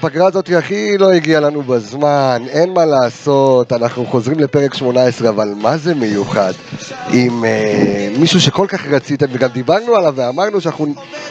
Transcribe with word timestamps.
הפגרה 0.00 0.26
הזאת 0.26 0.50
הכי 0.58 0.98
לא 0.98 1.12
הגיעה 1.12 1.40
לנו 1.40 1.62
בזמן, 1.62 2.42
אין 2.48 2.72
מה 2.72 2.84
לעשות, 2.84 3.72
אנחנו 3.72 4.06
חוזרים 4.06 4.40
לפרק 4.40 4.74
18, 4.74 5.28
אבל 5.28 5.52
מה 5.56 5.76
זה 5.76 5.94
מיוחד? 5.94 6.52
עם 7.12 7.44
אה, 7.44 8.08
מישהו 8.18 8.40
שכל 8.40 8.66
כך 8.68 8.86
רציתם, 8.86 9.26
וגם 9.32 9.48
דיברנו 9.48 9.96
עליו 9.96 10.12
ואמרנו 10.16 10.60
שאנחנו 10.60 10.86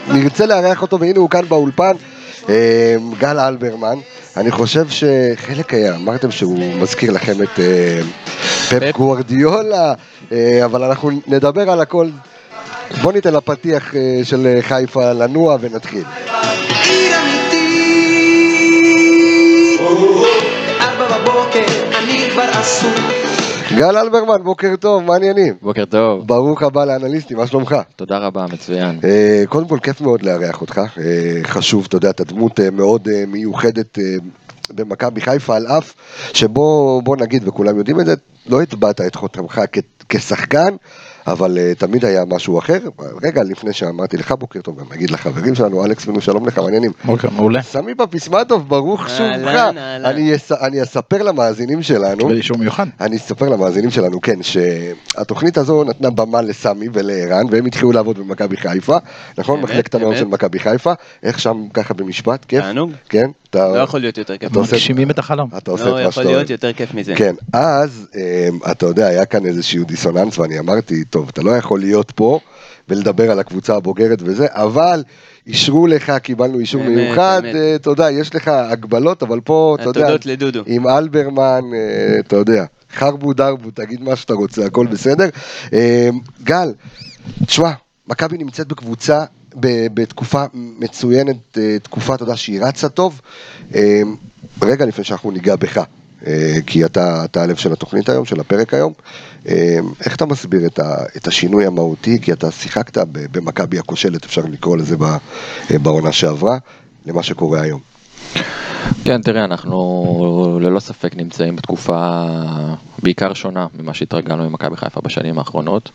נרצה 0.07 0.45
לארח 0.45 0.81
אותו, 0.81 0.99
והנה 0.99 1.19
הוא 1.19 1.29
כאן 1.29 1.45
באולפן, 1.47 1.91
אה, 2.49 2.95
גל 3.19 3.39
אלברמן. 3.39 3.97
אני 4.37 4.51
חושב 4.51 4.85
שחלק 4.89 5.73
אה, 5.73 5.95
אמרתם 5.95 6.31
שהוא 6.31 6.59
מזכיר 6.81 7.11
לכם 7.11 7.43
את 7.43 7.59
אה, 7.59 8.01
פפ 8.69 8.97
גוורדיולה, 8.97 9.93
אה, 10.31 10.65
אבל 10.65 10.83
אנחנו 10.83 11.09
נדבר 11.27 11.69
על 11.69 11.81
הכל. 11.81 12.09
בוא 13.01 13.13
ניתן 13.13 13.33
לפתיח 13.33 13.95
אה, 13.95 14.19
של 14.23 14.57
חיפה 14.61 15.13
לנוע 15.13 15.57
ונתחיל. 15.61 16.03
בבוקר 21.49 21.97
אני 21.99 22.29
כבר 22.31 22.41
עסוק 22.41 22.95
גל 23.77 23.97
אלברמן, 23.97 24.43
בוקר 24.43 24.75
טוב, 24.79 25.03
מה 25.03 25.13
העניינים? 25.13 25.53
בוקר 25.61 25.85
טוב, 25.85 26.27
ברוך 26.27 26.63
הבא 26.63 26.85
לאנליסטים, 26.85 27.37
מה 27.37 27.47
שלומך? 27.47 27.75
תודה 27.95 28.17
רבה, 28.17 28.45
מצוין. 28.53 28.99
אה, 29.03 29.43
קודם 29.49 29.67
כל, 29.67 29.79
כיף 29.83 30.01
מאוד 30.01 30.21
לארח 30.23 30.61
אותך. 30.61 30.77
אה, 30.77 31.03
חשוב, 31.43 31.85
אתה 31.87 31.95
יודע, 31.97 32.09
אתה 32.09 32.23
דמות 32.23 32.59
אה, 32.59 32.69
מאוד 32.71 33.07
אה, 33.07 33.23
מיוחדת 33.27 33.99
אה, 33.99 34.03
במכבי 34.69 35.21
חיפה, 35.21 35.55
על 35.55 35.67
אף 35.67 35.93
שבוא 36.33 37.03
בוא 37.03 37.17
נגיד, 37.17 37.47
וכולם 37.47 37.77
יודעים 37.77 37.99
את 37.99 38.05
זה, 38.05 38.13
לא 38.47 38.61
הטבעת 38.61 39.01
את 39.01 39.15
חותמך 39.15 39.61
כ- 39.71 39.79
כשחקן, 40.09 40.75
אבל 41.27 41.57
אה, 41.57 41.71
תמיד 41.77 42.05
היה 42.05 42.25
משהו 42.25 42.59
אחר. 42.59 42.77
רגע, 43.23 43.43
לפני 43.43 43.73
שאמרתי 43.73 44.17
לך 44.17 44.31
בוקר 44.31 44.61
טוב, 44.61 44.79
גם 44.79 44.85
נגיד 44.91 45.11
לחברים 45.11 45.55
שלנו, 45.55 45.85
אלכס 45.85 46.07
מנו, 46.07 46.21
שלום 46.21 46.45
לך, 46.47 46.57
מעניינים. 46.59 46.91
בוקר 47.05 47.29
מעולה. 47.29 47.61
סמי 47.61 47.95
פפיסמטוב, 47.95 48.69
ברוך 48.69 49.09
שובך. 49.09 49.71
אני 50.05 50.35
אס- 50.35 50.51
אני 50.51 50.83
אספר 50.83 51.23
למאזינים 51.23 51.83
שלנו. 51.83 52.17
קיבל 52.17 52.37
אישור 52.37 52.57
מיוחד. 52.57 52.85
אני 53.01 53.15
אספר 53.17 53.49
למאזינים 53.49 53.89
שלנו, 53.91 54.21
כן, 54.21 54.39
שהתוכנית 54.43 55.57
הזו 55.57 55.83
נתנה 55.83 56.09
במה 56.09 56.41
לסמי 56.41 56.87
ולערן, 56.93 57.45
והם 57.51 57.65
התחילו 57.65 57.91
לעבוד 57.91 58.19
במכבי 58.19 58.57
חיפה, 58.57 58.97
נכון? 59.37 59.61
מחלקת 59.61 59.95
הנוער 59.95 60.11
אמת. 60.11 60.19
של 60.19 60.25
מכבי 60.25 60.59
חיפה, 60.59 60.93
איך 61.23 61.39
שם 61.39 61.63
ככה 61.73 61.93
במשפט, 61.93 62.45
כיף? 62.45 62.61
תענוג. 62.61 62.91
כן? 63.09 63.29
אתה 63.49 63.67
לא 63.67 63.77
יכול 63.79 63.99
להיות 63.99 64.17
יותר 64.17 64.37
כיף. 64.37 64.51
אתה 64.51 64.59
עושה- 64.59 64.75
מגשימים 64.75 65.09
את 65.11 65.19
החלום. 65.19 65.49
אתה 65.57 65.71
עושה 65.71 65.83
לא 65.85 65.89
את 65.89 65.93
מה 65.93 66.01
יכול 66.01 66.11
שאתה 66.11 66.23
אוהב. 66.25 66.35
להיות 66.37 66.49
יותר 66.49 66.73
כיף 66.73 66.93
מזה. 66.93 67.13
כן, 67.15 67.35
אז 67.53 68.07
אמ, 68.15 68.59
אתה 68.71 68.85
יודע, 68.85 69.07
היה 69.07 69.25
כאן 69.25 69.45
איזשהו 69.45 69.83
דיסוננס 69.85 70.37
ואני 70.39 70.59
אמרתי, 70.59 71.03
טוב, 71.09 71.29
אתה 71.33 71.41
לא 71.41 71.51
יכול 71.51 71.79
להיות 71.79 72.11
פה 72.11 72.39
ולדבר 72.89 73.31
על 73.31 73.39
הקבוצה 73.39 73.75
הבוגרת 73.75 74.19
וזה, 74.21 74.47
אבל 74.49 75.03
אישרו 75.47 75.87
לך, 75.87 76.13
קיבלנו 76.23 76.59
אישור 76.59 76.81
אמת, 76.81 76.89
מיוחד, 76.89 77.41
אמת. 77.45 77.55
אה, 77.55 77.75
יודע, 77.91 78.11
יש 78.11 78.35
לך 78.35 78.47
הגבלות, 78.47 79.23
אבל 79.23 79.39
פה, 79.39 79.77
אתה 79.79 79.89
יודע, 79.89 80.15
לדודו. 80.25 80.63
עם 80.65 80.87
אלברמן, 80.87 81.61
אה, 81.73 82.19
אתה 82.19 82.35
יודע, 82.35 82.65
חרבו 82.93 83.33
דרבו, 83.33 83.71
תגיד 83.71 84.01
מה 84.01 84.15
שאתה 84.15 84.33
רוצה, 84.33 84.65
הכל 84.65 84.87
בסדר. 84.87 85.29
אה, 85.73 86.09
גל, 86.43 86.73
תשמע, 87.45 87.71
מכבי 88.07 88.37
נמצאת 88.37 88.67
בקבוצה, 88.67 89.25
ב- 89.59 89.87
בתקופה 89.93 90.43
מצוינת, 90.53 91.57
תקופה, 91.83 92.15
אתה 92.15 92.23
יודע, 92.23 92.37
שהיא 92.37 92.61
רצה 92.61 92.89
טוב. 92.89 93.21
רגע 94.61 94.85
לפני 94.85 95.03
שאנחנו 95.03 95.31
ניגע 95.31 95.55
בך, 95.55 95.83
כי 96.65 96.85
אתה, 96.85 97.25
אתה 97.25 97.43
הלב 97.43 97.55
של 97.55 97.73
התוכנית 97.73 98.09
היום, 98.09 98.25
של 98.25 98.39
הפרק 98.39 98.73
היום, 98.73 98.93
אה, 99.47 99.79
איך 100.05 100.15
אתה 100.15 100.25
מסביר 100.25 100.65
את, 100.65 100.79
ה, 100.79 100.95
את 101.17 101.27
השינוי 101.27 101.65
המהותי, 101.65 102.19
כי 102.21 102.33
אתה 102.33 102.51
שיחקת 102.51 102.97
במכבי 103.31 103.79
הכושלת, 103.79 104.25
אפשר 104.25 104.41
לקרוא 104.51 104.77
לזה 104.77 104.95
אה, 105.71 105.79
בעונה 105.79 106.11
שעברה, 106.11 106.57
למה 107.05 107.23
שקורה 107.23 107.61
היום. 107.61 107.79
כן, 109.03 109.21
תראה, 109.21 109.43
אנחנו 109.43 110.59
ללא 110.61 110.79
ספק 110.79 111.15
נמצאים 111.15 111.55
בתקופה 111.55 112.25
בעיקר 113.03 113.33
שונה 113.33 113.67
ממה 113.79 113.93
שהתרגלנו 113.93 114.49
ממכבי 114.49 114.77
חיפה 114.77 115.01
בשנים 115.01 115.39
האחרונות. 115.39 115.91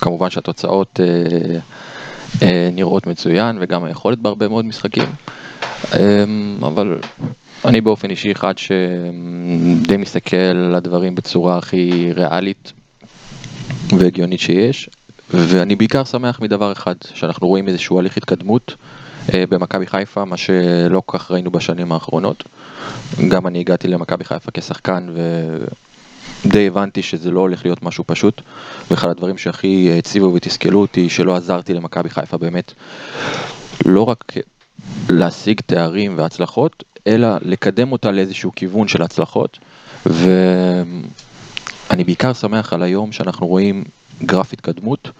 כמובן 0.00 0.30
שהתוצאות 0.30 1.00
אה, 1.00 1.58
אה, 2.42 2.68
נראות 2.72 3.06
מצוין 3.06 3.58
וגם 3.60 3.84
היכולת 3.84 4.18
בהרבה 4.18 4.48
מאוד 4.48 4.64
משחקים. 4.64 5.08
אבל 6.62 6.98
אני 7.64 7.80
באופן 7.80 8.10
אישי 8.10 8.32
אחד 8.32 8.58
שדי 8.58 9.96
מסתכל 9.98 10.36
על 10.36 10.74
הדברים 10.74 11.14
בצורה 11.14 11.58
הכי 11.58 12.12
ריאלית 12.12 12.72
והגיונית 13.98 14.40
שיש, 14.40 14.90
ואני 15.30 15.76
בעיקר 15.76 16.04
שמח 16.04 16.40
מדבר 16.40 16.72
אחד, 16.72 16.94
שאנחנו 17.14 17.48
רואים 17.48 17.68
איזשהו 17.68 17.98
הליך 17.98 18.16
התקדמות 18.16 18.74
אה, 19.34 19.44
במכבי 19.48 19.86
חיפה, 19.86 20.24
מה 20.24 20.36
שלא 20.36 21.02
כל 21.06 21.18
כך 21.18 21.30
ראינו 21.30 21.50
בשנים 21.50 21.92
האחרונות. 21.92 22.44
גם 23.28 23.46
אני 23.46 23.60
הגעתי 23.60 23.88
למכבי 23.88 24.24
חיפה 24.24 24.50
כשחקן 24.54 25.08
ודי 26.44 26.66
הבנתי 26.66 27.02
שזה 27.02 27.30
לא 27.30 27.40
הולך 27.40 27.64
להיות 27.64 27.82
משהו 27.82 28.04
פשוט, 28.06 28.42
ואחד 28.90 29.08
הדברים 29.08 29.38
שהכי 29.38 29.90
הציבו 29.98 30.34
ותסכלו 30.34 30.80
אותי, 30.80 31.08
שלא 31.08 31.36
עזרתי 31.36 31.74
למכבי 31.74 32.10
חיפה 32.10 32.38
באמת, 32.38 32.72
לא 33.86 34.02
רק 34.02 34.32
להשיג 35.08 35.60
תארים 35.66 36.14
והצלחות, 36.18 36.84
אלא 37.06 37.28
לקדם 37.42 37.92
אותה 37.92 38.10
לאיזשהו 38.10 38.52
כיוון 38.56 38.88
של 38.88 39.02
הצלחות. 39.02 39.58
ואני 40.06 42.04
בעיקר 42.04 42.32
שמח 42.32 42.72
על 42.72 42.82
היום 42.82 43.12
שאנחנו 43.12 43.46
רואים 43.46 43.84
גרף 44.24 44.52
התקדמות, 44.52 45.10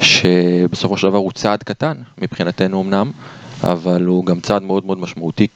שבסופו 0.00 0.96
של 0.96 1.08
דבר 1.08 1.18
הוא 1.18 1.32
צעד 1.32 1.62
קטן 1.62 1.96
מבחינתנו 2.18 2.82
אמנם, 2.82 3.10
אבל 3.64 4.04
הוא 4.04 4.26
גם 4.26 4.40
צעד 4.40 4.62
מאוד 4.62 4.86
מאוד 4.86 4.98
משמעותי 4.98 5.46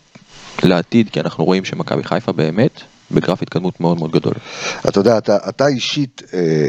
לעתיד, 0.62 1.10
כי 1.10 1.20
אנחנו 1.20 1.44
רואים 1.44 1.64
שמכבי 1.64 2.04
חיפה 2.04 2.32
באמת 2.32 2.80
בגרף 3.10 3.42
התקדמות 3.42 3.80
מאוד 3.80 3.98
מאוד 3.98 4.10
גדול. 4.10 4.34
אתה 4.88 5.00
יודע, 5.00 5.18
אתה, 5.18 5.36
אתה 5.48 5.66
אישית 5.66 6.22
אה, 6.34 6.68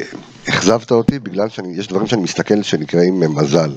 אכזבת 0.50 0.92
אותי 0.92 1.20
בגלל 1.20 1.50
שיש 1.50 1.88
דברים 1.88 2.08
שאני 2.08 2.22
מסתכל 2.22 2.62
שנקראים 2.62 3.24
אה, 3.24 3.28
מזל. 3.28 3.72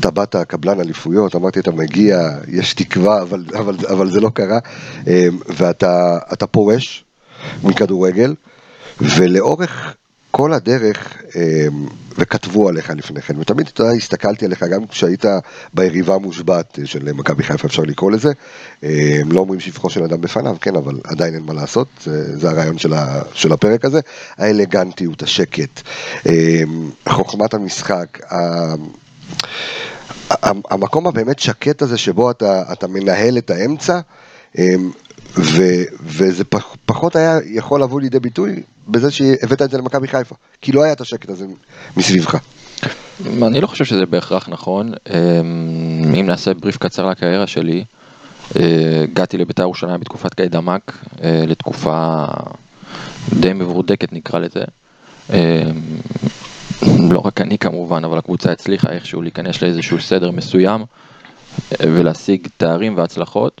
אתה 0.00 0.10
באת 0.10 0.36
קבלן 0.36 0.80
אליפויות, 0.80 1.36
אמרתי 1.36 1.60
אתה 1.60 1.70
מגיע, 1.70 2.30
יש 2.48 2.74
תקווה, 2.74 3.22
אבל, 3.22 3.44
אבל, 3.58 3.76
אבל 3.90 4.10
זה 4.10 4.20
לא 4.20 4.30
קרה, 4.34 4.58
אה, 5.08 5.28
ואתה 5.48 6.18
אתה 6.32 6.46
פורש 6.46 7.04
מכדורגל, 7.62 8.34
ולאורך 9.00 9.94
כל 10.36 10.52
הדרך, 10.52 11.22
אה, 11.36 11.66
וכתבו 12.18 12.68
עליך 12.68 12.90
לפני 12.90 13.22
כן, 13.22 13.38
ותמיד 13.38 13.66
אתה 13.74 13.90
הסתכלתי 13.90 14.44
עליך 14.44 14.62
גם 14.62 14.86
כשהיית 14.86 15.24
ביריבה 15.74 16.14
המושבעת 16.14 16.78
של 16.84 17.12
מכבי 17.12 17.42
חיפה, 17.42 17.66
אפשר 17.66 17.82
לקרוא 17.82 18.10
לזה. 18.10 18.32
אה, 18.84 19.20
לא 19.30 19.40
אומרים 19.40 19.60
שבחו 19.60 19.90
של 19.90 20.04
אדם 20.04 20.20
בפניו, 20.20 20.56
כן, 20.60 20.76
אבל 20.76 20.94
עדיין 21.04 21.34
אין 21.34 21.42
מה 21.42 21.52
לעשות, 21.52 21.88
זה, 22.34 22.50
הרעיון 22.50 22.78
של, 23.34 23.52
הפרק 23.52 23.84
הזה. 23.84 24.00
האלגנטיות, 24.36 25.22
השקט, 25.22 25.82
אה, 26.26 26.62
חוכמת 27.08 27.54
המשחק, 27.54 28.18
המקום 30.70 31.06
הבאמת 31.06 31.38
שקט 31.38 31.82
הזה 31.82 31.98
שבו 31.98 32.30
אתה, 32.30 32.62
אתה 32.72 32.86
מנהל 32.86 33.38
את 33.38 33.50
האמצע, 33.50 34.00
אמ, 34.58 34.90
ו, 35.36 35.62
וזה 36.00 36.44
פח, 36.44 36.76
פחות 36.86 37.16
היה 37.16 37.38
יכול 37.44 37.82
לבוא 37.82 38.00
לידי 38.00 38.20
ביטוי 38.20 38.62
בזה 38.88 39.10
שהבאת 39.10 39.62
את 39.62 39.70
זה 39.70 39.78
למכבי 39.78 40.08
חיפה, 40.08 40.34
כי 40.60 40.72
לא 40.72 40.82
היה 40.82 40.92
את 40.92 41.00
השקט 41.00 41.30
הזה 41.30 41.46
מסביבך. 41.96 42.38
אני 43.26 43.60
לא 43.60 43.66
חושב 43.66 43.84
שזה 43.84 44.06
בהכרח 44.06 44.48
נכון. 44.48 44.92
אמ, 45.10 46.14
אם 46.20 46.26
נעשה 46.26 46.54
בריף 46.54 46.76
קצר 46.76 47.06
לקריירה 47.06 47.46
שלי, 47.46 47.84
אה, 48.56 49.02
הגעתי 49.02 49.38
לבית"ר 49.38 49.62
ירושלים 49.62 50.00
בתקופת 50.00 50.34
קיידמק, 50.34 50.98
אה, 51.22 51.44
לתקופה 51.46 52.24
די 53.40 53.52
מבורדקת 53.52 54.12
נקרא 54.12 54.38
לזה. 54.38 54.64
אמ, 55.30 55.36
לא 57.10 57.18
רק 57.18 57.40
אני 57.40 57.58
כמובן, 57.58 58.04
אבל 58.04 58.18
הקבוצה 58.18 58.52
הצליחה 58.52 58.90
איכשהו 58.90 59.22
להיכנס 59.22 59.62
לאיזשהו 59.62 60.00
סדר 60.00 60.30
מסוים 60.30 60.80
אה, 60.80 61.86
ולהשיג 61.88 62.48
תארים 62.56 62.96
והצלחות. 62.96 63.60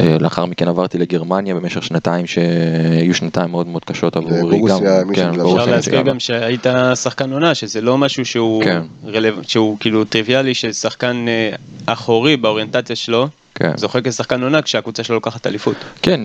אה, 0.00 0.16
לאחר 0.20 0.44
מכן 0.44 0.68
עברתי 0.68 0.98
לגרמניה 0.98 1.54
במשך 1.54 1.82
שנתיים 1.82 2.26
שהיו 2.26 3.14
שנתיים 3.14 3.50
מאוד 3.50 3.66
מאוד 3.66 3.84
קשות 3.84 4.16
עבורי. 4.16 4.38
לבורוסיה, 4.56 5.00
גם- 5.00 5.14
כן, 5.14 5.32
בורוסיה 5.36 5.60
אפשר 5.62 5.70
להזכיר. 5.70 6.02
גם 6.02 6.20
שהיית 6.20 6.66
שחקן 6.94 7.32
עונה, 7.32 7.54
שזה 7.54 7.80
לא 7.80 7.98
משהו 7.98 8.24
שהוא, 8.24 8.64
כן. 8.64 8.82
רלו... 9.06 9.28
שהוא 9.42 9.76
כאילו 9.80 10.04
טריוויאלי, 10.04 10.54
ששחקן 10.54 11.24
אה, 11.28 11.50
אחורי 11.86 12.36
באוריינטציה 12.36 12.96
שלו, 12.96 13.28
כן. 13.54 13.76
זוכה 13.76 13.98
כשחקן 14.00 14.42
עונה 14.42 14.62
כשהקבוצה 14.62 15.04
שלו 15.04 15.14
לוקחת 15.14 15.46
אליפות. 15.46 15.76
כן, 16.02 16.20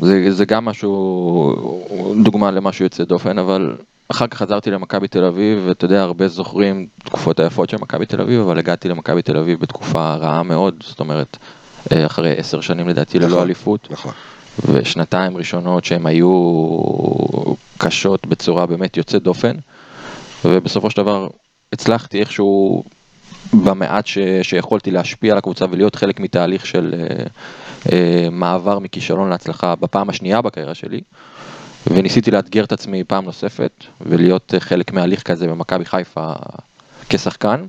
זה, 0.00 0.32
זה 0.32 0.44
גם 0.44 0.64
משהו, 0.64 1.82
דוגמה 2.22 2.50
למשהו 2.50 2.84
יוצא 2.84 3.04
דופן, 3.04 3.38
אבל 3.38 3.74
אחר 4.08 4.26
כך 4.26 4.38
חזרתי 4.38 4.70
למכבי 4.70 5.08
תל 5.08 5.24
אביב, 5.24 5.62
ואתה 5.66 5.84
יודע, 5.84 6.02
הרבה 6.02 6.28
זוכרים 6.28 6.86
תקופות 7.04 7.40
היפות 7.40 7.70
של 7.70 7.76
מכבי 7.80 8.06
תל 8.06 8.20
אביב, 8.20 8.40
אבל 8.40 8.58
הגעתי 8.58 8.88
למכבי 8.88 9.22
תל 9.22 9.36
אביב 9.36 9.60
בתקופה 9.60 10.14
רעה 10.14 10.42
מאוד, 10.42 10.74
זאת 10.86 11.00
אומרת, 11.00 11.36
אחרי 11.92 12.34
עשר 12.36 12.60
שנים 12.60 12.88
לדעתי 12.88 13.18
ללא 13.18 13.28
נכון, 13.28 13.42
אליפות, 13.42 13.88
נכון. 13.90 14.12
ושנתיים 14.72 15.36
ראשונות 15.36 15.84
שהן 15.84 16.06
היו 16.06 16.30
קשות 17.78 18.26
בצורה 18.26 18.66
באמת 18.66 18.96
יוצאת 18.96 19.22
דופן, 19.22 19.56
ובסופו 20.44 20.90
של 20.90 21.02
דבר 21.02 21.28
הצלחתי 21.72 22.20
איכשהו 22.20 22.84
במעט 23.52 24.06
ש, 24.06 24.18
שיכולתי 24.42 24.90
להשפיע 24.90 25.32
על 25.32 25.38
הקבוצה 25.38 25.64
ולהיות 25.70 25.94
חלק 25.94 26.20
מתהליך 26.20 26.66
של 26.66 26.94
אה, 26.94 27.24
אה, 27.92 28.28
מעבר 28.30 28.78
מכישלון 28.78 29.28
להצלחה 29.28 29.74
בפעם 29.74 30.10
השנייה 30.10 30.42
בקריירה 30.42 30.74
שלי. 30.74 31.00
וניסיתי 31.86 32.30
לאתגר 32.30 32.64
את 32.64 32.72
עצמי 32.72 33.04
פעם 33.04 33.24
נוספת 33.24 33.84
ולהיות 34.00 34.54
אה, 34.54 34.60
חלק 34.60 34.92
מהליך 34.92 35.22
כזה 35.22 35.46
במכבי 35.46 35.84
חיפה 35.84 36.32
כשחקן. 37.08 37.64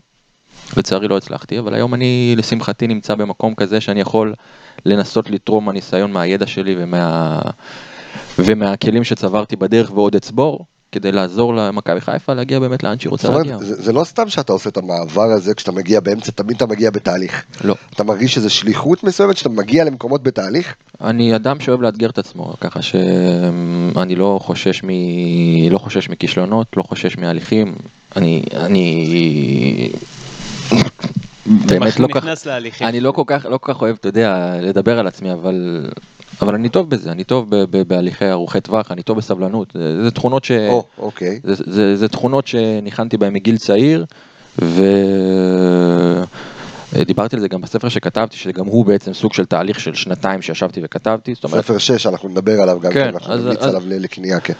לצערי 0.78 1.08
לא 1.08 1.18
הצלחתי, 1.18 1.60
אבל 1.60 1.74
היום 1.74 1.94
אני 1.94 2.34
לשמחתי 2.38 2.88
נמצא 2.88 3.16
במקום 3.16 3.56
כזה 3.56 3.82
שאני 3.82 4.02
יכול 4.02 4.34
לנסות 4.86 5.30
לתרום 5.30 5.66
מהניסיון, 5.66 6.12
מהידע 6.12 6.48
שלי 6.48 6.76
ומה... 6.78 7.40
ומהכלים 8.40 9.04
שצברתי 9.04 9.56
בדרך 9.56 9.92
ועוד 9.92 10.16
אצבור, 10.16 10.66
כדי 10.92 11.12
לעזור 11.12 11.56
למכבי 11.56 12.02
חיפה 12.02 12.34
להגיע 12.34 12.60
באמת 12.60 12.84
לאן 12.84 13.00
שהיא 13.00 13.10
רוצה 13.10 13.28
זאת 13.28 13.38
להגיע. 13.38 13.56
אומרת, 13.56 13.68
זה, 13.68 13.82
זה 13.84 13.94
לא 13.94 14.04
סתם 14.04 14.30
שאתה 14.30 14.54
עושה 14.54 14.70
את 14.70 14.78
המעבר 14.78 15.32
הזה 15.32 15.54
כשאתה 15.54 15.72
מגיע 15.72 16.00
באמצע, 16.00 16.32
תמיד 16.32 16.56
אתה 16.56 16.66
מגיע 16.66 16.92
בתהליך. 16.92 17.44
לא. 17.64 17.76
אתה 17.94 18.04
מרגיש 18.04 18.34
שזה 18.34 18.50
שליחות 18.50 19.04
מסוימת 19.04 19.38
שאתה 19.38 19.50
מגיע 19.50 19.84
למקומות 19.84 20.24
בתהליך? 20.24 20.76
אני 21.02 21.36
אדם 21.36 21.60
שאוהב 21.60 21.82
לאתגר 21.82 22.10
את 22.10 22.18
עצמו, 22.18 22.54
ככה 22.62 22.82
שאני 22.82 24.16
לא 24.16 24.40
חושש, 24.42 24.84
מ... 24.84 24.90
לא 25.72 25.78
חושש 25.78 26.10
מכישלונות, 26.10 26.78
לא 26.78 26.84
חושש 26.84 27.18
מהליכים, 27.18 27.76
אני, 28.16 28.44
אני 28.54 29.90
באמת 31.46 32.00
לא 32.00 32.08
כך, 32.14 32.26
להליכים. 32.46 32.88
אני 32.88 33.00
לא 33.00 33.12
כל 33.12 33.24
כך, 33.26 33.46
לא 33.50 33.58
כל 33.58 33.74
כך 33.74 33.82
אוהב, 33.82 33.96
אתה 34.00 34.08
יודע, 34.08 34.56
לדבר 34.62 35.00
על 35.00 35.08
עצמי, 35.08 35.34
אבל, 35.34 35.86
אבל 36.42 36.56
אני 36.56 36.70
טוב 36.70 36.90
בזה, 36.90 37.12
אני 37.12 37.24
טוב 37.24 37.50
ב, 37.50 37.56
ב, 37.56 37.82
בהליכי 37.88 38.32
ארוכי 38.32 38.62
טווח, 38.62 38.92
אני 38.92 39.04
טוב 39.04 39.18
בסבלנות, 39.18 39.72
זה, 39.74 40.04
זה 40.04 40.12
תכונות 40.12 40.44
ש... 40.44 40.52
או, 40.52 40.86
אוקיי. 40.98 41.40
זה, 41.44 41.56
זה, 41.66 41.96
זה 41.96 42.08
תכונות 42.08 42.48
שניחנתי 42.48 43.18
בהן 43.18 43.34
מגיל 43.34 43.58
צעיר, 43.58 44.06
ודיברתי 46.98 47.36
על 47.36 47.40
זה 47.42 47.48
גם 47.48 47.62
בספר 47.62 47.90
שכתבתי, 47.90 48.38
שגם 48.38 48.66
הוא 48.66 48.86
בעצם 48.86 49.14
סוג 49.14 49.34
של 49.34 49.46
תהליך 49.46 49.80
של 49.80 49.94
שנתיים 49.94 50.42
שישבתי 50.42 50.82
וכתבתי, 50.84 51.34
אומרת, 51.44 51.64
ספר 51.64 51.78
6, 51.78 52.06
אנחנו 52.08 52.30
נדבר 52.30 52.62
עליו 52.62 52.80
גם, 52.80 52.92
כן, 52.92 53.04
כן, 53.04 53.08
אנחנו 53.14 53.34
אז- 53.34 53.44
נמליץ 53.44 53.60
אז- 53.60 53.70
עליו 53.70 53.82
לקנייה, 53.88 54.40
כן. 54.40 54.54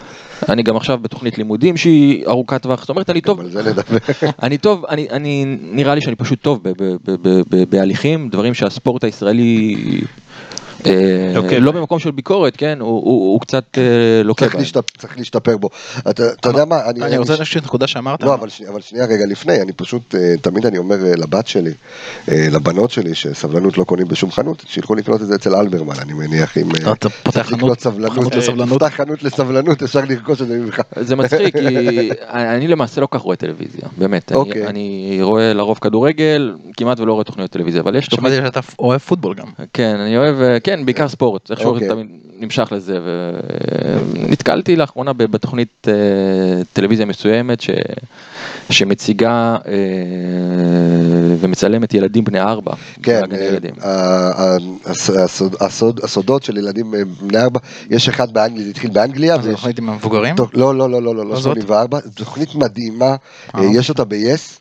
אני 0.50 0.64
גם 0.64 0.76
עכשיו 0.78 0.98
בתוכנית 1.02 1.38
לימודים 1.38 1.78
שהיא 1.78 2.28
ארוכת 2.28 2.62
טווח, 2.62 2.80
זאת 2.80 2.90
אומרת, 2.90 3.10
אני 3.10 3.22
טוב. 3.22 3.40
אני 4.44 4.58
טוב, 4.58 4.86
אני, 4.86 5.08
אני, 5.10 5.46
נראה 5.62 5.96
לי 5.96 6.02
שאני 6.02 6.16
פשוט 6.16 6.42
טוב 6.42 6.60
ב, 6.64 6.70
ב, 6.70 6.96
ב, 7.06 7.12
ב, 7.28 7.42
ב, 7.50 7.64
בהליכים, 7.70 8.30
דברים 8.30 8.54
שהספורט 8.54 9.04
הישראלי, 9.04 9.76
אה, 9.78 10.00
לא 11.60 11.72
בהם. 11.72 11.82
במקום 11.82 12.00
של 12.00 12.12
ביקורת, 12.12 12.58
כן, 12.58 12.78
הוא, 12.82 13.04
קצת 13.42 13.64
אה, 13.78 13.84
לוקה 14.24 14.46
צריך 14.98 15.18
להשתפר 15.18 15.58
בו. 15.58 15.70
אתה 16.10 16.50
יודע 16.50 16.66
מה, 16.66 16.80
אני 16.90 17.18
רוצה 17.18 17.36
להשאיר 17.40 17.64
נקודה 17.64 17.88
שאמרת. 17.88 18.24
לא, 18.24 18.34
אבל, 18.34 18.50
שני- 18.50 18.68
אבל 18.68 18.82
שנייה 18.82 19.06
רגע 19.06 19.26
לפני, 19.26 19.62
אני 19.62 19.72
פשוט, 19.74 20.16
אה, 20.16 20.34
תמיד 20.42 20.66
אני 20.66 20.78
אומר 20.78 21.06
אה, 21.06 21.16
לבת 21.16 21.48
שלי, 21.48 21.72
אה, 22.30 22.48
לבנות 22.52 22.92
שלי, 22.92 23.16
שסבלנות 23.16 23.78
לא 23.78 23.84
קונים 23.84 24.08
בשום 24.08 24.32
חנות, 24.32 24.64
שילכו 24.68 24.96
לקנות 24.96 25.22
את 25.22 25.28
זה 25.28 25.36
אצל 25.36 25.56
אלברמן, 25.56 25.96
אני 26.02 26.14
מניח, 26.14 26.58
אם... 26.58 26.70
אה, 26.86 26.92
אתה 26.92 27.10
פותח 27.10 27.32
צריך 27.32 27.48
חנות- 27.48 27.60
לקנות 27.60 27.80
סבלנות, 27.80 28.12
חנות 28.12 28.34
אה, 28.34 28.38
לסבלנות? 28.38 28.80
פתח 28.84 28.94
חנות 28.96 29.24
לסבלנות, 29.24 29.84
אפשר 29.84 30.02
לרכוש 30.10 30.42
את 30.42 30.48
זה 30.48 30.58
ממך. 30.58 30.82
זה 30.96 31.16
מצחיק, 31.16 31.58
כי 31.58 32.12
אני 32.56 32.68
למעשה 32.68 33.02
לא 33.02 33.08
כך 33.12 33.22
רואה 33.22 33.36
טלוויזיה, 33.36 33.82
באמת. 33.98 34.32
אני, 34.32 34.38
אוקיי. 34.40 34.68
אני 34.68 35.18
רואה 35.22 35.54
לרוב 35.54 35.78
כדורגל, 35.82 36.56
כמעט 36.78 37.00
ולא 37.00 37.14
רואה 37.14 37.24
תוכניות 37.24 37.52
טלוויזיה, 37.52 37.82
אבל 37.82 37.96
יש 37.96 38.08
תוכנית... 38.08 38.32
שמעתי 38.34 38.48
שאתה 38.48 38.60
אוהב 38.80 39.00
פוטבול 39.02 39.34
גם. 39.36 39.48
כן, 39.74 39.96
אני 40.00 40.18
אוהב, 40.18 40.42
אה, 40.42 40.60
כן, 40.76 40.86
בעיקר 40.86 41.08
ספורט, 41.08 41.52
איכשהו 41.52 41.74
אוקיי. 41.74 41.90
תמיד 41.90 42.08
נמשך 42.40 42.68
לזה, 42.72 43.00
ונתקלתי 44.14 44.76
לאחרונה 44.76 45.14
בתוכנית 45.14 45.88
אה, 45.88 45.94
טלוויזיה 46.74 47.06
מסוימת 47.06 47.62
ש... 47.62 47.70
שמציגה 48.70 49.58
אה, 49.68 49.74
ומצלמת 51.40 51.94
ילדים 51.94 52.24
בני 52.24 52.40
ארבע, 52.40 52.72
כן, 53.04 53.22
אה, 53.84 54.58
הסודות 56.04 56.44
של 56.44 56.58
ילדים 56.58 56.94
בני 57.22 57.38
ארבע, 57.42 57.60
יש 57.90 58.10
אחד 58.10 58.34
באנגליה, 58.34 58.64
זה 58.66 58.70
התחיל 58.70 58.92
באנגליה, 58.92 59.36
ויש- 59.44 59.56
תוכנית 59.56 59.80
עם 59.80 59.90
המבוגרים? 59.90 60.36
לא, 60.54 60.76
לא, 60.76 60.90
לא, 60.90 61.02
לא, 61.02 61.02
לא, 61.02 61.16
לא 61.16 61.26
לא 61.26 61.36
זאת? 61.36 61.44
84, 61.44 62.00
זו 62.06 62.10
תוכנית 62.16 62.56
מדהימה, 62.56 63.16
יש 63.60 63.90
אותה 63.90 64.04
ב-yes, 64.04 64.60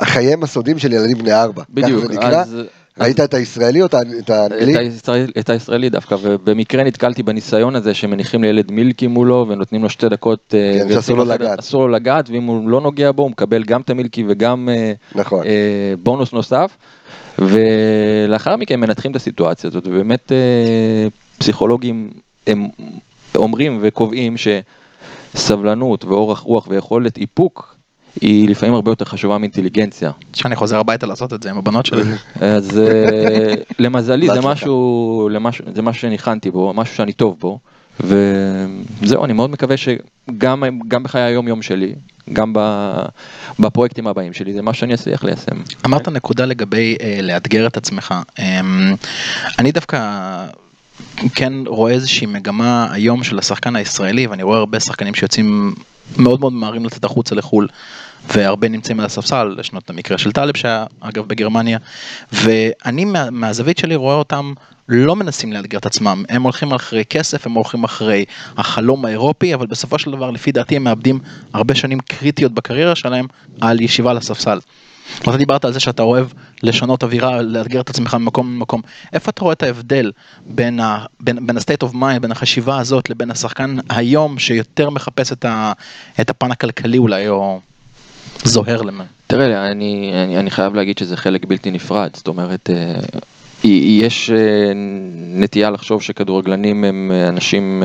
וחייהם 0.00 0.42
הסודיים 0.42 0.78
של 0.78 0.92
ילדים 0.92 1.18
בני 1.18 1.32
ארבע. 1.32 1.62
בדיוק, 1.70 2.04
ככה 2.04 2.08
זה 2.12 2.18
נקרא. 2.18 2.40
אז- 2.42 2.56
ראית 3.00 3.20
את 3.20 3.34
הישראלי 3.34 3.82
או 3.82 3.86
את 3.86 3.94
האנגלי? 4.30 4.74
את 4.74 4.78
הישראל- 4.78 5.30
את 5.38 5.50
הישראלי 5.50 5.90
דווקא, 5.90 6.16
ובמקרה 6.22 6.84
נתקלתי 6.84 7.22
בניסיון 7.22 7.76
הזה 7.76 7.94
שמניחים 7.94 8.42
לילד 8.42 8.70
מילקי 8.72 9.06
מולו 9.06 9.46
ונותנים 9.48 9.82
לו 9.82 9.90
שתי 9.90 10.08
דקות, 10.08 10.54
אה, 10.54 10.78
כן. 10.88 10.98
אסור 11.58 11.86
לו 11.86 11.88
לגעת, 11.88 12.30
ואם 12.30 12.44
הוא 12.44 12.70
לא 12.70 12.80
נוגע 12.80 13.12
בו 13.12 13.22
הוא 13.22 13.30
מקבל 13.30 13.64
גם 13.64 13.80
את 13.80 13.90
המילקי 13.90 14.24
וגם 14.28 14.68
אה, 14.72 14.92
נכון. 15.14 15.46
אה, 15.46 15.94
בונוס 16.02 16.32
נוסף, 16.32 16.76
ולאחר 17.38 18.56
מכן 18.56 18.80
מנתחים 18.80 19.10
את 19.10 19.16
הסיטואציה 19.16 19.68
הזאת, 19.70 19.86
ובאמת 19.86 20.32
פסיכולוגים 21.38 22.10
הם 22.46 22.68
אומרים 23.36 23.78
וקובעים 23.82 24.34
שסבלנות 25.34 26.04
ואורך 26.04 26.38
רוח 26.38 26.68
ויכולת 26.68 27.18
איפוק 27.18 27.77
היא 28.20 28.48
לפעמים 28.48 28.74
הרבה 28.74 28.90
יותר 28.90 29.04
חשובה 29.04 29.38
מאינטליגנציה. 29.38 30.10
שאני 30.34 30.56
חוזר 30.56 30.78
הביתה 30.78 31.06
לעשות 31.06 31.32
את 31.32 31.42
זה 31.42 31.50
עם 31.50 31.58
הבנות 31.58 31.86
שלי. 31.86 32.02
אז 32.40 32.78
אה, 32.78 33.54
למזלי 33.78 34.26
זה. 34.26 34.40
משהו, 34.40 35.28
זה 35.74 35.82
משהו 35.82 36.00
שניחנתי 36.00 36.50
בו, 36.50 36.72
משהו 36.74 36.96
שאני 36.96 37.12
טוב 37.12 37.36
בו, 37.40 37.58
וזהו, 38.00 39.24
אני 39.24 39.32
מאוד 39.32 39.50
מקווה 39.50 39.76
שגם 39.76 40.64
גם 40.88 41.02
בחיי 41.02 41.22
היום 41.22 41.48
יום 41.48 41.62
שלי, 41.62 41.94
גם 42.32 42.52
בפרויקטים 43.58 44.06
הבאים 44.06 44.32
שלי, 44.32 44.52
זה 44.52 44.62
משהו 44.62 44.80
שאני 44.80 44.94
אצליח 44.94 45.24
ליישם. 45.24 45.56
אמרת 45.86 46.08
נקודה 46.08 46.44
לגבי 46.44 46.96
אה, 47.00 47.18
לאתגר 47.22 47.66
את 47.66 47.76
עצמך. 47.76 48.14
אמ, 48.38 48.94
אני 49.58 49.72
דווקא 49.72 49.98
כן 51.34 51.52
רואה 51.66 51.92
איזושהי 51.92 52.26
מגמה 52.26 52.92
היום 52.92 53.24
של 53.24 53.38
השחקן 53.38 53.76
הישראלי, 53.76 54.26
ואני 54.26 54.42
רואה 54.42 54.58
הרבה 54.58 54.80
שחקנים 54.80 55.14
שיוצאים 55.14 55.74
מאוד 56.16 56.40
מאוד 56.40 56.52
ממהרים 56.52 56.84
לצאת 56.84 57.04
החוצה 57.04 57.34
לחו"ל, 57.34 57.68
והרבה 58.34 58.68
נמצאים 58.68 59.00
על 59.00 59.06
הספסל, 59.06 59.56
יש 59.60 59.72
לנו 59.72 59.80
את 59.84 59.90
המקרה 59.90 60.18
של 60.18 60.32
טלב 60.32 60.56
שהיה 60.56 60.84
אגב 61.00 61.24
בגרמניה, 61.28 61.78
ואני 62.32 63.04
מה, 63.04 63.30
מהזווית 63.30 63.78
שלי 63.78 63.96
רואה 63.96 64.14
אותם 64.14 64.52
לא 64.88 65.16
מנסים 65.16 65.52
לאתגר 65.52 65.78
את 65.78 65.86
עצמם, 65.86 66.24
הם 66.28 66.42
הולכים 66.42 66.72
אחרי 66.72 67.04
כסף, 67.04 67.46
הם 67.46 67.52
הולכים 67.52 67.84
אחרי 67.84 68.24
החלום 68.56 69.04
האירופי, 69.04 69.54
אבל 69.54 69.66
בסופו 69.66 69.98
של 69.98 70.10
דבר 70.10 70.30
לפי 70.30 70.52
דעתי 70.52 70.76
הם 70.76 70.84
מאבדים 70.84 71.20
הרבה 71.52 71.74
שנים 71.74 72.00
קריטיות 72.00 72.52
בקריירה 72.52 72.94
שלהם 72.94 73.26
על 73.60 73.80
ישיבה 73.80 74.10
על 74.10 74.16
הספסל. 74.16 74.58
אתה 75.22 75.36
דיברת 75.36 75.64
על 75.64 75.72
זה 75.72 75.80
שאתה 75.80 76.02
אוהב 76.02 76.26
לשנות 76.62 77.02
אווירה, 77.02 77.42
לאתגר 77.42 77.80
את 77.80 77.90
עצמך 77.90 78.14
ממקום 78.14 78.54
למקום. 78.54 78.82
איפה 79.12 79.30
אתה 79.30 79.42
רואה 79.42 79.52
את 79.52 79.62
ההבדל 79.62 80.12
בין 80.46 80.80
ה- 80.80 81.04
בין 81.20 81.46
בין 81.46 81.56
ה-state 81.56 81.88
of 81.88 81.92
mind, 81.94 82.18
בין 82.20 82.32
החשיבה 82.32 82.78
הזאת, 82.78 83.10
לבין 83.10 83.30
השחקן 83.30 83.76
היום 83.88 84.38
שיותר 84.38 84.90
מחפש 84.90 85.32
את 85.32 85.44
ה- 85.44 85.72
את 86.20 86.30
הפן 86.30 86.50
הכלכלי 86.50 86.98
אולי, 86.98 87.28
או 87.28 87.60
זוהר 88.44 88.82
למה? 88.82 89.04
תראה, 89.26 89.66
אני, 89.70 90.12
אני, 90.24 90.38
אני 90.38 90.50
חייב 90.50 90.74
להגיד 90.74 90.98
שזה 90.98 91.16
חלק 91.16 91.44
בלתי 91.44 91.70
נפרד, 91.70 92.10
זאת 92.14 92.28
אומרת, 92.28 92.70
אה, 92.70 92.94
יש 93.70 94.30
אה, 94.30 94.72
נטייה 95.34 95.70
לחשוב 95.70 96.02
שכדורגלנים 96.02 96.84
הם 96.84 97.12
אה, 97.14 97.28
אנשים 97.28 97.82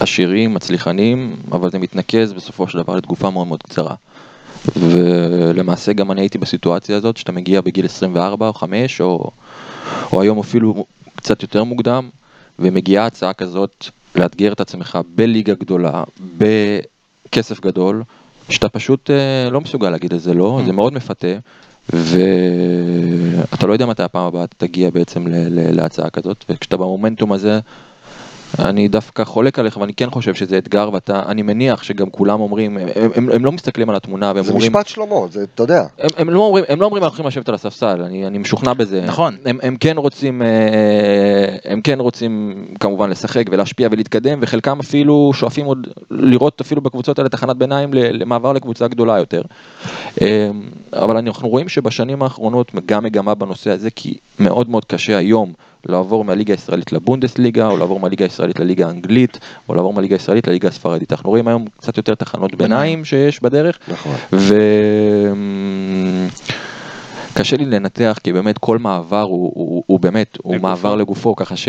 עשירים, 0.00 0.54
מצליחנים, 0.54 1.36
אבל 1.52 1.70
זה 1.70 1.78
מתנקז 1.78 2.32
בסופו 2.32 2.68
של 2.68 2.78
דבר 2.78 2.96
לתקופה 2.96 3.30
מאוד 3.30 3.46
מאוד 3.46 3.62
קצרה. 3.62 3.94
ולמעשה 4.76 5.92
גם 5.92 6.10
אני 6.10 6.20
הייתי 6.20 6.38
בסיטואציה 6.38 6.96
הזאת, 6.96 7.16
שאתה 7.16 7.32
מגיע 7.32 7.60
בגיל 7.60 7.84
24 7.84 8.48
או 8.48 8.52
5, 8.54 9.00
או, 9.00 9.30
או 10.12 10.22
היום 10.22 10.38
אפילו 10.38 10.86
קצת 11.16 11.42
יותר 11.42 11.64
מוקדם, 11.64 12.08
ומגיעה 12.58 13.06
הצעה 13.06 13.32
כזאת 13.32 13.86
לאתגר 14.14 14.52
את 14.52 14.60
עצמך 14.60 14.98
בליגה 15.14 15.54
גדולה, 15.54 16.04
בכסף 16.38 17.60
גדול, 17.60 18.02
שאתה 18.48 18.68
פשוט 18.68 19.10
אה, 19.10 19.50
לא 19.50 19.60
מסוגל 19.60 19.90
להגיד 19.90 20.12
את 20.14 20.20
זה 20.20 20.34
לא, 20.34 20.60
זה 20.66 20.72
מאוד 20.72 20.92
מפתה, 20.92 21.28
ואתה 21.92 23.66
לא 23.66 23.72
יודע 23.72 23.86
מתי 23.86 24.02
הפעם 24.02 24.26
הבאה 24.26 24.44
תגיע 24.58 24.90
בעצם 24.90 25.26
ל- 25.26 25.48
ל- 25.48 25.76
להצעה 25.76 26.10
כזאת, 26.10 26.44
וכשאתה 26.48 26.76
במומנטום 26.76 27.32
הזה, 27.32 27.60
אני 28.58 28.88
דווקא 28.88 29.24
חולק 29.24 29.58
עליך 29.58 29.76
ואני 29.76 29.94
כן 29.94 30.10
חושב 30.10 30.34
שזה 30.34 30.58
אתגר 30.58 30.90
ואתה, 30.92 31.22
אני 31.26 31.42
מניח 31.42 31.82
שגם 31.82 32.10
כולם 32.10 32.40
אומרים, 32.40 32.78
הם, 32.78 32.88
הם, 33.14 33.30
הם 33.30 33.44
לא 33.44 33.52
מסתכלים 33.52 33.90
על 33.90 33.96
התמונה 33.96 34.32
והם 34.34 34.44
זה 34.44 34.52
אומרים, 34.52 34.72
משפט 34.72 34.86
שלמה, 34.86 35.16
זה, 35.30 35.44
אתה 35.54 35.62
יודע. 35.62 35.84
הם, 35.98 36.10
הם 36.16 36.30
לא 36.30 36.40
אומרים, 36.40 36.64
הם 36.68 36.80
לא 36.80 36.86
אומרים 36.86 37.04
אנחנו 37.04 37.16
הולכים 37.16 37.26
לשבת 37.26 37.48
על 37.48 37.54
הספסל, 37.54 38.02
אני, 38.02 38.26
אני 38.26 38.38
משוכנע 38.38 38.72
בזה. 38.72 39.02
נכון. 39.06 39.36
הם, 39.44 39.58
הם 39.62 39.76
כן 39.76 39.98
רוצים, 39.98 40.42
אה, 40.42 40.48
הם 41.64 41.80
כן 41.80 42.00
רוצים 42.00 42.64
כמובן 42.80 43.10
לשחק 43.10 43.44
ולהשפיע 43.50 43.88
ולהתקדם, 43.90 44.38
וחלקם 44.42 44.80
אפילו 44.80 45.30
שואפים 45.34 45.66
עוד 45.66 45.88
לראות 46.10 46.60
אפילו 46.60 46.80
בקבוצות 46.80 47.18
האלה 47.18 47.28
תחנת 47.28 47.56
ביניים 47.56 47.90
למעבר 47.94 48.52
לקבוצה 48.52 48.88
גדולה 48.88 49.18
יותר. 49.18 49.42
אה, 50.22 50.50
אבל 50.92 51.16
אנחנו 51.16 51.48
רואים 51.48 51.68
שבשנים 51.68 52.22
האחרונות 52.22 52.72
גם 52.86 53.04
מגמה 53.04 53.34
בנושא 53.34 53.70
הזה, 53.70 53.90
כי 53.90 54.16
מאוד 54.38 54.70
מאוד 54.70 54.84
קשה 54.84 55.16
היום 55.16 55.52
לעבור 55.86 56.24
מהליגה 56.24 56.54
הישראלית 56.54 56.92
לבונדסליגה, 56.92 57.66
או 57.66 57.76
לעבור 57.76 58.00
מהליגה 58.00 58.24
הישראלית 58.24 58.60
לליגה 58.60 58.86
האנגלית, 58.86 59.38
או 59.68 59.74
לעבור 59.74 59.92
מהליגה 59.92 60.14
הישראלית 60.14 60.46
לליגה 60.48 60.68
הספרדית. 60.68 61.12
אנחנו 61.12 61.30
רואים 61.30 61.48
היום 61.48 61.64
קצת 61.78 61.96
יותר 61.96 62.14
תחנות 62.14 62.54
ביניים 62.54 63.04
שיש 63.04 63.42
בדרך, 63.42 63.78
נכון. 63.88 64.14
ו... 64.32 64.54
קשה 67.34 67.56
לי 67.56 67.64
לנתח 67.64 68.18
כי 68.24 68.32
באמת 68.32 68.58
כל 68.58 68.78
מעבר 68.78 69.20
הוא, 69.22 69.52
הוא, 69.54 69.82
הוא 69.86 69.93
באמת, 70.04 70.38
הוא 70.42 70.54
לגופו. 70.54 70.68
מעבר 70.68 70.96
לגופו, 70.96 71.36
ככה 71.36 71.56
ש... 71.56 71.68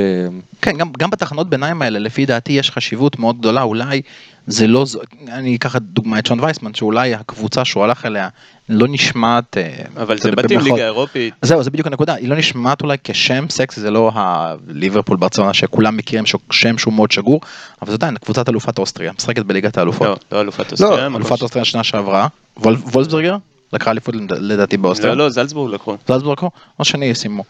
כן, 0.62 0.78
גם, 0.78 0.92
גם 0.98 1.10
בתחנות 1.10 1.50
ביניים 1.50 1.82
האלה, 1.82 2.00
לפי 2.00 2.26
דעתי 2.26 2.54
יש 2.54 2.72
חשיבות 2.72 3.20
מאוד 3.20 3.38
גדולה, 3.38 3.62
אולי 3.62 4.02
זה 4.48 4.68
לא, 4.68 4.86
אני 5.28 5.56
אקח 5.56 5.76
את 5.76 5.82
דוגמא 5.82 6.20
את 6.20 6.26
שון 6.26 6.40
וייסמן, 6.40 6.74
שאולי 6.74 7.14
הקבוצה 7.14 7.66
שהוא 7.66 7.84
הלך 7.84 8.06
אליה 8.06 8.30
לא 8.70 8.88
נשמעת... 8.90 9.58
אה, 9.58 10.02
אבל 10.02 10.18
זה 10.18 10.32
בתים 10.32 10.60
ליגה 10.60 10.86
אירופית. 10.86 11.34
זהו, 11.42 11.64
זה 11.64 11.72
בדיוק 11.72 11.88
הנקודה, 11.88 12.14
היא 12.14 12.30
לא 12.30 12.36
נשמעת 12.36 12.82
אולי 12.82 12.98
כשם 13.04 13.46
סקסי, 13.50 13.82
זה 13.82 13.92
לא 13.92 14.12
הליברפול 14.14 15.18
ברצלונה 15.18 15.54
שכולם 15.54 15.98
מכירים, 15.98 16.26
שם 16.52 16.78
שהוא 16.78 16.94
מאוד 16.94 17.12
שגור, 17.12 17.42
אבל 17.82 17.90
זה 17.90 17.96
עדיין 17.96 18.18
קבוצת 18.18 18.50
אלופת 18.50 18.80
אוסטריה, 18.80 19.12
משחקת 19.18 19.46
בליגת 19.46 19.78
האלופות. 19.78 20.08
לא, 20.08 20.16
לא 20.32 20.42
אלופת 20.42 20.72
אוסטריה. 20.72 21.10
מקום 21.10 21.16
אלופת 21.16 21.42
אוסטריה 21.42 21.66
שנה 21.66 21.84
שעברה, 21.84 22.28
וול- 22.58 22.76
וולסברגר 22.76 23.38
לקחה 23.76 23.92
אליפות 23.92 24.16
לדעתי 24.30 24.78
באוסטריה. 24.78 25.16
לא, 25.16 25.24
לא, 25.26 25.30
זלצבורג 25.30 25.74
לקחו. 25.74 25.96
זלצבורג 26.08 26.32
לקחו, 26.38 26.50
או 26.80 26.86
שני 26.86 27.16
סיימו. 27.16 27.44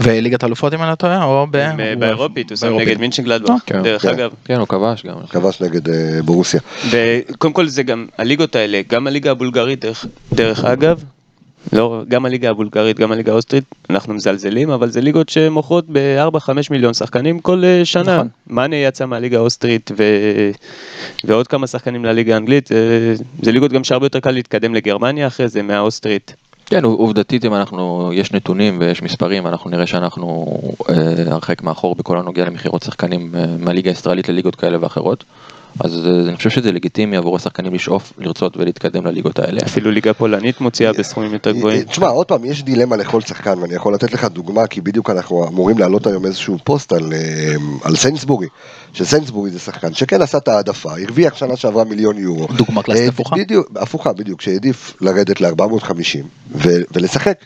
וליגת 0.00 0.42
האלופות 0.42 0.74
אם 0.74 0.82
אני 0.82 0.90
לא 0.90 0.94
טועה, 0.94 1.24
או 1.24 1.46
ב... 1.50 1.56
אה, 1.56 1.94
באירופית, 1.98 2.50
הוא 2.50 2.56
שם. 2.56 2.76
נגד 2.76 3.00
מינצ'נגלדבך, 3.00 3.54
כן, 3.66 3.82
דרך 3.82 4.02
כן. 4.02 4.08
אגב. 4.08 4.30
כן, 4.44 4.58
הוא 4.58 4.68
כבש 4.68 5.06
גם. 5.06 5.14
כבש 5.30 5.60
נגד 5.60 5.88
אה, 5.88 6.22
בורוסיה. 6.24 6.60
וקודם 6.90 7.52
כל 7.52 7.66
זה 7.66 7.82
גם 7.82 8.06
הליגות 8.18 8.56
האלה, 8.56 8.80
גם 8.88 9.06
הליגה 9.06 9.30
הבולגרית 9.30 9.84
דרך 10.32 10.64
אגב, 10.64 11.04
לא, 11.72 12.02
גם 12.08 12.26
הליגה 12.26 12.50
הבולגרית, 12.50 12.98
גם 12.98 13.12
הליגה 13.12 13.32
האוסטרית, 13.32 13.64
אנחנו 13.90 14.14
מזלזלים, 14.14 14.70
אבל 14.70 14.90
זה 14.90 15.00
ליגות 15.00 15.28
שמוכרות 15.28 15.84
ב-4-5 15.92 16.50
מיליון 16.70 16.94
שחקנים 16.94 17.40
כל 17.40 17.64
אה, 17.64 17.84
שנה. 17.84 18.14
נכון. 18.14 18.28
מאנה 18.46 18.76
יצא 18.76 19.06
מהליגה 19.06 19.38
האוסטרית 19.38 19.90
ו... 19.96 20.02
ועוד 21.24 21.48
כמה 21.48 21.66
שחקנים 21.66 22.04
לליגה 22.04 22.34
האנגלית, 22.34 22.72
אה, 22.72 22.76
זה 23.42 23.52
ליגות 23.52 23.72
גם 23.72 23.84
שהרבה 23.84 24.06
יותר 24.06 24.20
קל 24.20 24.30
להתקדם 24.30 24.74
לגרמניה 24.74 25.26
אחרי 25.26 25.48
זה 25.48 25.62
מהאוסטרית. 25.62 26.34
כן, 26.66 26.84
עובדתית 26.84 27.44
אם 27.44 27.54
אנחנו, 27.54 28.10
יש 28.14 28.32
נתונים 28.32 28.78
ויש 28.80 29.02
מספרים, 29.02 29.46
אנחנו 29.46 29.70
נראה 29.70 29.86
שאנחנו 29.86 30.46
אה, 30.88 30.94
הרחק 31.26 31.62
מאחור 31.62 31.94
בכל 31.94 32.18
הנוגע 32.18 32.44
למכירות 32.44 32.82
שחקנים 32.82 33.30
מהליגה 33.58 33.90
הישראלית 33.90 34.28
לליגות 34.28 34.54
כאלה 34.54 34.78
ואחרות. 34.80 35.24
אז 35.80 36.06
אה, 36.06 36.28
אני 36.28 36.36
חושב 36.36 36.50
שזה 36.50 36.72
לגיטימי 36.72 37.16
עבור 37.16 37.36
השחקנים 37.36 37.74
לשאוף, 37.74 38.12
לרצות 38.18 38.56
ולהתקדם 38.56 39.06
לליגות 39.06 39.38
האלה. 39.38 39.60
אפילו 39.64 39.90
ליגה 39.90 40.14
פולנית 40.14 40.60
מוציאה 40.60 40.92
בסכומים 40.92 41.32
יותר 41.32 41.52
גבוהים. 41.52 41.80
אה, 41.80 41.84
תשמע, 41.84 42.08
עוד 42.08 42.26
פעם, 42.26 42.44
יש 42.44 42.62
דילמה 42.62 42.96
לכל 42.96 43.20
שחקן, 43.20 43.58
ואני 43.58 43.74
יכול 43.74 43.94
לתת 43.94 44.12
לך 44.12 44.24
דוגמה, 44.24 44.66
כי 44.66 44.80
בדיוק 44.80 45.10
אנחנו 45.10 45.48
אמורים 45.48 45.78
להעלות 45.78 46.06
היום 46.06 46.26
איזשהו 46.26 46.58
פוסט 46.64 46.92
על, 46.92 47.12
אה, 47.12 47.54
על 47.82 47.96
סיינסבורי, 47.96 48.46
שסיינסבורי 48.92 49.50
זה 49.50 49.58
שחקן 49.58 49.94
שכן 49.94 50.22
עשה 50.22 50.38
את 50.38 50.48
העדפה, 50.48 50.90
הרוויח 50.98 51.36
שנה 51.36 51.56
שעברה 51.56 51.84
מיליון 51.84 52.18
יורו. 52.18 52.46
דוגמה 52.56 52.82
קלאסית 52.82 53.04
אה, 53.04 53.08
הפוכה? 53.08 53.36
בדיוק, 53.36 53.70
הפוכה, 53.76 54.12
בדיוק, 54.12 54.40
שהעדיף 54.40 54.94
לרדת 55.00 55.40
ל-450 55.40 56.56
ולשחק. 56.94 57.38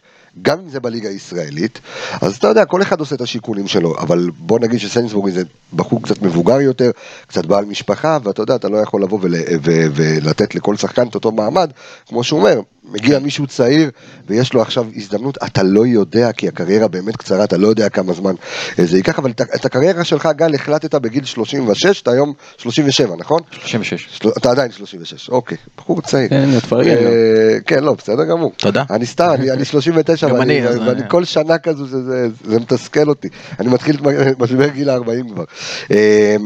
גם 0.43 0.59
אם 0.59 0.69
זה 0.69 0.81
בליגה 0.81 1.09
הישראלית, 1.09 1.81
אז 2.21 2.37
אתה 2.37 2.49
יודע, 2.49 2.65
כל 2.65 2.83
אחד 2.83 3.01
עושה 3.01 3.15
את 3.15 3.21
השיקולים 3.21 3.67
שלו, 3.67 3.99
אבל 3.99 4.31
בוא 4.39 4.59
נגיד 4.59 4.81
שסיינסבורי 4.81 5.33
זה 5.33 5.43
בחור 5.75 6.03
קצת 6.03 6.23
מבוגר 6.23 6.61
יותר, 6.61 6.91
קצת 7.27 7.47
בעל 7.47 7.65
משפחה, 7.65 8.19
ואתה 8.23 8.43
יודע, 8.43 8.57
אתה 8.57 8.69
לא 8.69 8.77
יכול 8.77 9.03
לבוא 9.03 9.19
ול, 9.23 9.35
ו, 9.63 9.71
ולתת 9.95 10.55
לכל 10.55 10.77
שחקן 10.77 11.09
את 11.09 11.15
אותו 11.15 11.33
מעמד, 11.33 11.71
כמו 12.09 12.25
שהוא 12.25 12.41
אומר, 12.41 12.61
מגיע 12.93 13.19
מישהו 13.19 13.47
צעיר 13.47 13.91
ויש 14.29 14.53
לו 14.53 14.63
עכשיו 14.63 14.87
הזדמנות, 14.97 15.39
אתה 15.47 15.63
לא 15.63 15.87
יודע, 15.87 16.33
כי 16.33 16.49
הקריירה 16.49 16.89
באמת 16.89 17.17
קצרה, 17.17 17.45
אתה 17.45 17.57
לא 17.57 17.69
יודע 17.69 17.89
כמה 17.89 18.13
זמן 18.13 18.35
אה, 18.79 18.87
זה 18.87 18.97
ייקח, 18.97 19.19
אבל 19.19 19.31
את, 19.31 19.65
הקריירה 19.65 20.05
שלך, 20.05 20.29
גל, 20.37 20.55
החלטת 20.55 20.95
בגיל 20.95 21.25
36, 21.25 22.03
אתה 22.03 22.11
היום 22.11 22.33
37, 22.57 23.17
נכון? 23.17 23.41
36. 23.51 24.09
של... 24.11 24.29
אתה 24.29 24.51
עדיין 24.51 24.73
36, 24.73 25.29
אוקיי, 25.29 25.59
בחור 25.77 26.01
צעיר. 26.01 26.29
כן, 26.29 26.61
תפרגן 26.61 26.95
לו. 26.95 27.11
אה, 27.11 27.59
כן, 27.67 27.85
לא, 27.85 27.95
בסדר 27.95 28.25
גמור. 28.25 28.53
תודה. 28.57 28.85
אני 28.91 29.07
סתם, 29.07 29.31
אני, 29.35 29.51
אני 29.51 29.65
39, 29.65 30.29
גם 30.29 30.35
ואני, 30.35 30.69
אני, 30.69 30.89
ואני 30.89 31.03
כל 31.09 31.25
שנה 31.25 31.59
כזו, 31.59 31.87
זה, 31.87 32.03
זה, 32.03 32.29
זה 32.45 32.59
מתסכל 32.59 33.09
אותי. 33.09 33.29
אני 33.61 33.69
מתחיל 33.69 33.97
את 34.31 34.39
משבר 34.39 34.69
גיל 34.69 34.91
ה-40 34.91 35.33
כבר. 35.33 35.45
אה, 35.91 36.37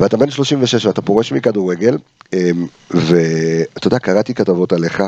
ואתה 0.00 0.16
בן 0.16 0.30
36 0.30 0.86
ואתה 0.86 1.02
פורש 1.02 1.32
מכדורגל, 1.32 1.98
אה, 2.34 2.50
ואתה 2.90 3.86
יודע, 3.86 3.98
קראתי 3.98 4.34
כתבות 4.34 4.72
עליך. 4.72 5.02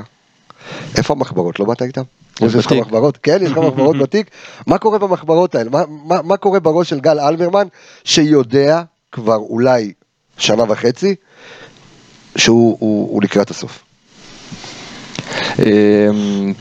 איפה 0.96 1.14
המחברות? 1.14 1.60
לא 1.60 1.66
באת 1.66 1.82
איתם? 1.82 2.02
שיש 2.38 2.66
לך. 2.66 2.72
מחברות? 2.72 3.16
כן, 3.22 3.38
יש 3.42 3.50
לך 3.50 3.58
מחברות 3.68 3.98
בתיק? 3.98 4.30
מה 4.66 4.78
קורה 4.78 4.98
במחברות 4.98 5.54
האלה? 5.54 5.70
מה, 5.70 5.82
מה, 5.88 6.22
מה 6.22 6.36
קורה 6.36 6.60
בראש 6.60 6.88
של 6.88 7.00
גל 7.00 7.20
אלברמן, 7.20 7.66
שיודע 8.04 8.82
כבר 9.12 9.36
אולי 9.36 9.92
שנה 10.38 10.62
וחצי, 10.68 11.14
שהוא 12.36 12.76
הוא, 12.80 13.08
הוא 13.12 13.22
לקראת 13.22 13.50
הסוף? 13.50 13.84
אמ, 15.58 16.52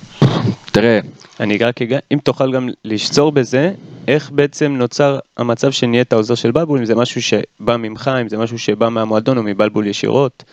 תראה, 0.66 1.00
אני 1.40 1.58
רק 1.58 1.82
אגע, 1.82 2.00
אם 2.14 2.18
תוכל 2.24 2.54
גם 2.54 2.70
לשצור 2.86 3.32
בזה, 3.32 3.72
איך 4.08 4.32
בעצם 4.32 4.72
נוצר 4.78 5.20
המצב 5.38 5.72
שנהיית 5.72 6.14
העוזר 6.14 6.36
של 6.36 6.52
בלבול, 6.52 6.80
אם 6.80 6.86
זה 6.86 6.96
משהו 6.96 7.22
שבא 7.22 7.78
ממך, 7.78 8.12
אם 8.22 8.30
זה 8.30 8.38
משהו 8.38 8.60
שבא 8.60 8.90
מהמועדון 8.90 9.38
או 9.38 9.44
מבלבול 9.44 9.88
ישירות, 9.88 10.44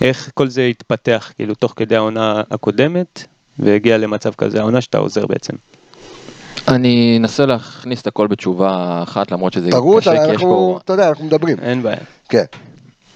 איך 0.00 0.30
כל 0.34 0.48
זה 0.48 0.62
התפתח, 0.62 1.32
כאילו, 1.36 1.54
תוך 1.54 1.72
כדי 1.76 1.96
העונה 1.96 2.42
הקודמת, 2.50 3.24
והגיע 3.58 3.98
למצב 3.98 4.32
כזה, 4.34 4.60
העונה 4.60 4.80
שאתה 4.80 4.98
עוזר 4.98 5.26
בעצם. 5.26 5.54
אני 6.68 7.16
אנסה 7.20 7.46
להכניס 7.46 8.02
את 8.02 8.06
הכל 8.06 8.26
בתשובה 8.26 9.00
אחת, 9.02 9.32
למרות 9.32 9.52
שזה 9.52 9.70
תראו 9.70 9.96
קשה, 9.98 10.10
אותה, 10.10 10.24
כי 10.24 10.28
יש 10.28 10.32
אנחנו, 10.34 10.48
פה... 10.48 10.78
אתה 10.84 10.92
יודע, 10.92 11.08
אנחנו 11.08 11.24
מדברים. 11.24 11.58
אין 11.60 11.82
בעיה. 11.82 11.96
כן, 12.28 12.44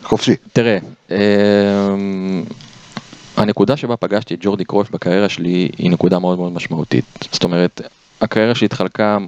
חופשי. 0.03 0.37
תראה, 0.53 0.79
אמ, 1.11 2.45
הנקודה 3.37 3.77
שבה 3.77 3.97
פגשתי 3.97 4.35
את 4.35 4.39
ג'ורדי 4.43 4.65
קרויף 4.65 4.91
בקריירה 4.91 5.29
שלי 5.29 5.71
היא 5.79 5.91
נקודה 5.91 6.19
מאוד 6.19 6.39
מאוד 6.39 6.53
משמעותית. 6.53 7.05
זאת 7.33 7.45
אומרת, 7.45 7.81
הקריירה 8.21 8.55
שלי 8.55 8.65
התחלקה 8.65 9.19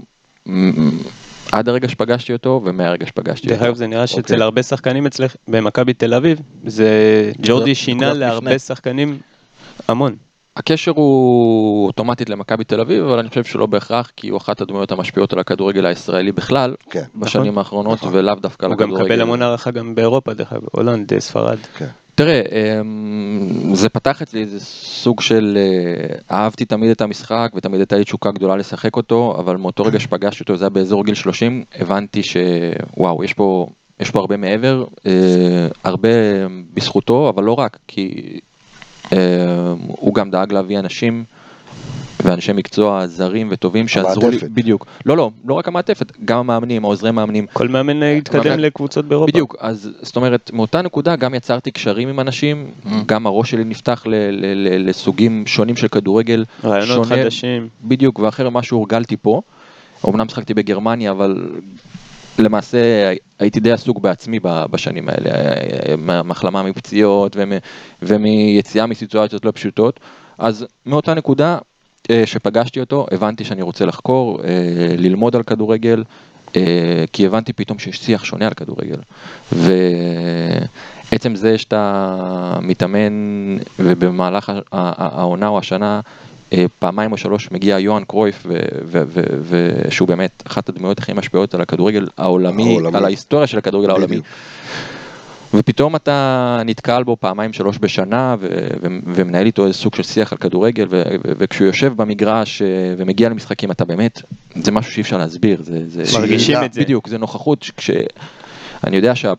עד 1.53 1.69
הרגע 1.69 1.89
שפגשתי 1.89 2.33
אותו 2.33 2.61
ומהרגע 2.65 3.07
שפגשתי 3.07 3.47
דרך 3.49 3.59
אותו. 3.59 3.69
אגב 3.69 3.77
זה 3.77 3.87
נראה 3.87 4.03
אוקיי. 4.03 4.17
שאצל 4.17 4.43
הרבה 4.43 4.63
שחקנים 4.63 5.07
אצלך, 5.07 5.37
במכבי 5.49 5.95
תל 5.95 6.15
אביב, 6.15 6.41
זה 6.67 6.89
ג'ורדי 7.43 7.75
שינה 7.75 8.13
להרבה. 8.13 8.59
שחקנים 8.59 9.19
המון. 9.89 10.17
הקשר 10.57 10.93
הוא 10.95 11.87
אוטומטית 11.87 12.31
למכבי 12.31 12.65
תל 12.65 12.81
אביב, 12.81 13.05
אבל 13.05 13.19
אני 13.19 13.29
חושב 13.29 13.45
שלא 13.45 13.67
בהכרח, 13.67 14.13
כי 14.17 14.29
הוא 14.29 14.37
אחת 14.39 14.61
הדמויות 14.61 14.93
המשפיעות 14.93 15.33
על 15.33 15.39
הכדורגל 15.39 15.87
הישראלי 15.87 16.33
בכלל, 16.33 16.75
כן, 16.91 17.05
בשנים 17.17 17.59
האחרונות, 17.59 17.99
נכון. 17.99 18.15
ולאו 18.15 18.35
דווקא 18.35 18.67
הוא 18.67 18.77
גם. 18.77 18.91
מקבל 18.91 19.21
המון 19.21 19.43
הערכה 19.43 19.71
גם 19.71 19.95
באירופה, 19.95 20.35
דרך 20.35 20.53
אגב, 20.53 20.63
הולנד, 20.73 21.19
ספרד. 21.19 21.59
כן. 21.77 21.87
תראה, 22.21 22.43
אמ, 22.81 23.75
זה 23.75 23.89
פתח 23.89 24.23
אצלי 24.23 24.41
איזה 24.41 24.61
סוג 24.85 25.21
של, 25.21 25.59
אה, 25.59 26.37
אהבתי 26.37 26.65
תמיד 26.65 26.91
את 26.91 27.01
המשחק 27.01 27.53
ותמיד 27.55 27.81
הייתה 27.81 27.97
לי 27.97 28.05
תשוקה 28.05 28.31
גדולה 28.31 28.57
לשחק 28.57 28.97
אותו, 28.97 29.37
אבל 29.39 29.57
מאותו 29.57 29.83
רגע 29.83 30.01
שפגשתי 30.01 30.43
אותו, 30.43 30.57
זה 30.57 30.65
היה 30.65 30.71
באזור 30.71 31.05
גיל 31.05 31.15
30, 31.15 31.65
הבנתי 31.75 32.23
שוואו, 32.23 33.25
יש 33.25 33.35
פה, 33.35 33.67
יש 34.01 34.11
פה 34.11 34.19
הרבה 34.21 34.37
מעבר, 34.37 34.85
אה, 35.07 35.13
הרבה 35.85 36.09
בזכותו, 36.75 37.29
אבל 37.29 37.45
לא 37.45 37.53
רק, 37.53 37.79
כי 37.89 38.39
אה, 39.13 39.19
הוא 39.87 40.15
גם 40.15 40.31
דאג 40.31 40.53
להביא 40.53 40.79
אנשים. 40.79 41.25
ואנשי 42.25 42.53
מקצוע 42.53 43.07
זרים 43.07 43.49
וטובים 43.51 43.89
שעזרו 43.89 44.23
לי, 44.23 44.37
המעטפת. 44.37 44.51
בדיוק, 44.51 44.87
לא 45.07 45.17
לא, 45.17 45.31
לא 45.45 45.55
רק 45.55 45.69
המעטפת, 45.69 46.13
גם 46.25 46.39
המאמנים, 46.39 46.85
העוזרי 46.85 47.11
מאמנים, 47.11 47.47
כל 47.53 47.69
מאמן 47.69 48.03
התקדם 48.03 48.45
מאמן- 48.45 48.61
לקבוצות 48.61 49.05
באירופה. 49.05 49.33
בדיוק, 49.33 49.57
אז 49.61 49.91
זאת 50.03 50.17
אומרת, 50.17 50.51
מאותה 50.55 50.83
נקודה 50.83 51.17
גם 51.17 51.35
יצרתי 51.35 51.71
קשרים 51.71 52.09
עם 52.09 52.21
אנשים, 52.21 52.71
גם 53.07 53.27
הראש 53.27 53.51
שלי 53.51 53.65
נפתח 53.65 54.03
ל- 54.07 54.11
ל- 54.15 54.55
ל- 54.55 54.89
לסוגים 54.89 55.47
שונים 55.47 55.77
של 55.77 55.89
כדורגל. 55.89 56.45
רעיונות 56.65 56.89
שונה, 57.09 57.23
חדשים. 57.23 57.69
בדיוק, 57.85 58.19
ואחר 58.19 58.51
ממה 58.51 58.63
שהורגלתי 58.63 59.17
פה. 59.17 59.41
אמנם 60.09 60.29
שחקתי 60.29 60.55
בגרמניה, 60.55 61.11
אבל 61.11 61.51
למעשה 62.39 62.79
הייתי 63.39 63.61
די 63.61 63.73
עסוק 63.73 63.99
בעצמי 63.99 64.39
בשנים 64.43 65.09
האלה, 65.09 65.31
מהחלמה 66.25 66.63
מפציעות 66.63 67.37
ומ- 67.37 67.59
ומיציאה 68.03 68.87
מסיטואציות 68.87 69.45
לא 69.45 69.51
פשוטות. 69.55 70.01
אז 70.39 70.67
מאותה 70.87 71.15
נקודה 71.15 71.53
אה, 71.55 71.59
שפגשתי 72.25 72.81
אותו, 72.81 73.07
הבנתי 73.11 73.45
שאני 73.45 73.63
רוצה 73.63 73.85
לחקור, 73.85 74.41
אה, 74.45 74.49
ללמוד 74.99 75.37
על 75.37 75.43
כדורגל, 75.43 76.05
אה, 76.57 77.05
כי 77.13 77.27
הבנתי 77.27 77.53
פתאום 77.53 77.79
שיש 77.79 77.99
שיח 77.99 78.25
שונה 78.25 78.47
על 78.47 78.55
כדורגל. 78.55 78.99
ועצם 79.53 81.35
זה 81.35 81.59
שאתה 81.59 82.59
מתאמן 82.63 83.57
ובמהלך 83.79 84.53
העונה 84.73 85.49
או 85.49 85.59
השנה 85.59 86.01
אה, 86.53 86.67
פעמיים 86.79 87.13
או 87.13 87.17
שלוש 87.17 87.51
מגיע 87.51 87.79
יוהאן 87.79 88.05
קרויף, 88.05 88.47
ושהוא 89.49 90.09
באמת 90.09 90.43
אחת 90.47 90.69
הדמויות 90.69 90.99
הכי 90.99 91.13
משפיעות 91.13 91.55
על 91.55 91.61
הכדורגל 91.61 92.07
העולמי, 92.19 92.71
העולמי. 92.71 92.99
על 92.99 93.05
ההיסטוריה 93.05 93.47
של 93.47 93.59
הכדורגל 93.59 93.91
העולמי. 93.91 94.21
ופתאום 95.55 95.97
אתה 95.97 96.61
נתקל 96.65 97.03
בו 97.03 97.17
פעמיים 97.21 97.53
שלוש 97.53 97.79
בשנה 97.81 98.37
ומנהל 99.05 99.47
איתו 99.47 99.67
איזה 99.67 99.79
סוג 99.79 99.95
של 99.95 100.03
שיח 100.03 100.33
על 100.33 100.39
כדורגל 100.39 100.87
וכשהוא 101.25 101.67
יושב 101.67 101.93
במגרש 101.97 102.63
אה, 102.63 102.95
ומגיע 102.99 103.29
למשחקים 103.29 103.71
אתה 103.71 103.85
באמת, 103.85 104.23
זה 104.55 104.73
משהו 104.73 104.93
שאי 104.93 105.03
אפשר 105.03 105.19
להסביר, 105.19 105.63
זה, 105.63 105.89
זה 105.89 106.19
מרגישים. 106.19 106.57
את 106.65 106.73
זה. 106.73 106.81
בדיוק, 106.81 107.09
זה 107.09 107.19
נוכחות, 107.19 107.71
כש... 107.77 107.91
אני 108.85 108.97
יודע 108.97 109.15
שאולי 109.15 109.37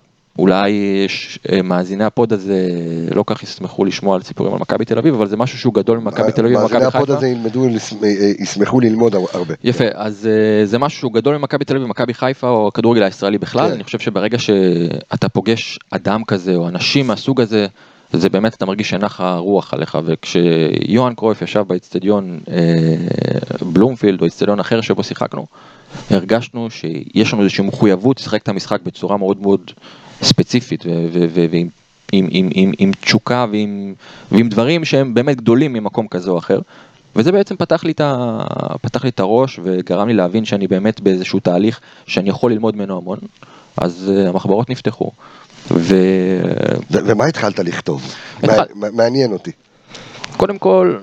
יש, 0.69 1.39
אה, 1.51 1.61
מאזיני 1.61 2.03
הפוד 2.03 2.33
הזה 2.33 2.67
לא 3.15 3.23
כך 3.27 3.43
ישמחו 3.43 3.85
לשמוע 3.85 4.15
על 4.15 4.21
סיפורים 4.21 4.53
על 4.53 4.59
מכבי 4.59 4.85
תל 4.85 4.97
אביב, 4.97 5.13
אבל 5.13 5.27
זה 5.27 5.37
משהו 5.37 5.57
שהוא 5.57 5.73
גדול 5.73 5.97
ממכבי 5.97 6.31
תל 6.31 6.45
אביב 6.45 6.59
מאזיני 6.59 6.77
ומכבי 6.77 6.85
הפוד 6.85 7.01
חיפה. 7.01 7.17
הזה 7.17 7.27
ילמדו, 7.27 7.69
לס- 7.69 7.93
אה, 8.03 8.31
ישמחו 8.39 8.79
ללמוד 8.79 9.15
הרבה. 9.15 9.53
יפה, 9.63 9.83
אז 9.93 10.27
אה, 10.31 10.65
זה 10.65 10.79
משהו 10.79 10.99
שהוא 10.99 11.13
גדול 11.13 11.37
ממכבי 11.37 11.65
תל 11.65 11.75
אביב 11.75 11.85
ומכבי 11.85 12.13
חיפה 12.13 12.49
או 12.49 12.67
הכדורגל 12.67 13.03
הישראלי 13.03 13.37
בכלל, 13.37 13.67
כן. 13.67 13.73
אני 13.73 13.83
חושב 13.83 13.99
שברגע 13.99 14.39
שאתה 14.39 15.29
פוגש 15.29 15.79
אדם 15.91 16.23
כזה 16.23 16.55
או 16.55 16.67
אנשים 16.67 17.07
מהסוג 17.07 17.41
הזה, 17.41 17.67
זה 18.13 18.29
באמת 18.29 18.53
אתה 18.53 18.65
מרגיש 18.65 18.89
שנחה 18.89 19.35
רוח 19.35 19.73
עליך, 19.73 19.97
וכשיוהאן 20.05 21.13
קרויף 21.15 21.41
ישב 21.41 21.61
באצטדיון 21.67 22.39
אה, 22.51 22.95
בלומפילד 23.73 24.21
או 24.21 24.27
אצטדיון 24.27 24.59
אחר 24.59 24.81
שבו 24.81 25.03
שיחקנו, 25.03 25.45
הרגשנו 26.09 26.67
שיש 26.69 27.33
לנו 27.33 27.41
איזושהי 27.43 27.63
מחויבות 27.65 28.19
לשחק 28.19 28.41
את 28.43 28.49
המשחק 28.49 28.81
בצורה 28.83 29.17
מאוד 29.17 29.41
מאוד 29.41 29.71
ספציפית 30.23 30.85
ו- 30.85 30.89
ו- 31.13 31.25
ו- 31.33 31.45
ועם 31.51 31.67
עם, 32.11 32.27
עם, 32.29 32.49
עם, 32.53 32.71
עם 32.77 32.91
תשוקה 33.01 33.45
ועם, 33.51 33.93
ועם 34.31 34.49
דברים 34.49 34.85
שהם 34.85 35.13
באמת 35.13 35.37
גדולים 35.37 35.73
ממקום 35.73 36.07
כזה 36.07 36.31
או 36.31 36.37
אחר. 36.37 36.59
וזה 37.15 37.31
בעצם 37.31 37.55
פתח 37.55 37.83
לי, 37.83 37.91
את 37.91 38.01
ה... 38.01 38.37
פתח 38.81 39.03
לי 39.03 39.09
את 39.09 39.19
הראש 39.19 39.59
וגרם 39.63 40.07
לי 40.07 40.13
להבין 40.13 40.45
שאני 40.45 40.67
באמת 40.67 41.01
באיזשהו 41.01 41.39
תהליך 41.39 41.79
שאני 42.07 42.29
יכול 42.29 42.51
ללמוד 42.51 42.75
ממנו 42.75 42.97
המון. 42.97 43.17
אז 43.77 44.11
uh, 44.25 44.29
המחברות 44.29 44.69
נפתחו. 44.69 45.11
וקודם 45.65 45.81
ו- 46.91 47.07
ומה 47.07 47.25
התחלת 47.25 47.59
לכתוב? 47.59 48.13
התחל- 48.43 48.65
מע- 48.75 48.91
מעניין 48.93 49.31
אותי. 49.31 49.51
כל, 50.59 50.97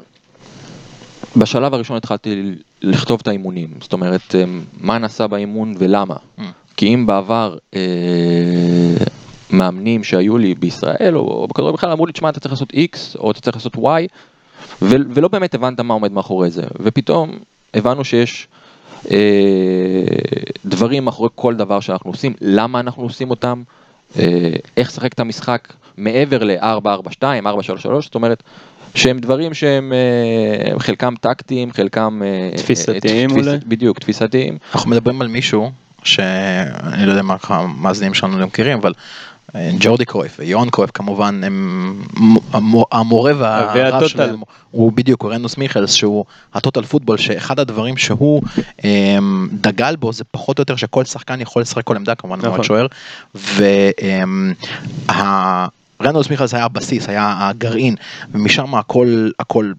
בשלב 1.37 1.75
הראשון 1.75 1.97
התחלתי 1.97 2.55
לכתוב 2.83 3.21
את 3.23 3.29
האימונים. 3.29 3.75
זאת 3.81 3.93
אומרת, 3.93 4.35
אה, 4.35 4.45
מה 4.81 4.99
נעשה 4.99 5.27
באימון 5.27 5.75
ולמה. 5.79 6.17
כי 6.79 6.95
אם 6.95 7.07
בעבר 7.07 7.57
אה, 7.75 7.81
מאמנים 9.51 10.05
שהיו 10.05 10.39
לי 10.39 10.55
בישראל 10.55 11.13
או, 11.17 11.21
או 11.21 11.47
בכדורגל 11.49 11.75
בכלל 11.77 11.91
אמרו 11.91 12.07
לי, 12.07 12.13
תשמע, 12.13 12.29
אתה 12.29 12.41
צריך 12.41 12.53
לעשות 12.53 12.73
X 12.73 13.19
או 13.19 13.31
אתה 13.31 13.41
צריך 13.41 13.57
לעשות 13.57 13.75
Y, 13.77 13.79
ו- 14.83 14.97
ולא 15.15 15.29
באמת 15.29 15.55
הבנת 15.55 15.81
מה 15.81 15.95
עומד 15.95 16.13
מאחורי 16.13 16.51
זה. 16.51 16.63
ופתאום 16.81 17.39
הבנו 17.75 18.05
שיש 18.05 18.49
אה, 19.11 19.17
דברים 20.65 21.05
מאחורי 21.05 21.29
כל 21.35 21.55
דבר 21.55 21.81
שאנחנו 21.81 22.11
עושים, 22.11 22.35
למה 22.41 22.81
אנחנו 22.81 23.03
עושים 23.03 23.31
אותם, 23.31 23.63
אה, 24.19 24.25
איך 24.77 24.89
לשחק 24.89 25.13
את 25.13 25.21
המשחק 25.21 25.69
מעבר 25.97 26.45
ל-4-4-2, 26.45 27.23
4-3-3, 27.45 27.47
זאת 28.01 28.15
אומרת, 28.15 28.43
שהם 28.95 29.19
דברים 29.19 29.55
שהם 29.55 29.93
אה, 29.93 30.79
חלקם 30.79 31.15
טקטיים, 31.21 31.73
חלקם... 31.73 32.23
אה, 32.25 32.51
תפיסתיים 32.57 33.31
תפיס- 33.31 33.47
אולי? 33.47 33.59
בדיוק, 33.67 33.99
תפיסתיים. 33.99 34.59
אנחנו 34.75 34.91
מדברים 34.91 35.23
על 35.23 35.29
מישהו 35.29 35.71
שאני 36.05 37.07
לא 37.07 37.11
יודע 37.11 37.23
מה 37.23 37.37
המאזינים 37.49 38.15
שלנו 38.15 38.39
לא 38.39 38.47
מכירים, 38.47 38.79
אבל 38.79 38.93
אה, 39.55 39.71
ג'ורדי 39.81 40.05
קרויף 40.05 40.37
ויוהאן 40.39 40.71
קרויף 40.71 40.91
כמובן 40.95 41.41
הם 41.45 42.03
המו- 42.53 42.87
המורה 42.93 43.33
והרב. 43.39 44.07
שלהם 44.09 44.41
הוא 44.71 44.93
בדיוק 44.93 45.25
רנוס 45.25 45.59
מיכלס 45.59 45.93
שהוא 45.93 46.25
הטוטל 46.55 46.83
פוטבול 46.83 47.17
שאחד 47.17 47.59
הדברים 47.61 47.97
שהוא 47.97 48.43
אמ, 48.85 49.49
דגל 49.53 49.97
בו 49.97 50.13
זה 50.13 50.25
פחות 50.31 50.59
או 50.59 50.63
יותר 50.63 50.77
שכל 50.77 51.05
שחקן 51.05 51.41
יכול 51.41 51.63
לשחק 51.63 51.85
כל 51.85 51.97
עמדה 51.97 52.15
כמובן 52.15 52.39
נכון. 52.39 52.51
נכון. 52.51 52.65
שוער. 52.65 52.87
ורנוס 56.01 56.31
מיכלס 56.31 56.55
היה 56.55 56.65
הבסיס 56.65 57.09
היה 57.09 57.37
הגרעין 57.39 57.95
ומשם 58.33 58.75
הכל 58.75 59.29
הכל 59.39 59.73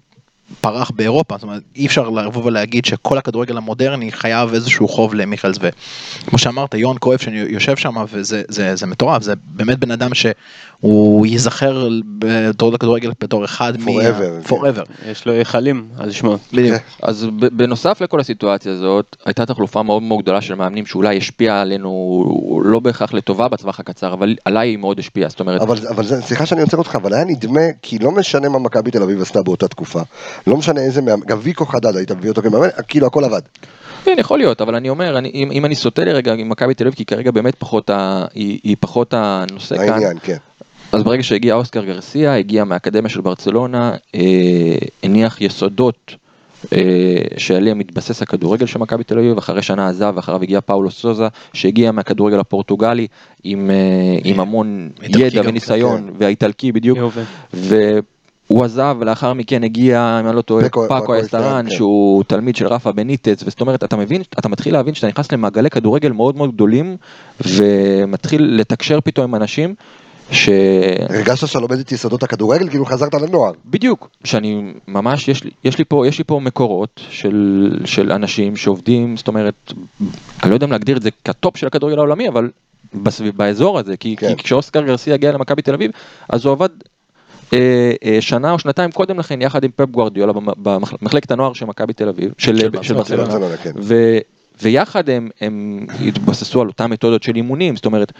פרח 0.60 0.90
באירופה, 0.90 1.34
זאת 1.34 1.42
אומרת 1.42 1.62
אי 1.76 1.86
אפשר 1.86 2.08
לבוא 2.08 2.44
ולהגיד 2.44 2.84
שכל 2.84 3.18
הכדורגל 3.18 3.56
המודרני 3.56 4.12
חייב 4.12 4.54
איזשהו 4.54 4.88
חוב 4.88 5.14
למיכלס 5.14 5.56
וכמו 5.60 6.38
שאמרת 6.38 6.74
יוהאן 6.74 6.98
קרויף 6.98 7.22
שאני 7.22 7.36
יושב 7.36 7.76
שם 7.76 7.94
וזה 8.12 8.42
זה, 8.48 8.76
זה 8.76 8.86
מטורף, 8.86 9.22
זה 9.22 9.32
באמת 9.46 9.78
בן 9.78 9.90
אדם 9.90 10.10
שהוא 10.14 11.26
ייזכר 11.26 11.88
בתור 12.18 12.74
הכדורגל 12.74 13.10
בתור 13.20 13.44
אחד 13.44 13.72
Forever, 13.76 14.48
כן. 14.48 14.54
forever. 14.54 15.10
יש 15.10 15.26
לו 15.26 15.32
היכלים 15.32 15.88
על 15.98 16.10
שמו. 16.10 16.38
בדיוק. 16.52 16.76
אז 17.02 17.26
ב- 17.38 17.46
בנוסף 17.46 18.00
לכל 18.02 18.20
הסיטואציה 18.20 18.72
הזאת, 18.72 19.16
הייתה 19.24 19.46
תחלופה 19.46 19.82
מאוד 19.82 20.02
מאוד 20.02 20.22
גדולה 20.22 20.40
של 20.40 20.54
מאמנים 20.54 20.86
שאולי 20.86 21.16
השפיעה 21.18 21.60
עלינו 21.60 22.60
לא 22.64 22.80
בהכרח 22.80 23.12
לטובה 23.14 23.48
בטווח 23.48 23.80
הקצר, 23.80 24.12
אבל 24.12 24.36
עליי 24.44 24.68
היא 24.68 24.78
מאוד 24.78 24.98
השפיעה, 24.98 25.28
זאת 25.28 25.40
אומרת, 25.40 25.60
אבל, 25.60 25.76
אבל 25.88 26.04
זה, 26.04 26.22
סליחה 26.22 26.46
שאני 26.46 26.60
עוצר 26.62 26.76
אותך, 26.76 26.94
אבל 26.94 27.14
היה 27.14 27.24
נדמה, 27.24 27.60
כי 27.82 27.98
לא 27.98 28.10
משנה 28.10 28.48
מה 28.48 28.58
מכבי 28.58 28.90
תל 28.90 29.02
אביב 29.02 29.22
עשתה 29.22 29.42
באותה 29.42 29.68
תקופה, 29.68 30.00
לא 30.46 30.56
משנה 30.56 30.80
איזה 30.80 31.02
מאמן, 31.02 31.22
גם 31.26 31.38
ויקו 31.42 31.66
חדד 31.66 31.96
היית 31.96 32.12
מביא 32.12 32.30
אותו 32.30 32.42
כמאמן, 32.42 32.68
כאילו 32.88 33.06
הכל 33.06 33.24
עבד. 33.24 33.40
כן, 34.04 34.16
יכול 34.18 34.38
להיות, 34.38 34.60
אבל 34.60 34.74
אני 34.74 34.88
אומר, 34.88 35.18
אני, 35.18 35.30
אם, 35.34 35.50
אם 35.52 35.64
אני 35.64 35.74
סוטה 35.74 36.04
לרגע 36.04 36.34
עם 36.34 36.48
מכבי 36.48 36.74
תל 36.74 36.84
אביב, 36.84 36.94
כי 36.94 37.04
כרגע 37.04 37.30
באמת 37.30 37.54
פחות 37.58 37.90
ה, 37.90 38.24
היא, 38.34 38.60
היא 38.64 38.76
פחות 38.80 39.14
הנושא 39.16 39.76
כאן, 39.76 39.88
העניין, 39.88 40.18
כן. 40.22 40.36
אז 40.92 41.02
ברגע 41.02 41.22
שהגיע 41.22 41.54
אוסקר 41.54 41.84
גרסיה, 41.84 42.36
הגיע 42.36 42.64
מהאקדמיה 42.64 43.08
של 43.08 43.20
ברצלונה, 43.20 43.94
אה, 44.14 44.20
הניח 45.02 45.40
יסודות 45.40 46.14
אה, 46.72 46.78
שעליהם 47.36 47.78
מתבסס 47.78 48.22
הכדורגל 48.22 48.66
של 48.66 48.78
מכבי 48.78 49.04
תל 49.04 49.18
אביב, 49.18 49.38
אחרי 49.38 49.62
שנה 49.62 49.88
עזב, 49.88 50.12
ואחריו 50.16 50.42
הגיע 50.42 50.60
פאולו 50.60 50.90
סוזה, 50.90 51.28
שהגיע 51.52 51.92
מהכדורגל 51.92 52.40
הפורטוגלי, 52.40 53.06
עם, 53.44 53.70
אה, 53.70 54.18
עם 54.24 54.40
המון 54.40 54.90
ידע 55.02 55.42
וניסיון, 55.44 56.10
והאיטלקי 56.18 56.72
בדיוק, 56.72 56.98
יובל. 56.98 57.22
והוא 58.50 58.64
עזב, 58.64 58.96
ולאחר 59.00 59.32
מכן 59.32 59.64
הגיע, 59.64 60.20
אם 60.20 60.26
אני 60.28 60.36
לא 60.36 60.42
טועה, 60.42 60.68
פאקו- 60.68 61.20
אסטרן, 61.20 61.64
כן. 61.68 61.76
שהוא 61.76 62.24
תלמיד 62.26 62.56
של 62.56 62.66
רפה 62.66 62.92
בניטץ, 62.92 63.42
וזאת 63.46 63.60
אומרת, 63.60 63.84
אתה 63.84 63.96
מבין, 63.96 64.22
אתה 64.38 64.48
מתחיל 64.48 64.72
להבין 64.72 64.94
שאתה 64.94 65.06
נכנס 65.06 65.32
למעגלי 65.32 65.70
כדורגל 65.70 66.12
מאוד 66.12 66.36
מאוד 66.36 66.54
גדולים, 66.54 66.96
ומתחיל 67.46 68.60
לתקשר 68.60 69.00
פתאום 69.00 69.24
עם 69.24 69.34
אנשים, 69.34 69.74
ש... 70.30 70.48
הרגשת 71.08 71.46
שאתה 71.46 71.60
לומד 71.60 71.78
את 71.78 71.92
יסודות 71.92 72.22
הכדורגל, 72.22 72.68
כאילו 72.68 72.86
חזרת 72.86 73.14
לנוער. 73.14 73.52
בדיוק, 73.66 74.08
שאני 74.24 74.72
ממש, 74.88 75.28
יש 75.28 75.44
לי, 75.44 75.50
יש 75.64 75.78
לי 75.78 75.84
פה, 75.84 76.06
יש 76.06 76.18
לי 76.18 76.24
פה 76.24 76.40
מקורות 76.40 77.00
של, 77.10 77.70
של 77.84 78.12
אנשים 78.12 78.56
שעובדים, 78.56 79.16
זאת 79.16 79.28
אומרת, 79.28 79.72
אני 80.42 80.50
לא 80.50 80.54
יודע 80.54 80.66
אם 80.66 80.72
להגדיר 80.72 80.96
את 80.96 81.02
זה 81.02 81.10
כטופ 81.24 81.56
של 81.56 81.66
הכדורגל 81.66 81.98
העולמי, 81.98 82.28
אבל 82.28 82.50
בסביב, 82.94 83.36
באזור 83.36 83.78
הזה, 83.78 83.96
כי, 83.96 84.16
כן. 84.16 84.34
כי 84.34 84.42
כשאוסקר 84.42 84.82
גרסיה 84.82 85.14
הגיע 85.14 85.32
למכבי 85.32 85.62
תל 85.62 85.74
אביב, 85.74 85.90
אז 86.28 86.44
הוא 86.44 86.52
עבד 86.52 86.68
שנה 88.20 88.52
או 88.52 88.58
שנתיים 88.58 88.90
קודם 88.90 89.18
לכן 89.18 89.42
יחד 89.42 89.64
עם 89.64 89.70
פפ 89.76 89.90
גוארדיולה 89.90 90.32
במ- 90.32 90.62
במחלקת 90.62 91.30
הנוער 91.30 91.52
של 91.52 91.66
מכבי 91.66 91.92
תל 91.92 92.08
אביב, 92.08 92.32
של, 92.38 92.68
ברצלונה. 92.96 93.56
כן. 93.56 93.70
ויחד 94.62 95.10
הם, 95.10 95.28
הם 95.40 95.86
התבססו 96.06 96.60
על 96.60 96.66
אותן 96.68 96.90
מתודות 96.90 97.22
של 97.22 97.36
אימונים, 97.36 97.76
זאת 97.76 97.86
אומרת, 97.86 98.12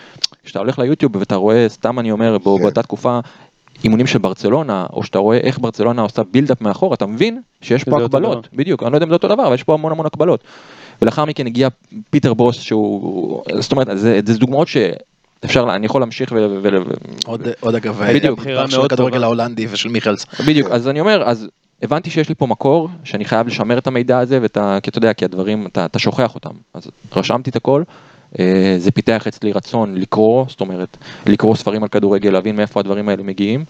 כשאתה 0.44 0.58
הולך 0.58 0.78
ליוטיוב 0.78 1.16
ואתה 1.16 1.34
רואה, 1.36 1.66
סתם 1.68 1.98
אני 1.98 2.10
אומר, 2.10 2.38
בא- 2.38 2.44
כן. 2.56 2.62
באותה 2.62 2.82
תקופה, 2.82 3.20
אימונים 3.84 4.06
של 4.06 4.18
ברצלונה, 4.18 4.86
או 4.92 5.02
שאתה 5.04 5.18
רואה 5.18 5.36
איך 5.38 5.58
ברצלונה 5.58 6.02
עושה 6.02 6.22
build-up 6.32 6.60
מאחור, 6.60 6.94
אתה 6.94 7.06
מבין 7.06 7.40
שיש 7.62 7.84
פה 7.84 7.90
הקבלות, 8.04 8.48
בדיוק, 8.54 8.82
אני 8.82 8.92
לא 8.92 8.96
יודע 8.96 9.04
אם 9.04 9.10
זה 9.10 9.14
אותו 9.14 9.28
דבר, 9.28 9.46
אבל 9.46 9.54
יש 9.54 9.62
פה 9.62 9.74
המון 9.74 9.92
המון 9.92 10.06
הקבלות. 10.06 10.40
ולאחר 11.02 11.24
מכן 11.24 11.46
הגיע 11.46 11.68
פיטר 12.10 12.34
בוס 12.34 12.56
שהוא, 12.60 13.42
זאת 13.60 13.72
אומרת, 13.72 13.86
זה, 13.98 14.20
זה 14.26 14.38
דוגמאות 14.38 14.68
שאפשר, 15.42 15.64
לה- 15.64 15.74
אני 15.74 15.86
יכול 15.86 16.02
להמשיך 16.02 16.32
ו... 16.32 16.46
עוד, 17.26 17.42
עוד 17.60 17.74
אגב, 17.74 18.02
בדיוק, 18.08 18.38
בחירה 18.40 18.70
של 18.70 18.76
מאוד 18.76 18.92
הכדורגל 18.92 19.14
טובה. 19.14 19.26
ההולנדי 19.26 19.66
ושל 19.70 19.88
מיכלס. 19.88 20.26
בדיוק, 20.46 20.68
אז 20.70 20.88
אני 20.88 21.00
אומר, 21.00 21.22
אז 21.26 21.48
הבנתי 21.82 22.10
שיש 22.10 22.28
לי 22.28 22.34
פה 22.34 22.46
מקור, 22.46 22.88
שאני 23.04 23.24
חייב 23.24 23.46
לשמר 23.46 23.78
את 23.78 23.86
המידע 23.86 24.18
הזה, 24.18 24.38
ואתה, 24.42 24.78
כי 24.82 24.90
אתה 24.90 24.98
יודע, 24.98 25.12
כי 25.12 25.24
הדברים, 25.24 25.66
אתה, 25.66 25.84
אתה 25.84 25.98
שוכח 25.98 26.34
אותם. 26.34 26.50
אז 26.74 26.86
רשמתי 27.16 27.50
את 27.50 27.56
הכל, 27.56 27.82
זה 28.78 28.90
פיתח 28.90 29.26
אצלי 29.26 29.52
רצון 29.52 29.94
לקרוא, 29.94 30.44
זאת 30.48 30.60
אומרת, 30.60 30.96
לקרוא 31.26 31.56
ספרים 31.56 31.82
על 31.82 31.88
כדורגל, 31.88 32.30
להבין 32.30 32.56
מאיפה 32.56 32.80
הדברים 32.80 33.08
האלה 33.08 33.22
מגיעים, 33.22 33.64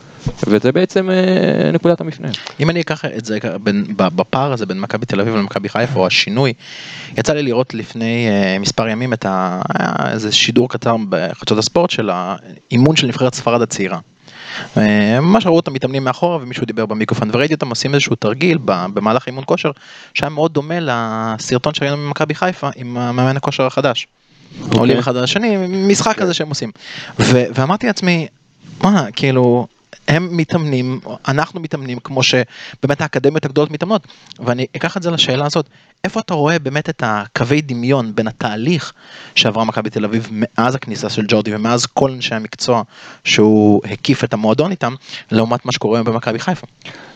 וזה 0.46 0.72
בעצם 0.72 1.10
אה, 1.10 1.70
נקודת 1.72 2.00
המפנה. 2.00 2.28
אם 2.60 2.70
אני 2.70 2.80
אקח 2.80 3.04
את 3.04 3.24
זה 3.24 3.38
בין, 3.62 3.84
בפער 3.96 4.52
הזה 4.52 4.66
בין 4.66 4.80
מכבי 4.80 5.06
תל 5.06 5.20
אביב 5.20 5.36
למכבי 5.36 5.68
חיפה 5.68 6.00
או 6.00 6.06
השינוי, 6.06 6.52
יצא 7.18 7.32
לי 7.32 7.42
לראות 7.42 7.74
לפני 7.74 8.28
uh, 8.28 8.58
מספר 8.58 8.88
ימים 8.88 9.12
את 9.12 9.26
ה, 9.28 9.62
איזה 10.12 10.32
שידור 10.32 10.68
קצר 10.68 10.96
בחדשות 11.08 11.58
הספורט 11.58 11.90
של 11.90 12.10
האימון 12.12 12.96
של 12.96 13.06
נבחרת 13.06 13.34
ספרד 13.34 13.62
הצעירה. 13.62 13.98
אה, 14.76 15.20
ממש 15.20 15.46
ראו 15.46 15.56
אותם 15.56 15.72
מתאמנים 15.72 16.04
מאחורה 16.04 16.38
ומישהו 16.42 16.66
דיבר 16.66 16.86
במיקרופון 16.86 17.30
וראיתי 17.32 17.54
אותם 17.54 17.68
עושים 17.68 17.94
איזשהו 17.94 18.16
תרגיל 18.16 18.58
במהלך 18.64 19.26
אימון 19.26 19.44
כושר 19.46 19.70
שהיה 20.14 20.30
מאוד 20.30 20.52
דומה 20.52 20.74
לסרטון 20.80 21.74
שראינו 21.74 21.96
ממכבי 21.96 22.34
חיפה 22.34 22.68
עם 22.76 22.96
המאמן 22.96 23.36
הכושר 23.36 23.66
החדש. 23.66 24.06
עולים 24.72 24.98
אחד 24.98 25.16
על 25.16 25.24
השני, 25.24 25.56
משחק 25.68 26.18
כזה 26.18 26.34
שהם 26.34 26.48
עושים. 26.48 26.70
ו- 27.18 27.44
ואמרתי 27.54 27.86
לעצמי, 27.86 28.26
מה, 28.82 29.06
כאילו, 29.12 29.66
הם 30.08 30.36
מתאמנים, 30.36 31.00
אנחנו 31.28 31.60
מתאמנים 31.60 31.98
כמו 31.98 32.22
שבאמת 32.22 33.00
האקדמיות 33.00 33.44
הגדולות 33.44 33.70
מתאמנות. 33.70 34.06
ואני 34.38 34.66
אקח 34.76 34.96
את 34.96 35.02
זה 35.02 35.10
לשאלה 35.10 35.46
הזאת, 35.46 35.68
איפה 36.04 36.20
אתה 36.20 36.34
רואה 36.34 36.58
באמת 36.58 36.88
את 36.88 37.02
הקווי 37.06 37.60
דמיון 37.60 38.14
בין 38.14 38.28
התהליך 38.28 38.92
שעברה 39.34 39.64
מכבי 39.64 39.90
תל 39.90 40.04
אביב 40.04 40.28
מאז 40.30 40.74
הכניסה 40.74 41.10
של 41.10 41.24
ג'ורדי 41.28 41.54
ומאז 41.54 41.86
כל 41.86 42.10
אנשי 42.10 42.34
המקצוע 42.34 42.82
שהוא 43.24 43.80
הקיף 43.84 44.24
את 44.24 44.32
המועדון 44.32 44.70
איתם, 44.70 44.94
לעומת 45.30 45.66
מה 45.66 45.72
שקורה 45.72 45.98
היום 45.98 46.06
במכבי 46.06 46.38
חיפה. 46.38 46.66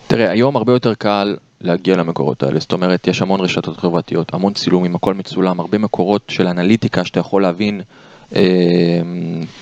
תראה, 0.06 0.30
היום 0.30 0.56
הרבה 0.56 0.72
יותר 0.72 0.94
קל 0.94 1.36
להגיע 1.60 1.96
למקורות 1.96 2.42
האלה, 2.42 2.60
זאת 2.60 2.72
אומרת, 2.72 3.06
יש 3.06 3.22
המון 3.22 3.40
רשתות 3.40 3.76
חברתיות, 3.76 4.34
המון 4.34 4.52
צילומים, 4.52 4.94
הכל 4.94 5.14
מצולם, 5.14 5.60
הרבה 5.60 5.78
מקורות 5.78 6.22
של 6.28 6.46
אנליטיקה 6.46 7.04
שאתה 7.04 7.20
יכול 7.20 7.42
להבין 7.42 7.80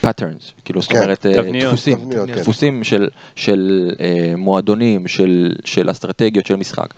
patterns, 0.00 0.52
כאילו 0.64 0.82
זאת 0.82 0.90
כן, 0.92 0.98
אומרת 1.02 1.26
אה, 1.26 1.34
תבניות, 1.34 1.68
דפוסים, 1.72 1.98
תבניות, 1.98 2.28
כן. 2.28 2.34
דפוסים 2.34 2.84
של, 2.84 3.08
של 3.36 3.90
אה, 4.00 4.34
מועדונים, 4.36 5.08
של, 5.08 5.52
של 5.64 5.90
אסטרטגיות 5.90 6.46
של 6.46 6.56
משחק. 6.56 6.94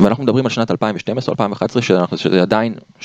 ואנחנו 0.00 0.24
מדברים 0.24 0.44
על 0.46 0.50
שנת 0.50 0.70
2012-2011, 0.70 0.74
שאנחנו- 1.80 2.16
שזה 2.18 2.42
עדיין 2.42 2.74
7-8 3.00 3.04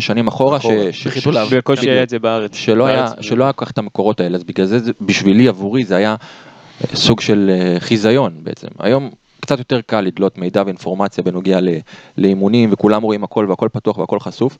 שנים 0.00 0.28
אחורה, 0.28 0.60
ש- 0.60 0.64
אחורה. 0.64 0.92
ש- 0.92 1.06
בחיתול 1.06 1.32
ש- 1.32 1.36
האוויר. 1.36 1.58
בקושי 1.58 1.80
בדיוק. 1.80 1.92
היה 1.94 2.02
את 2.02 2.08
זה 2.08 2.18
בארץ. 2.18 2.56
שלא 2.56 2.86
היה, 2.86 3.04
בארץ. 3.04 3.12
שלא 3.20 3.44
היה 3.44 3.52
כל 3.52 3.64
כך 3.64 3.70
את 3.70 3.78
המקורות 3.78 4.20
האלה, 4.20 4.36
אז 4.36 4.44
בגלל 4.44 4.66
זה, 4.66 4.78
בשבילי, 5.00 5.48
עבורי, 5.48 5.84
זה 5.84 5.96
היה 5.96 6.10
אה, 6.10 6.16
סוג 6.94 7.20
של 7.20 7.50
אה, 7.54 7.80
חיזיון 7.80 8.32
בעצם. 8.42 8.68
היום 8.78 9.10
קצת 9.40 9.58
יותר 9.58 9.80
קל 9.80 10.00
לדלות 10.00 10.38
מידע 10.38 10.62
ואינפורמציה 10.66 11.24
בנוגע 11.24 11.58
לאימונים, 12.18 12.72
וכולם 12.72 13.02
רואים 13.02 13.24
הכל 13.24 13.46
והכל 13.48 13.68
פתוח 13.72 13.98
והכל 13.98 14.20
חשוף, 14.20 14.58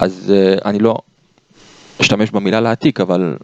אז 0.00 0.32
אה, 0.36 0.70
אני 0.70 0.78
לא 0.78 0.96
אשתמש 2.00 2.30
במילה 2.30 2.60
להעתיק, 2.60 3.00
אבל 3.00 3.36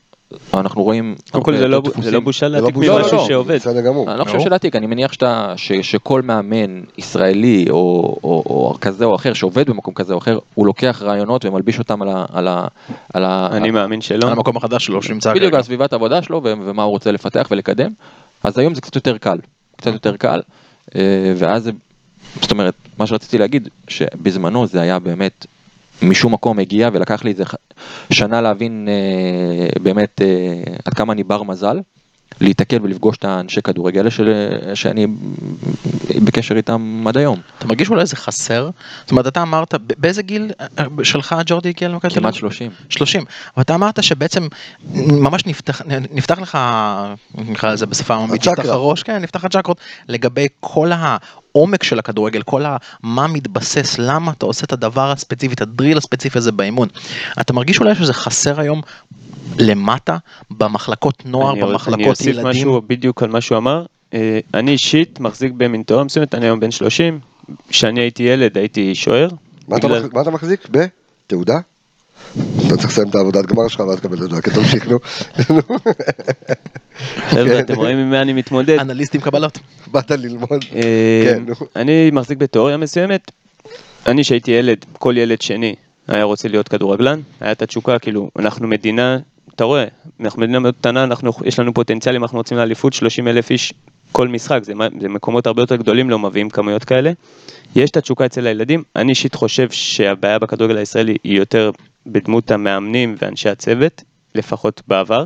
אנחנו 0.54 0.82
רואים... 0.82 1.14
קודם 1.30 1.44
כל 1.44 1.54
הרבה 1.54 1.62
זה 1.62 1.68
לא- 1.68 1.82
זה. 2.02 2.10
לא 2.10 2.20
בושה 2.20 2.48
לא 2.48 2.58
להעתיק 2.58 2.76
ממשהו 2.76 3.16
לא. 3.16 3.24
שעובד. 3.28 3.54
בסדר 3.54 3.80
גמור. 3.80 4.10
אני 4.10 4.18
לא 4.18 4.24
חושב. 4.24 4.40
שלהעתיק, 4.40 4.76
אני 4.76 4.86
מניח 4.86 5.12
שאתה, 5.12 5.52
ש, 5.56 5.72
שכל 5.72 6.22
מאמן 6.22 6.80
ישראלי 6.98 7.66
או, 7.70 7.76
או, 8.24 8.42
או 8.46 8.74
כזה 8.80 9.04
או 9.04 9.16
אחר 9.16 9.32
שעובד 9.32 9.70
במקום 9.70 9.94
כזה 9.94 10.12
או 10.12 10.18
אחר, 10.18 10.38
הוא 10.54 10.66
לוקח 10.66 11.02
רעיונות 11.04 11.44
ומלביש 11.44 11.78
אותם 11.78 12.02
על 12.02 12.08
ה... 12.08 12.24
על 12.32 12.48
ה, 12.48 12.66
על 13.14 13.24
ה 13.24 13.48
אני 13.52 13.70
מאמין 13.70 14.00
שלא. 14.00 14.26
על 14.26 14.32
המקום 14.32 14.56
החדש 14.56 14.86
שלו 14.86 15.02
שנמצא 15.02 15.34
בדיוק. 15.34 15.54
על 15.54 15.62
סביבת 15.62 15.92
העבודה 15.92 16.22
שלו 16.22 16.40
ו- 16.44 16.52
ומה 16.64 16.82
הוא 16.82 16.90
רוצה 16.90 17.12
לפתח 17.12 17.48
ולקדם, 17.50 17.90
אז 18.44 18.58
היום 18.58 18.74
זה 18.74 18.80
קצת 18.80 18.96
יותר 18.96 19.18
קל, 19.18 19.38
קצת 19.76 19.92
יותר 19.92 20.16
קל, 20.16 20.40
אה, 20.96 21.00
ואז 21.36 21.62
זה, 21.64 21.70
זאת 22.40 22.50
אומרת, 22.50 22.74
מה 22.98 23.06
שרציתי 23.06 23.38
להגיד, 23.38 23.68
שבזמנו 23.88 24.66
זה 24.66 24.80
היה 24.80 24.98
באמת, 24.98 25.46
משום 26.02 26.32
מקום 26.34 26.58
הגיע 26.58 26.90
ולקח 26.92 27.24
לי 27.24 27.30
איזה 27.30 27.44
שנה 28.12 28.40
להבין 28.40 28.88
אה, 28.90 29.80
באמת 29.82 30.20
אה, 30.22 30.26
עד 30.84 30.94
כמה 30.94 31.12
אני 31.12 31.24
בר 31.24 31.42
מזל. 31.42 31.80
להיתקל 32.40 32.78
ולפגוש 32.82 33.16
את 33.16 33.24
האנשי 33.24 33.62
כדורגל 33.62 33.98
האלה 33.98 34.10
של- 34.10 34.48
שאני 34.74 35.06
בקשר 36.24 36.56
איתם 36.56 37.04
עד 37.08 37.16
היום, 37.16 37.40
אתה 37.58 37.66
מרגיש 37.66 37.90
אולי 37.90 38.06
זה 38.06 38.16
חסר? 38.16 38.70
זאת 39.02 39.10
אומרת, 39.10 39.26
אתה 39.26 39.42
אמרת, 39.42 39.74
באיזה 39.98 40.22
גיל 40.22 40.50
אה, 40.78 40.84
שלך 41.04 41.34
ג'ורדי 41.46 41.68
הגיע 41.68 41.88
למכבי 41.88 42.10
תל 42.10 42.18
אביב? 42.18 42.22
כמעט 42.22 42.34
30. 42.34 42.70
30. 42.88 43.24
אבל 43.56 43.62
אתה 43.62 43.74
אמרת 43.74 44.02
שבעצם 44.02 44.48
ממש 44.94 45.46
נפתח, 45.46 45.82
נפתח 46.10 46.38
לך, 46.38 46.58
נקרא 47.34 47.72
לזה 47.72 47.86
בשפה 47.86 48.14
עממית, 48.14 48.40
הצ'קרה. 48.40 48.54
נפתח 48.54 48.68
הראש, 48.68 49.02
כן, 49.02 49.18
נפתח 49.22 49.44
הצ'קרות, 49.44 49.80
לגבי 50.08 50.46
כל 50.60 50.90
העומק 51.54 51.82
של 51.82 51.98
הכדורגל, 51.98 52.42
כל 52.42 52.64
ה... 52.66 52.76
מה 53.02 53.26
מתבסס, 53.26 53.98
למה 53.98 54.32
אתה 54.32 54.46
עושה 54.46 54.64
את 54.64 54.72
הדבר 54.72 55.10
הספציפי, 55.10 55.54
את 55.54 55.60
הדריל 55.60 55.98
הספציפי 55.98 56.38
הזה 56.38 56.52
באימון. 56.52 56.88
אתה 57.40 57.52
מרגיש 57.52 57.80
אולי 57.80 57.94
שזה 57.94 58.14
חסר 58.14 58.60
היום 58.60 58.82
למטה, 59.58 60.16
במחלקות 60.50 61.22
נוער, 61.26 61.50
אני 61.52 61.60
עוד- 61.60 61.68
אני 61.68 61.72
במחלקות 61.72 62.06
אוסיף 62.06 62.26
ילדים? 62.26 62.46
משהו 62.46 62.82
בדיוק 62.86 63.22
על 63.22 63.30
מה 63.30 63.40
שהוא 63.40 63.58
אמר. 63.58 63.86
אה, 64.14 64.38
אני 64.54 64.70
אישית 64.70 65.20
מחזיק 65.20 65.52
במין 65.56 65.82
תואר 65.82 66.04
מסוימת, 66.04 66.34
אני 66.34 66.46
היום 66.46 66.60
בן 66.60 66.70
30. 66.70 67.20
כשאני 67.68 68.00
הייתי 68.00 68.22
ילד 68.22 68.58
הייתי 68.58 68.94
שוער. 68.94 69.28
מה 69.68 69.76
אתה 69.76 69.88
בגלל- 69.88 70.08
מה 70.12 70.22
אתה 70.22 70.30
מחזיק? 70.30 70.68
בתעודה? 70.70 71.58
אתה 72.66 72.76
צריך 72.76 72.88
לסיים 72.88 73.08
את 73.08 73.14
העבודת 73.14 73.46
גמר 73.46 73.68
שלך 73.68 73.80
ואז 73.80 73.98
תקבל 74.00 74.16
את 74.18 74.22
התעודה, 74.22 74.40
כן, 74.42 74.50
תמשיך, 74.54 74.88
נו. 74.88 74.98
חבר'ה, 77.28 77.60
אתם 77.60 77.74
רואים 77.74 77.98
עם 77.98 78.10
מה 78.10 78.22
אני 78.22 78.32
מתמודד. 78.32 78.78
אנליסט 78.78 79.14
עם 79.14 79.20
קבלות. 79.20 79.58
באת 79.86 80.10
ללמוד. 80.10 80.64
אה, 80.74 81.22
כן, 81.24 81.42
נו. 81.46 81.54
אני 81.76 82.10
מחזיק 82.12 82.38
בתיאוריה 82.38 82.76
מסוימת. 82.76 83.30
אני 84.06 84.24
שהייתי 84.24 84.50
ילד, 84.50 84.84
כל 84.92 85.14
ילד 85.16 85.42
שני 85.42 85.74
היה 86.08 86.24
רוצה 86.24 86.48
להיות 86.48 86.68
כדורגלן, 86.68 87.20
היה 87.40 87.52
את 87.52 87.62
התשוקה, 87.62 87.98
כאילו, 87.98 88.30
אנחנו 88.38 88.68
מדינה, 88.68 89.18
אתה 89.54 89.64
רואה, 89.64 89.84
אנחנו 90.20 90.42
מדינה 90.42 90.58
מאוד 90.58 90.74
קטנה, 90.80 91.04
אנחנו, 91.04 91.32
יש 91.44 91.58
לנו 91.58 91.74
פוטנציאל 91.74 92.14
אם 92.16 92.22
אנחנו 92.22 92.38
רוצים 92.38 92.58
לאליפות, 92.58 92.92
30 92.92 93.28
אלף 93.28 93.50
איש 93.50 93.72
כל 94.12 94.28
משחק, 94.28 94.60
זה, 94.64 94.74
מה- 94.74 94.86
זה 95.00 95.08
מקומות 95.08 95.46
הרבה 95.46 95.62
יותר 95.62 95.76
גדולים, 95.76 96.10
לא 96.10 96.18
מביאים 96.18 96.50
כמויות 96.50 96.84
כאלה. 96.84 97.12
יש 97.76 97.90
את 97.90 97.96
התשוקה 97.96 98.26
אצל 98.26 98.46
הילדים, 98.46 98.82
אני 98.96 99.10
אישית 99.10 99.34
חושב 99.34 99.70
שהבעיה 99.70 100.38
בכדורגל 100.38 100.76
הישראלי 100.76 101.16
היא 101.24 101.38
יותר 101.38 101.70
בדמות 102.06 102.50
המאמנים 102.50 103.14
ואנשי 103.18 103.48
הצוות, 103.48 104.02
לפחות 104.34 104.82
בעבר. 104.88 105.24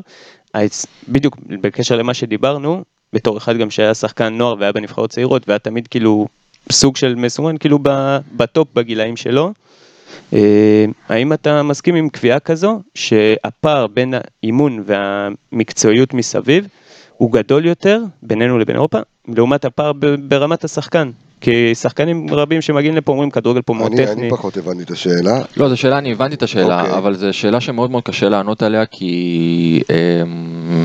אז 0.55 0.87
בדיוק 1.09 1.37
בקשר 1.47 1.97
למה 1.97 2.15
שדיברנו, 2.15 2.85
בתור 3.13 3.39
אחד 3.39 3.57
גם 3.57 3.71
שהיה 3.71 3.95
שחקן 3.95 4.35
נוער 4.35 4.55
והיה 4.59 4.73
בנבחרות 4.73 5.11
צעירות 5.11 5.49
והיה 5.49 5.59
תמיד 5.59 5.89
כאילו 5.89 6.29
סוג 6.73 6.97
של 6.97 7.15
מסומן 7.15 7.59
כאילו 7.59 7.79
בטופ 8.37 8.69
בגילאים 8.75 9.17
שלו. 9.17 9.53
אה, 10.33 10.85
האם 11.09 11.33
אתה 11.33 11.63
מסכים 11.63 11.95
עם 11.95 12.09
קביעה 12.09 12.41
כזו 12.41 12.81
שהפער 12.95 13.87
בין 13.87 14.15
האימון 14.43 14.85
והמקצועיות 14.87 16.15
מסביב 16.15 16.67
הוא 17.17 17.33
גדול 17.33 17.67
יותר 17.67 18.03
בינינו 18.23 18.59
לבין 18.59 18.77
אירופה 18.77 18.99
לעומת 19.29 19.65
הפער 19.65 19.93
ברמת 20.29 20.65
השחקן? 20.65 21.11
כי 21.41 21.75
שחקנים 21.75 22.27
רבים 22.35 22.63
שמגיעים 22.63 22.97
לפה 22.97 23.13
אומרים 23.13 23.31
כדורגל 23.31 23.63
פה 23.63 23.75
מאוד 23.75 23.93
אני 23.93 24.07
טכני. 24.07 24.23
אני 24.23 24.31
פחות 24.31 24.57
הבנתי 24.57 24.83
את 24.83 24.91
השאלה. 24.91 25.43
לא, 25.57 25.69
זו 25.69 25.77
שאלה, 25.77 25.99
אני 25.99 26.13
הבנתי 26.13 26.35
את 26.35 26.43
השאלה, 26.43 26.81
אוקיי. 26.83 26.99
אבל 26.99 27.15
זו 27.17 27.33
שאלה 27.33 27.61
שמאוד 27.61 27.91
מאוד 27.91 28.03
קשה 28.03 28.29
לענות 28.29 28.63
עליה, 28.63 28.87
כי 28.87 29.83
אמ, 30.23 30.85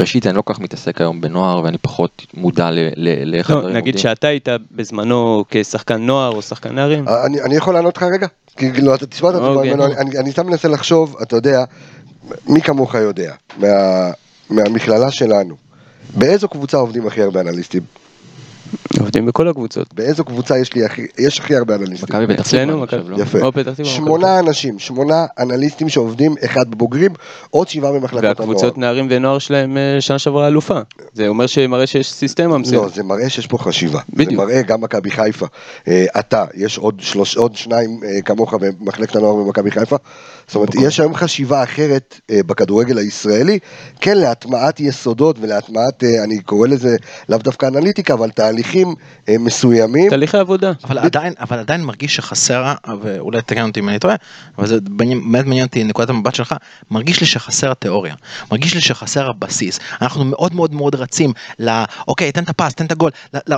ראשית, 0.00 0.26
אני 0.26 0.36
לא 0.36 0.42
כל 0.42 0.54
כך 0.54 0.60
מתעסק 0.60 1.00
היום 1.00 1.20
בנוער, 1.20 1.62
ואני 1.64 1.78
פחות 1.78 2.26
מודע 2.34 2.70
ל- 2.70 2.88
ל- 2.96 3.30
לאיך 3.30 3.50
לא, 3.50 3.56
הדברים 3.56 3.76
נגיד 3.76 3.94
עובדים. 3.94 4.02
שאתה 4.14 4.28
היית 4.28 4.48
בזמנו 4.72 5.44
כשחקן 5.50 6.02
נוער 6.06 6.30
או 6.32 6.42
שחקן 6.42 6.74
נערים. 6.74 7.04
אני 7.08 7.40
אני 7.42 7.56
יכול 7.56 7.74
לענות 7.74 7.96
לך 7.96 8.02
רגע? 8.02 8.26
כי 8.56 8.72
כאילו, 8.72 8.94
אתה 8.94 9.06
תשמע 9.06 9.30
את 9.30 9.34
התשובה 9.34 9.54
אוקיי, 9.54 9.70
ממנו, 9.70 9.86
נו. 9.86 9.94
אני- 9.98 10.18
אני 10.18 10.32
סתם 10.32 10.46
מנסה 10.46 10.68
לחשוב, 10.68 11.16
אתה 11.22 11.36
יודע, 11.36 11.64
מי 12.48 12.60
כמוך 12.62 12.94
יודע, 12.94 13.32
מה- 13.58 14.10
מהמכללה 14.50 15.10
שלנו, 15.10 15.54
באיזו 16.16 16.48
קבוצה 16.48 16.76
עובדים 16.76 17.06
הכי 17.06 17.22
הרבה 17.22 17.40
אנליסטים? 17.40 17.82
עובדים 19.00 19.26
בכל 19.26 19.48
הקבוצות. 19.48 19.94
באיזו 19.94 20.24
קבוצה 20.24 20.58
יש 20.58 20.74
לי 20.74 20.84
הכי, 20.84 21.06
יש 21.18 21.40
הכי 21.40 21.56
הרבה 21.56 21.74
אנליסטים? 21.74 22.08
מכבי 22.08 22.34
פתח 22.34 22.48
תקווה, 22.48 22.64
לא? 22.64 23.16
יפה. 23.22 23.38
שמונה 23.84 24.38
אנשים, 24.38 24.78
שמונה 24.78 25.26
אנליסטים 25.38 25.88
שעובדים, 25.88 26.34
אחד 26.44 26.70
בבוגרים, 26.70 27.10
עוד 27.50 27.68
שבעה 27.68 27.92
במחלקות 27.92 28.24
הנוער. 28.24 28.34
והקבוצות 28.38 28.78
נערים 28.78 29.06
ונוער 29.10 29.38
שלהם 29.38 29.76
אה, 29.76 30.00
שנה 30.00 30.18
שעברה 30.18 30.48
אלופה. 30.48 30.80
זה 31.12 31.28
אומר 31.28 31.46
שמראה 31.46 31.86
שיש 31.86 32.12
סיסטמה 32.12 32.46
לא, 32.52 32.58
מסוימת. 32.58 32.94
זה 32.94 33.02
מראה 33.02 33.28
שיש 33.28 33.46
פה 33.46 33.58
חשיבה. 33.58 34.00
בדיוק. 34.10 34.30
זה 34.30 34.36
מראה 34.36 34.62
גם 34.62 34.80
מכבי 34.80 35.10
חיפה. 35.10 35.46
אה, 35.88 36.04
אתה, 36.18 36.44
יש 36.54 36.78
עוד 37.36 37.56
שניים 37.56 38.00
אה, 38.04 38.22
כמוך 38.22 38.54
במחלקת 38.54 39.16
הנוער 39.16 39.34
במכבי 39.34 39.70
חיפה. 39.70 39.96
זאת 40.46 40.54
אומרת, 40.54 40.74
יש 40.74 41.00
היום 41.00 41.14
חשיבה 41.14 41.62
אחרת 41.62 42.20
אה, 42.30 42.40
בכדורגל 42.46 42.98
הישראלי, 42.98 43.58
כן, 44.00 44.18
להטמעת 44.18 44.80
יסודות 44.80 45.36
ולהטמעת, 45.40 46.04
אה, 46.04 46.24
אני 46.24 46.42
קורא 46.42 46.68
לזה 46.68 46.96
לאו 47.28 47.38
דווקא 47.38 47.66
אנליטיקה, 47.66 48.14
אבל 48.14 48.30
תהליכים 48.30 48.94
אה, 49.28 49.38
מסוימים. 49.38 50.10
תהליכי 50.10 50.36
עבודה. 50.36 50.72
אבל 50.84 50.98
עדיין, 50.98 51.32
אבל 51.40 51.58
עדיין 51.58 51.84
מרגיש 51.84 52.16
שחסר, 52.16 52.72
ואולי 53.02 53.42
תקן 53.42 53.66
אותי 53.66 53.80
אם 53.80 53.88
אני 53.88 53.98
טועה, 53.98 54.14
אבל 54.58 54.66
זה 54.66 54.80
באמת 54.80 55.46
מעניין 55.46 55.66
אותי 55.66 55.84
נקודת 55.84 56.10
המבט 56.10 56.34
שלך, 56.34 56.54
מרגיש 56.90 57.20
לי 57.20 57.26
שחסר 57.26 57.70
התיאוריה, 57.70 58.14
מרגיש 58.50 58.74
לי 58.74 58.80
שחסר 58.80 59.30
הבסיס. 59.30 59.78
אנחנו 60.02 60.24
מאוד 60.24 60.54
מאוד 60.54 60.74
מאוד 60.74 60.94
רצים 60.94 61.32
ל... 61.58 61.82
אוקיי, 62.08 62.32
תן 62.32 62.42
את 62.42 62.48
הפס, 62.48 62.74
תן 62.74 62.86
את 62.86 62.92
הגול, 62.92 63.10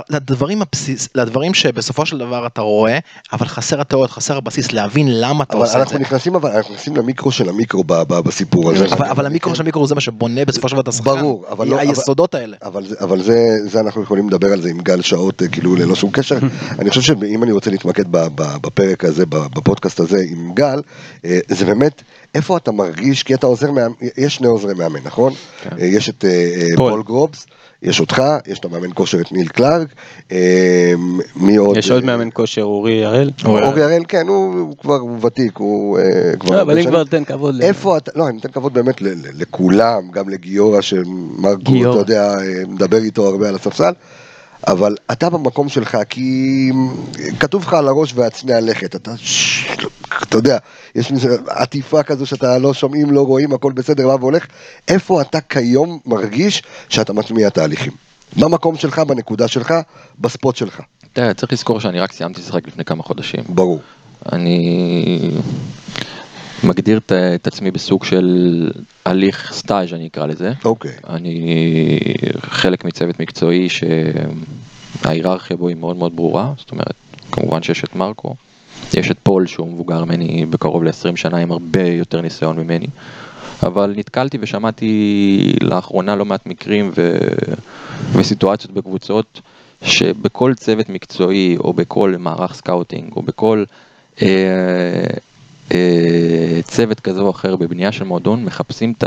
לדברים 0.09 0.61
הבסיס, 0.61 1.09
לדברים 1.15 1.53
שבסופו 1.53 2.05
של 2.05 2.17
דבר 2.17 2.47
אתה 2.47 2.61
רואה, 2.61 2.99
אבל 3.33 3.47
חסר 3.47 3.81
התיאוריות, 3.81 4.11
חסר 4.11 4.37
הבסיס, 4.37 4.71
להבין 4.71 5.07
למה 5.11 5.43
אתה 5.43 5.57
עושה 5.57 5.71
את 5.71 5.75
אנחנו 5.75 5.93
זה. 5.93 5.99
נכנסים, 5.99 6.35
אבל 6.35 6.51
אנחנו 6.51 6.78
נכנסים 6.79 6.95
למיקרו 6.95 7.31
של 7.31 7.49
המיקרו 7.49 7.83
בסיפור 8.07 8.71
הזה. 8.71 8.85
אבל, 8.85 9.25
המיקרו 9.25 9.55
של 9.55 9.61
המיקרו 9.61 9.87
זה 9.87 9.95
מה 9.95 10.01
שבונה 10.01 10.45
בסופו 10.45 10.69
של 10.69 10.73
דבר 10.75 10.81
את 10.81 10.87
השחקן. 10.87 11.03
ברור, 11.19 11.45
אבל 11.51 11.67
לא- 11.67 11.79
היסודות 11.79 12.35
האלה. 12.35 12.57
אבל, 12.63 12.85
זה- 12.87 12.95
אבל 12.99 13.21
זה, 13.21 13.35
זה 13.63 13.79
אנחנו 13.79 14.03
יכולים 14.03 14.29
לדבר 14.29 14.53
על 14.53 14.61
זה 14.61 14.69
עם 14.69 14.77
גל 14.81 15.01
שעות, 15.01 15.41
אה, 15.41 15.47
כאילו 15.47 15.75
ללא 15.75 15.95
שום 15.95 16.11
קשר. 16.11 16.37
אני 16.79 16.89
חושב 16.89 17.01
שאם 17.01 17.43
אני 17.43 17.51
רוצה 17.51 17.71
להתמקד 17.71 18.07
ב- 18.11 18.27
ב- 18.35 18.57
בפרק 18.61 19.05
הזה, 19.05 19.25
בפודקאסט 19.25 19.99
הזה 19.99 20.23
עם 20.29 20.53
גל, 20.53 20.81
אה, 21.25 21.39
זה 21.47 21.65
באמת, 21.65 22.01
איפה 22.35 22.57
אתה 22.57 22.71
מרגיש, 22.71 23.23
כי 23.23 23.33
אתה 23.33 23.47
עוזר 23.47 23.69
יש 24.17 24.35
שני 24.35 24.47
עוזרי 24.47 24.73
מאמן, 24.73 24.99
נכון? 25.03 25.33
כן. 25.63 25.69
אה, 25.79 25.85
יש 25.85 26.09
את. 26.09 26.25
פול 26.77 27.03
גרובס. 27.03 27.45
יש 27.83 27.99
אותך, 27.99 28.21
יש 28.47 28.59
את 28.59 28.65
המאמן 28.65 28.89
כושר 28.93 29.21
את 29.21 29.31
ניל 29.31 29.47
קלארק, 29.47 29.87
אה, 30.31 30.93
מי 31.35 31.55
עוד? 31.55 31.77
יש 31.77 31.91
עוד 31.91 32.03
מאמן 32.05 32.29
כושר, 32.33 32.61
אורי 32.61 33.05
הראל. 33.05 33.31
אורי 33.45 33.83
הראל, 33.83 34.03
כן, 34.07 34.27
הוא 34.27 34.77
כבר 34.77 34.99
ותיק, 35.21 35.57
הוא 35.57 35.99
אה, 35.99 36.03
כבר... 36.39 36.55
לא, 36.55 36.61
אבל 36.61 36.79
אם. 36.79 36.85
כבר 36.85 37.03
תן 37.03 37.23
כבוד. 37.23 37.55
ל- 37.55 37.61
איפה 37.61 37.97
אתה, 37.97 38.11
לא, 38.15 38.27
אני 38.27 38.33
נותן 38.33 38.51
כבוד 38.51 38.73
באמת 38.73 39.01
לכולם, 39.33 40.11
גם 40.11 40.29
לגיורא 40.29 40.81
שמרקו. 40.81 41.71
אתה 41.91 41.99
יודע, 41.99 42.33
אה, 42.33 42.63
מדבר 42.67 42.97
איתו 42.97 43.27
הרבה 43.27 43.49
על 43.49 43.55
הספסל, 43.55 43.91
אבל 44.71 44.95
אתה 45.11 45.29
במקום 45.29 45.69
שלך, 45.69 45.97
כי 46.09 46.71
כתוב 47.39 47.63
לך 47.63 47.73
על 47.73 47.87
הראש 47.87 48.13
והצנע 48.15 48.59
לכת, 48.59 48.95
אתה, 48.95 49.11
אתה 50.23 50.37
יודע, 50.37 50.57
יש 50.95 51.11
עטיפה 51.47 52.03
כזו 52.03 52.25
שאתה 52.25 52.57
לא 52.57 52.73
שומעים, 52.73 53.11
לא 53.11 53.21
רואים, 53.21 53.53
הכל 53.53 53.71
בסדר, 53.71 54.07
בא 54.07 54.13
והולך, 54.19 54.45
איפה 54.87 55.21
אתה 55.21 55.41
כיום 55.41 55.99
מרגיש 56.05 56.63
שאתה 56.89 57.13
מטמיע 57.13 57.49
תהליכים? 57.49 57.93
במקום 58.37 58.77
שלך, 58.77 58.99
בנקודה 58.99 59.47
שלך, 59.47 59.73
בספוט 60.19 60.55
שלך, 60.55 60.81
תראה, 61.13 61.33
צריך 61.33 61.53
לזכור 61.53 61.79
שאני 61.79 61.99
רק 61.99 62.11
סיימתי 62.11 62.41
לשחק 62.41 62.67
לפני 62.67 62.85
כמה 62.85 63.03
חודשים. 63.03 63.43
ברור. 63.49 63.79
אני 64.31 65.31
מגדיר 66.63 66.97
את, 66.97 67.11
את 67.11 67.47
עצמי 67.47 67.71
בסוג 67.71 68.03
של 68.03 68.71
הליך 69.05 69.53
סטאז' 69.53 69.93
אני 69.93 70.07
אקרא 70.07 70.25
לזה. 70.25 70.53
אוקיי. 70.65 70.91
אני 71.07 71.69
חלק 72.41 72.85
מצוות 72.85 73.19
מקצועי 73.19 73.67
שההיררכיה 73.69 75.57
בו 75.57 75.67
היא 75.67 75.77
מאוד 75.77 75.97
מאוד 75.97 76.15
ברורה, 76.15 76.53
זאת 76.57 76.71
אומרת, 76.71 76.93
כמובן 77.31 77.63
שיש 77.63 77.83
את 77.83 77.95
מרקו, 77.95 78.35
יש 78.93 79.11
את 79.11 79.17
פול 79.23 79.47
שהוא 79.47 79.67
מבוגר 79.67 80.05
ממני 80.05 80.45
בקרוב 80.45 80.83
ל-20 80.83 81.15
שנה 81.15 81.37
עם 81.37 81.51
הרבה 81.51 81.83
יותר 81.83 82.21
ניסיון 82.21 82.59
ממני, 82.59 82.87
אבל 83.63 83.93
נתקלתי 83.97 84.37
ושמעתי 84.41 85.55
לאחרונה 85.61 86.15
לא 86.15 86.25
מעט 86.25 86.45
מקרים 86.45 86.91
ו... 86.97 87.17
וסיטואציות 88.13 88.73
בקבוצות 88.73 89.41
שבכל 89.83 90.53
צוות 90.53 90.89
מקצועי 90.89 91.57
או 91.57 91.73
בכל 91.73 92.15
מערך 92.19 92.53
scouting 92.53 93.13
או 93.15 93.21
בכל 93.21 93.63
אה, 94.21 94.27
צוות 96.63 96.99
כזה 96.99 97.21
או 97.21 97.31
אחר 97.31 97.55
בבנייה 97.55 97.91
של 97.91 98.03
מועדון 98.03 98.45
מחפשים 98.45 98.93
את 98.97 99.03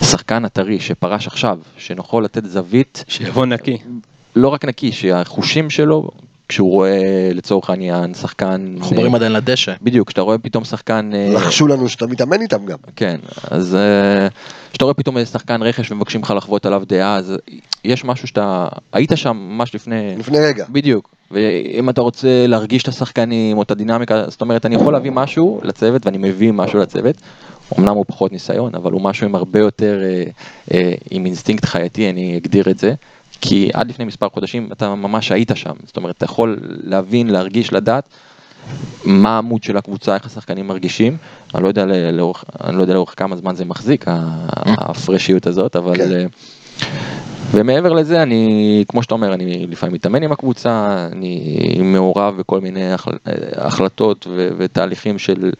השחקן 0.00 0.44
הטרי 0.44 0.80
שפרש 0.80 1.26
עכשיו, 1.26 1.58
שנוכל 1.76 2.22
לתת 2.24 2.44
זווית, 2.44 3.04
שיבוא 3.08 3.46
נקי. 3.46 3.78
לא 4.36 4.48
רק 4.48 4.64
נקי, 4.64 4.92
שהחושים 4.92 5.70
שלו, 5.70 6.10
כשהוא 6.48 6.70
רואה 6.70 7.30
לצורך 7.34 7.70
העניין 7.70 8.14
שחקן... 8.14 8.74
מחוברים 8.78 9.12
אה, 9.12 9.16
עדיין 9.16 9.32
לדשא. 9.32 9.72
בדיוק, 9.82 10.08
כשאתה 10.08 10.20
רואה 10.20 10.38
פתאום 10.38 10.64
שחקן... 10.64 11.10
אה, 11.14 11.28
לחשו 11.34 11.66
לנו 11.66 11.88
שאתה 11.88 12.06
מתאמן 12.06 12.40
איתם 12.40 12.66
גם. 12.66 12.78
כן, 12.96 13.20
אז 13.50 13.74
אה, 13.74 14.28
כשאתה 14.70 14.84
רואה 14.84 14.94
פתאום 14.94 15.18
איזה 15.18 15.30
שחקן 15.30 15.62
רכש 15.62 15.92
ומבקשים 15.92 16.22
לך 16.22 16.32
לחוות 16.36 16.66
עליו 16.66 16.82
דעה, 16.86 17.16
אז 17.16 17.32
יש 17.84 18.04
משהו 18.04 18.28
שאתה... 18.28 18.66
היית 18.92 19.12
שם 19.14 19.36
ממש 19.36 19.74
לפני... 19.74 20.16
לפני 20.18 20.38
רגע. 20.38 20.64
בדיוק. 20.68 21.08
ואם 21.34 21.90
אתה 21.90 22.00
רוצה 22.00 22.46
להרגיש 22.46 22.82
את 22.82 22.88
השחקנים 22.88 23.56
או 23.56 23.62
את 23.62 23.70
הדינמיקה, 23.70 24.24
זאת 24.30 24.40
אומרת, 24.40 24.66
אני 24.66 24.74
יכול 24.74 24.92
להביא 24.92 25.10
משהו 25.10 25.60
לצוות 25.62 26.06
ואני 26.06 26.18
מביא 26.18 26.52
משהו 26.52 26.78
לצוות. 26.78 27.16
אמנם 27.78 27.94
הוא 27.94 28.04
פחות 28.08 28.32
ניסיון, 28.32 28.74
אבל 28.74 28.92
הוא 28.92 29.00
מישהו 29.00 29.26
עם 29.26 29.34
הרבה 29.34 29.58
יותר, 29.58 30.00
אה, 30.04 30.24
אה, 30.74 30.92
עם 31.10 31.26
אינסטינקט 31.26 31.64
חייתי, 31.64 32.10
אני 32.10 32.36
אגדיר 32.36 32.70
את 32.70 32.78
זה. 32.78 32.94
כי 33.40 33.70
עד 33.74 33.88
לפני 33.88 34.04
מספר 34.04 34.28
חודשים 34.28 34.68
אתה 34.72 34.94
ממש 34.94 35.32
היית 35.32 35.50
שם, 35.54 35.72
זאת 35.86 35.96
אומרת, 35.96 36.16
אתה 36.16 36.24
יכול 36.24 36.58
להבין, 36.62 37.30
להרגיש, 37.30 37.72
לדעת 37.72 38.08
מה 39.04 39.34
העמוד 39.34 39.62
של 39.62 39.76
הקבוצה, 39.76 40.14
איך 40.14 40.26
השחקנים 40.26 40.66
מרגישים. 40.66 41.16
אני 41.54 41.62
לא 41.62 41.68
יודע 41.68 41.84
לאורך, 42.12 42.44
אני 42.64 42.76
לא 42.76 42.82
יודע 42.82 42.94
לאורך 42.94 43.14
כמה 43.16 43.36
זמן 43.36 43.54
זה 43.54 43.64
מחזיק, 43.64 44.08
ה- 44.08 44.46
ההפרשיות 44.50 45.46
הזאת, 45.46 45.76
אבל... 45.76 46.26
אה, 47.54 47.60
ומעבר 47.60 47.92
לזה, 47.92 48.22
אני, 48.22 48.84
כמו 48.88 49.02
שאתה 49.02 49.14
אומר, 49.14 49.34
אני 49.34 49.66
לפעמים 49.66 49.94
מתאמן 49.94 50.22
עם 50.22 50.32
הקבוצה, 50.32 51.06
אני 51.12 51.78
מעורב 51.82 52.36
בכל 52.36 52.60
מיני 52.60 52.92
החל- 52.92 53.18
החלטות 53.56 54.26
ו- 54.30 54.48
ותהליכים 54.58 55.18
של, 55.18 55.52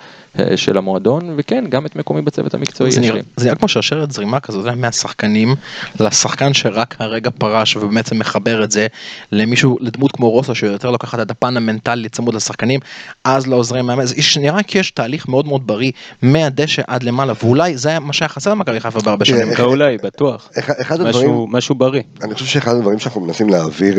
של 0.57 0.77
המועדון, 0.79 1.35
וכן, 1.37 1.65
גם 1.69 1.87
את 1.87 1.97
מקומי 1.97 2.23
בצוות 2.23 2.55
המקצועי 2.55 2.91
זה 2.91 3.01
יש 3.01 3.11
לי. 3.11 3.23
זה 3.37 3.45
נראה 3.45 3.57
כמו 3.57 3.69
שרשרת 3.69 4.13
זרימה 4.13 4.37
אתה 4.37 4.53
יודע, 4.53 4.75
מהשחקנים 4.75 5.55
לשחקן 6.01 6.55
שרק 6.55 6.97
הרגע 6.99 7.31
פרש 7.39 7.77
ובעצם 7.77 8.19
מחבר 8.19 8.65
את 8.65 8.71
זה 8.71 8.87
למישהו, 9.33 9.77
לדמות 9.81 10.13
כמו 10.13 10.31
רוסו 10.31 10.55
שיותר 10.55 10.91
לוקחת 10.91 11.21
את 11.21 11.31
הפן 11.31 11.57
המנטלי 11.57 12.09
צמוד 12.09 12.35
לשחקנים, 12.35 12.81
אז 13.25 13.47
לעוזרי 13.47 13.83
מאמן, 13.83 14.05
זה 14.07 14.15
נראה 14.41 14.63
כי 14.63 14.79
יש 14.79 14.91
תהליך 14.91 15.29
מאוד 15.29 15.47
מאוד 15.47 15.67
בריא 15.67 15.93
מהדשא 16.23 16.83
עד 16.87 17.03
למעלה, 17.03 17.33
ואולי 17.43 17.77
זה 17.77 17.89
היה 17.89 18.01
מה 18.01 18.13
שהיה 18.13 18.29
חסר 18.29 18.51
למכבי 18.51 18.81
חיפה 18.81 19.01
בהרבה 19.01 19.25
שנים. 19.25 19.49
לא 19.59 19.65
אולי, 19.65 19.97
בטוח. 20.03 20.49
אחד- 20.59 20.75
אחד 20.81 21.01
הדברים, 21.01 21.31
משהו- 21.49 21.75
בריא. 21.75 22.03
אני 22.23 22.35
חושב 22.35 22.47
שאחד 22.47 22.75
הדברים 22.75 22.99
שאנחנו 22.99 23.21
מנסים 23.21 23.49
להעביר 23.49 23.99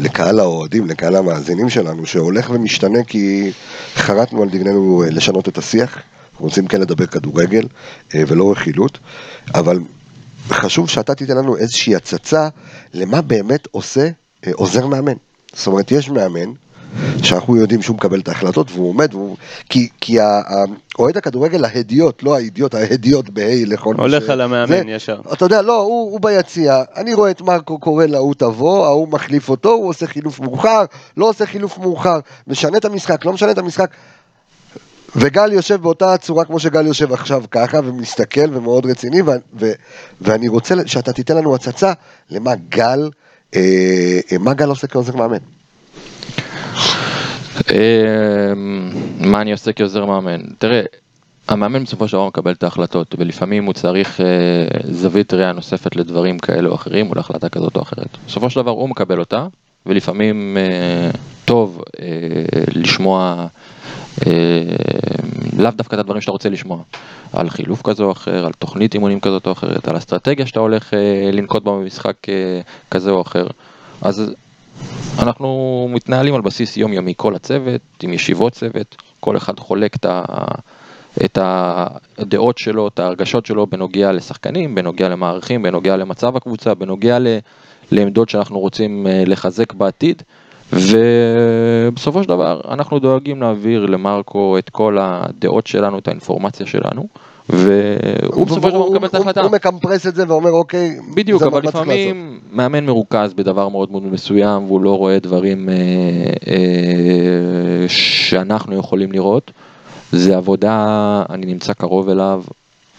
לקהל 0.00 0.40
האוהדים, 0.40 0.86
לקהל 0.86 1.16
המאזינים 1.16 1.70
שלנו, 1.70 2.06
שהולך 2.06 2.50
ומשתנה 2.50 3.04
כי 3.04 3.50
חרטנו 3.96 4.42
על 4.42 4.48
דגלנו 4.48 5.02
אה, 5.04 5.10
לשנות 5.44 5.48
את 5.48 5.58
השיח, 5.58 5.98
אנחנו 6.32 6.44
רוצים 6.46 6.66
כן 6.66 6.80
לדבר 6.80 7.06
כדורגל 7.06 7.66
אה, 8.14 8.22
ולא 8.28 8.52
רכילות, 8.52 8.98
אבל 9.54 9.78
חשוב 10.48 10.88
שאתה 10.88 11.14
תיתן 11.14 11.36
לנו 11.36 11.56
איזושהי 11.56 11.96
הצצה 11.96 12.48
למה 12.94 13.20
באמת 13.22 13.66
עושה 13.70 14.08
אה, 14.46 14.52
עוזר 14.54 14.86
מאמן. 14.86 15.12
זאת 15.52 15.66
אומרת, 15.66 15.90
יש 15.90 16.10
מאמן 16.10 16.52
שאנחנו 17.22 17.56
יודעים 17.56 17.82
שהוא 17.82 17.96
מקבל 17.96 18.20
את 18.20 18.28
ההחלטות 18.28 18.70
והוא 18.70 18.88
עומד, 18.88 19.14
והוא... 19.14 19.36
כי, 19.68 19.88
כי 20.00 20.18
אוהד 20.98 21.16
הכדורגל, 21.16 21.64
ההדיוט, 21.64 22.22
לא 22.22 22.36
האידיוט, 22.36 22.74
ההדיוט 22.74 23.28
בה' 23.28 23.64
לכל 23.66 23.94
מי 23.94 24.00
הולך 24.00 24.26
ש- 24.26 24.30
על 24.30 24.40
המאמן 24.40 24.66
זה- 24.66 24.82
ישר. 24.86 25.20
אתה 25.32 25.44
יודע, 25.44 25.62
לא, 25.62 25.80
הוא, 25.82 26.12
הוא 26.12 26.20
ביציע, 26.20 26.82
אני 26.96 27.14
רואה 27.14 27.30
את 27.30 27.40
מרקו 27.40 27.78
קורא 27.78 28.06
להוא 28.06 28.34
תבוא, 28.38 28.86
ההוא 28.86 29.08
מחליף 29.08 29.48
אותו, 29.48 29.72
הוא 29.72 29.88
עושה 29.88 30.06
חילוף 30.06 30.40
מאוחר, 30.40 30.84
לא 31.16 31.28
עושה 31.28 31.46
חילוף 31.46 31.78
מאוחר, 31.78 32.18
משנה 32.46 32.76
את 32.76 32.84
המשחק, 32.84 33.24
לא 33.24 33.32
משנה 33.32 33.50
את 33.50 33.58
המשחק. 33.58 33.90
וגל 35.16 35.52
יושב 35.52 35.82
באותה 35.82 36.16
צורה 36.16 36.44
כמו 36.44 36.60
שגל 36.60 36.86
יושב 36.86 37.12
עכשיו 37.12 37.42
ככה, 37.50 37.80
ומסתכל 37.84 38.56
ומאוד 38.56 38.86
רציני, 38.86 39.22
ו- 39.22 39.30
ו- 39.60 39.72
ואני 40.20 40.48
רוצה 40.48 40.74
שאתה 40.86 41.12
תיתן 41.12 41.36
לנו 41.36 41.54
הצצה 41.54 41.92
למה 42.30 42.54
גל, 42.68 43.10
אה, 43.54 43.60
אה, 44.32 44.38
מה 44.38 44.54
גל 44.54 44.68
עושה 44.68 44.86
כעוזר 44.86 45.16
מאמן. 45.16 45.38
אמ, 47.70 48.90
מה 49.20 49.40
אני 49.40 49.52
עושה 49.52 49.72
כעוזר 49.72 50.04
מאמן? 50.04 50.42
תראה, 50.58 50.82
המאמן 51.48 51.84
בסופו 51.84 52.08
של 52.08 52.16
דבר 52.16 52.26
מקבל 52.26 52.52
את 52.52 52.62
ההחלטות, 52.62 53.14
ולפעמים 53.18 53.64
הוא 53.64 53.74
צריך 53.74 54.20
אה, 54.20 54.26
זווית 54.84 55.34
ראייה 55.34 55.52
נוספת 55.52 55.96
לדברים 55.96 56.38
כאלה 56.38 56.68
או 56.68 56.74
אחרים, 56.74 57.10
או 57.10 57.14
להחלטה 57.14 57.48
כזאת 57.48 57.76
או 57.76 57.82
אחרת. 57.82 58.08
בסופו 58.26 58.50
של 58.50 58.60
דבר 58.60 58.70
הוא 58.70 58.88
מקבל 58.88 59.18
אותה, 59.18 59.46
ולפעמים 59.86 60.56
אה, 60.56 61.10
טוב 61.44 61.82
אה, 62.00 62.06
לשמוע 62.74 63.46
לאו 65.58 65.70
דווקא 65.70 65.94
את 65.94 66.00
הדברים 66.00 66.20
שאתה 66.20 66.32
רוצה 66.32 66.48
לשמוע, 66.48 66.82
על 67.32 67.50
חילוף 67.50 67.82
כזה 67.82 68.02
או 68.02 68.12
אחר, 68.12 68.46
על 68.46 68.52
תוכנית 68.52 68.94
אימונים 68.94 69.20
כזאת 69.20 69.46
או 69.46 69.52
אחרת, 69.52 69.88
על 69.88 69.96
אסטרטגיה 69.96 70.46
שאתה 70.46 70.60
הולך 70.60 70.94
אה, 70.94 71.30
לנקוט 71.32 71.62
בה 71.62 71.72
במשחק 71.72 72.28
אה, 72.28 72.60
כזה 72.90 73.10
או 73.10 73.22
אחר. 73.22 73.46
אז 74.02 74.34
אנחנו 75.18 75.88
מתנהלים 75.90 76.34
על 76.34 76.40
בסיס 76.40 76.76
יומיומי, 76.76 77.14
כל 77.16 77.34
הצוות, 77.34 77.80
עם 78.02 78.12
ישיבות 78.12 78.52
צוות, 78.52 78.96
כל 79.20 79.36
אחד 79.36 79.58
חולק 79.58 79.96
את, 79.96 80.04
ה, 80.04 80.22
את 81.24 81.38
הדעות 82.18 82.58
שלו, 82.58 82.88
את 82.88 82.98
ההרגשות 82.98 83.46
שלו 83.46 83.66
בנוגע 83.66 84.12
לשחקנים, 84.12 84.74
בנוגע 84.74 85.08
למערכים, 85.08 85.62
בנוגע 85.62 85.96
למצב 85.96 86.36
הקבוצה, 86.36 86.74
בנוגע 86.74 87.18
ל, 87.18 87.26
לעמדות 87.92 88.28
שאנחנו 88.28 88.58
רוצים 88.60 89.06
אה, 89.06 89.22
לחזק 89.26 89.72
בעתיד. 89.72 90.22
ובסופו 90.72 92.22
של 92.22 92.28
דבר 92.28 92.60
אנחנו 92.68 92.98
דואגים 92.98 93.42
להעביר 93.42 93.86
למרקו 93.86 94.58
את 94.58 94.70
כל 94.70 94.98
הדעות 95.00 95.66
שלנו, 95.66 95.98
את 95.98 96.08
האינפורמציה 96.08 96.66
שלנו, 96.66 97.06
והוא 97.48 98.46
בסופו 98.46 98.68
של 98.68 98.74
דבר 98.74 98.90
מקבל 98.90 99.06
את 99.06 99.14
ההחלטה. 99.14 99.40
הוא 99.40 99.50
מקמפרס 99.50 100.06
את 100.06 100.14
זה 100.14 100.24
ואומר 100.28 100.50
אוקיי, 100.50 100.96
בדיוק, 101.14 101.42
אבל 101.42 101.50
צריך 101.50 101.64
לעשות." 101.64 101.80
לפעמים 101.80 102.40
מאמן 102.52 102.86
מרוכז 102.86 103.34
בדבר 103.34 103.68
מאוד 103.68 103.90
מאוד 103.90 104.02
מסוים 104.02 104.64
והוא 104.64 104.80
לא 104.80 104.98
רואה 104.98 105.18
דברים 105.18 105.68
אה, 105.68 105.74
אה, 106.48 107.88
שאנחנו 107.88 108.76
יכולים 108.76 109.12
לראות. 109.12 109.50
זה 110.12 110.36
עבודה, 110.36 111.22
אני 111.30 111.46
נמצא 111.46 111.72
קרוב 111.72 112.08
אליו, 112.08 112.42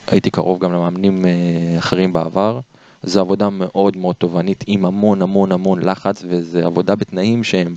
הייתי 0.07 0.29
קרוב 0.29 0.59
גם 0.59 0.73
למאמנים 0.73 1.25
אה, 1.25 1.77
אחרים 1.77 2.13
בעבר. 2.13 2.59
זו 3.05 3.19
עבודה 3.19 3.49
מאוד 3.49 3.97
מאוד 3.97 4.15
תובענית 4.15 4.63
עם 4.67 4.85
המון 4.85 5.21
המון 5.21 5.51
המון 5.51 5.81
לחץ 5.81 6.23
וזה 6.27 6.65
עבודה 6.65 6.95
בתנאים 6.95 7.43
שהם 7.43 7.75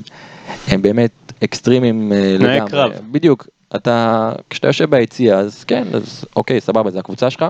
הם 0.69 0.83
באמת 0.83 1.11
אקסטרימיים 1.45 2.13
אה, 2.13 2.37
תנאי 2.39 2.57
לגמרי. 2.57 2.71
קרב. 2.71 2.93
בדיוק, 3.11 3.49
אתה, 3.77 4.33
כשאתה 4.51 4.69
יושב 4.69 4.91
ביציע 4.91 5.39
אז 5.39 5.65
כן, 5.65 5.85
אז 5.95 6.25
אוקיי, 6.37 6.61
סבבה, 6.61 6.91
זה 6.91 6.99
הקבוצה 6.99 7.31
שלך. 7.31 7.45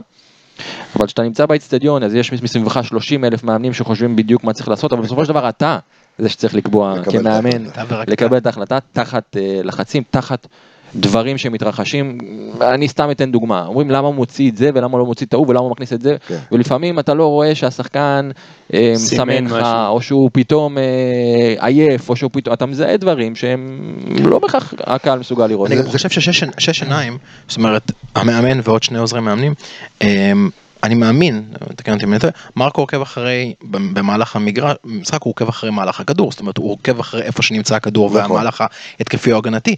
אבל 0.97 1.07
כשאתה 1.07 1.23
נמצא 1.23 1.47
באצטדיון 1.47 2.03
אז 2.03 2.14
יש 2.14 2.43
מסביבך 2.43 2.85
30 2.85 3.25
אלף 3.25 3.45
מאמנים 3.45 3.75
שחושבים 3.75 4.17
בדיוק 4.17 4.45
מה 4.45 4.53
צריך 4.53 4.69
לעשות, 4.69 4.93
אבל 4.93 5.03
בסופו 5.03 5.25
של 5.25 5.29
דבר 5.31 5.49
אתה 5.49 5.79
זה 6.19 6.29
שצריך 6.29 6.55
לקבוע 6.55 7.05
כמאמן, 7.05 7.64
לקבל 8.07 8.37
את 8.37 8.47
ההחלטה 8.47 8.79
תחת 8.93 9.37
אה, 9.37 9.61
לחצים, 9.64 10.03
תחת 10.11 10.47
דברים 10.96 11.38
שמתרחשים. 11.38 12.18
אני 12.61 12.88
סתם 12.88 13.11
אתן 13.11 13.33
דוגמה, 13.33 13.66
אומרים 13.66 13.90
למה 13.90 14.07
הוא 14.07 14.14
מוציא 14.14 14.51
את 14.51 14.57
זה 14.57 14.70
ולמה 14.74 14.92
הוא 14.92 14.98
לא 14.98 15.07
מוציא 15.07 15.27
את 15.27 15.33
ההוא 15.33 15.46
ולמה 15.48 15.61
הוא 15.61 15.70
מכניס 15.70 15.92
את 15.92 16.03
זה, 16.03 16.16
כן. 16.29 16.38
ולפעמים 16.53 16.98
אתה 16.98 17.14
לא 17.14 17.27
רואה 17.27 17.55
שהשחקן 17.55 18.31
אה, 18.74 18.92
מסמן 18.94 19.44
לך. 19.44 19.66
או 19.88 20.03
שהוא 20.03 20.31
פתאום 20.33 20.79
אה, 20.79 21.55
עייף, 21.59 22.09
או 22.09 22.16
שהוא 22.16 22.31
פתאום, 22.35 22.55
אתה 22.55 22.66
מזהה 22.66 22.96
דברים 22.96 23.35
שהם 23.35 23.81
לא 24.24 24.38
בהכרח 24.38 24.74
הקהל 24.81 25.18
מסוגל 25.18 25.46
לראות. 25.46 25.70
אני 25.70 25.83
חושב 25.83 26.09
ששש 26.09 26.44
שש 26.59 26.83
עיניים, 26.83 27.18
זאת 27.48 27.57
אומרת, 27.57 27.92
המאמן 28.14 28.61
ועוד 28.64 28.83
שני 28.83 28.98
עוזרי 28.98 29.20
מאמנים, 29.20 29.55
הם, 30.01 30.51
אני 30.83 30.95
מאמין, 30.95 31.45
תקן 31.77 31.93
אותי 31.93 32.05
אם 32.05 32.12
אני 32.12 32.21
טועה, 32.21 32.33
מרקו 32.57 32.81
עוקב 32.81 33.01
אחרי, 33.01 33.55
במהלך 33.62 34.37
המגרש, 34.37 34.77
במשחק 34.85 35.23
הוא 35.23 35.31
עוקב 35.31 35.49
אחרי 35.49 35.71
מהלך 35.71 36.01
הכדור, 36.01 36.31
זאת 36.31 36.41
אומרת 36.41 36.57
הוא 36.57 36.73
עוקב 36.73 37.01
אחרי 37.01 37.23
איפה 37.23 37.43
שנמצא 37.43 37.77
הכדור 37.77 38.09
נכון. 38.09 38.21
והמהלך 38.21 38.64
ההתקפי 38.99 39.33
או 39.33 39.38
הגנתי. 39.38 39.77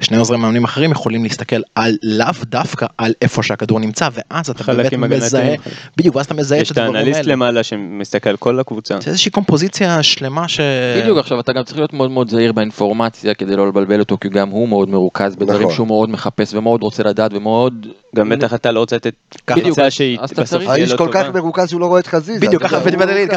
שני 0.00 0.16
עוזרי 0.16 0.38
מאמנים 0.38 0.64
אחרים 0.64 0.90
יכולים 0.90 1.22
להסתכל 1.22 1.60
על 1.74 1.96
לאו 2.02 2.26
דווקא 2.44 2.86
על 2.98 3.12
איפה 3.22 3.42
שהכדור 3.42 3.80
נמצא, 3.80 4.08
ואז 4.12 4.50
אתה 4.50 4.74
באמת 4.74 4.92
מזהה. 4.92 5.54
בדיוק, 5.96 6.16
ואז 6.16 6.26
אתה 6.26 6.34
מזהה 6.34 6.58
יש 6.58 6.70
את 6.70 6.72
את 6.72 6.78
הדברים 6.78 6.96
האנליסט 6.96 7.20
האלה. 7.20 7.32
למעלה 7.32 7.62
שמסתכל 7.62 8.30
על 8.30 8.36
כל 8.36 8.60
הקבוצה. 8.60 8.98
זה 9.00 9.10
איזושהי 9.10 9.30
קומפוזיציה 9.30 10.02
שלמה 10.02 10.48
ש... 10.48 10.60
בדיוק 11.02 11.18
עכשיו 11.18 11.40
אתה 11.40 11.52
גם 11.52 11.64
צריך 11.64 11.78
להיות 11.78 11.92
מאוד 11.92 12.10
מאוד 12.10 12.30
זהיר 12.30 12.52
באינפורמציה 12.52 13.34
כדי 13.34 13.56
לא 13.56 13.68
לבלבל 13.68 14.00
אותו 14.00 14.18
כי 14.20 14.28
גם 14.28 14.48
הוא 14.48 14.68
מאוד 14.68 14.88
מרוכז 14.88 15.36
בדברים 15.36 15.62
נכון. 15.62 15.74
שהוא 15.74 15.86
מאוד 15.86 16.10
מחפש 16.10 16.54
ומאוד 16.54 16.82
רוצה 16.82 17.02
לדעת 17.02 17.30
ומאוד 17.34 17.86
גם 18.16 18.28
בטח 18.28 18.54
אתה 18.54 18.70
לא 18.70 18.80
רוצה 18.80 18.96
לתת 18.96 19.14
בדיוק, 19.50 19.66
קבוצה 19.66 19.90
שהיא 19.90 20.18
אז 20.20 20.32
אתה 20.40 20.50
צריך- 20.50 20.68
האיש 20.70 20.92
כל 20.92 21.08
כך 21.12 21.26
טובה. 21.26 21.40
מרוכז 21.40 21.68
שהוא 21.70 21.80
לא 21.80 21.86
רואה 21.86 22.00
את 22.00 22.06
חזיזה. 22.06 22.46
בדיוק, 22.46 22.62
ככה, 22.62 22.78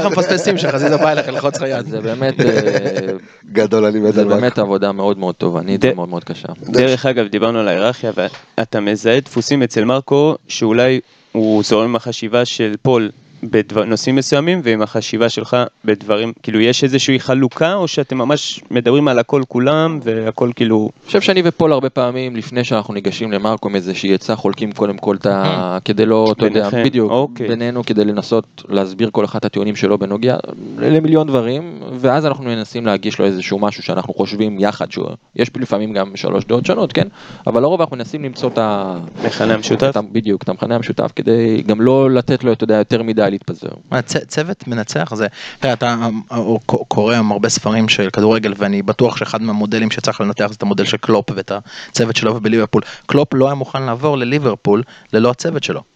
מפספסים 0.10 0.58
שחזיזה 0.58 0.98
בא 0.98 1.12
אליך 1.12 1.28
ללחוץ 1.28 1.56
לך 1.56 1.66
יד. 1.70 1.86
זה 1.86 2.02
באמת 2.02 2.40
אה, 2.42 2.46
גדול, 3.52 3.86
אני 3.86 4.00
מת 4.00 4.14
זה. 4.14 4.26
באמת 4.26 4.58
עבודה 4.60 4.92
מאוד 4.92 5.18
מאוד 5.18 5.36
תובענית 5.36 5.86
ד- 5.86 5.92
ומאוד 5.92 6.10
מאוד 6.10 6.24
קשה. 6.24 6.48
דרך 6.62 7.06
אגב, 7.06 7.28
דיברנו 7.28 7.60
על 7.60 7.68
ההיררכיה, 7.68 8.12
ואתה 8.58 8.80
מזהה 8.80 9.20
דפוסים 9.20 9.64
אצל 9.64 9.84
מרקו, 9.86 10.36
שאולי 10.48 11.00
הוא 11.32 11.64
זורם 11.64 11.84
עם 11.86 11.96
החשיבה 11.96 12.46
של 12.46 12.76
פול 12.82 13.10
בנושאים 13.52 14.16
מסוימים, 14.16 14.62
ועם 14.64 14.82
החשיבה 14.82 15.30
שלך 15.30 15.58
בדברים, 15.86 16.34
כאילו 16.44 16.60
יש 16.62 16.84
איזושהי 16.84 17.20
חלוקה, 17.20 17.74
או 17.74 17.88
שאתם 17.88 18.18
ממש 18.18 18.62
מדברים 18.72 19.08
על 19.08 19.20
הכל 19.20 19.42
כולם, 19.48 20.00
והכל 20.04 20.52
כאילו... 20.56 20.90
אני 20.96 21.06
חושב 21.06 21.22
שאני 21.22 21.42
ופול 21.46 21.72
הרבה 21.72 21.90
פעמים 21.90 22.36
לפני 22.36 22.64
שאנחנו 22.64 22.94
ניגשים 22.94 23.32
למרקו 23.32 23.70
עם 23.70 23.76
איזושהי 23.76 24.14
עצה 24.14 24.36
חולקים 24.36 24.72
קודם 24.72 24.98
כל 24.98 25.16
את 25.16 25.26
ה... 25.26 25.78
כדי 25.86 26.06
לא, 26.06 26.34
אתה 26.38 26.46
יודע, 26.46 26.70
בדיוק, 26.86 27.12
אוקיי. 27.12 27.48
בינינו 27.48 27.84
כדי 27.86 28.06
לנסות 28.06 28.64
להסביר 28.70 29.10
כל 29.12 29.26
אחד 29.26 29.40
את 29.40 29.46
הטיעונים 29.46 29.76
שלו 29.76 29.98
בנוגע 29.98 30.38
למיליון 30.78 31.28
דברים 31.28 31.80
ואז 32.00 32.26
אנחנו 32.26 32.44
מנסים 32.44 32.86
להגיש 32.86 33.20
לו 33.20 33.26
איזשהו 33.26 33.60
משהו 33.60 33.84
שאנחנו 33.84 34.14
חושבים 34.14 34.60
יחד 34.60 34.92
שהוא 34.92 35.08
יש 35.36 35.52
לפעמים 35.56 35.94
גם 35.94 36.16
שלוש 36.16 36.46
דעות 36.46 36.66
שונות 36.66 36.94
כן 36.94 37.08
אבל 37.48 37.62
לרוב 37.62 37.82
אנחנו 37.82 37.96
מנסים 37.96 38.24
למצוא 38.24 38.50
את 38.50 38.58
ה... 38.58 38.98
מכנה 39.26 39.54
המשותף? 39.54 39.96
בדיוק 40.12 40.44
את 40.44 40.50
המכנה 40.50 40.76
המשותף 40.76 41.12
כדי 41.16 41.62
גם 41.62 41.82
לא 41.82 42.12
לתת 42.12 42.44
לו 42.44 42.54
אתה 42.54 42.64
יודע 42.64 42.76
יותר 42.76 43.04
מדי 43.04 43.22
להתפזר. 43.34 43.70
צוות 44.28 44.68
מנצח 44.68 45.14
זה, 45.16 45.28
אתה 45.60 45.96
קורא 46.66 47.16
הרבה 47.16 47.50
ספרים 47.50 47.90
של 47.90 48.10
כדורגל 48.10 48.54
ואני 48.58 48.82
בטוח 48.82 49.18
שאחד 49.18 49.42
מהמודלים 49.42 49.92
שצריך 49.92 50.22
לנתח 50.22 50.48
זה 50.48 50.56
את 50.56 50.62
המודל 50.62 50.86
של 50.86 50.98
קלופ 50.98 51.26
ואת 51.36 51.52
הצוות 51.92 52.16
שלו 52.16 52.42
בליברפול. 52.42 52.82
קלופ 53.06 53.34
לא 53.34 53.46
היה 53.46 53.56
מוכן 53.56 53.84
לעבור 53.84 54.18
לליברפול 54.18 54.84
ללא 55.14 55.30
הצוות 55.30 55.64
שלו. 55.64 55.93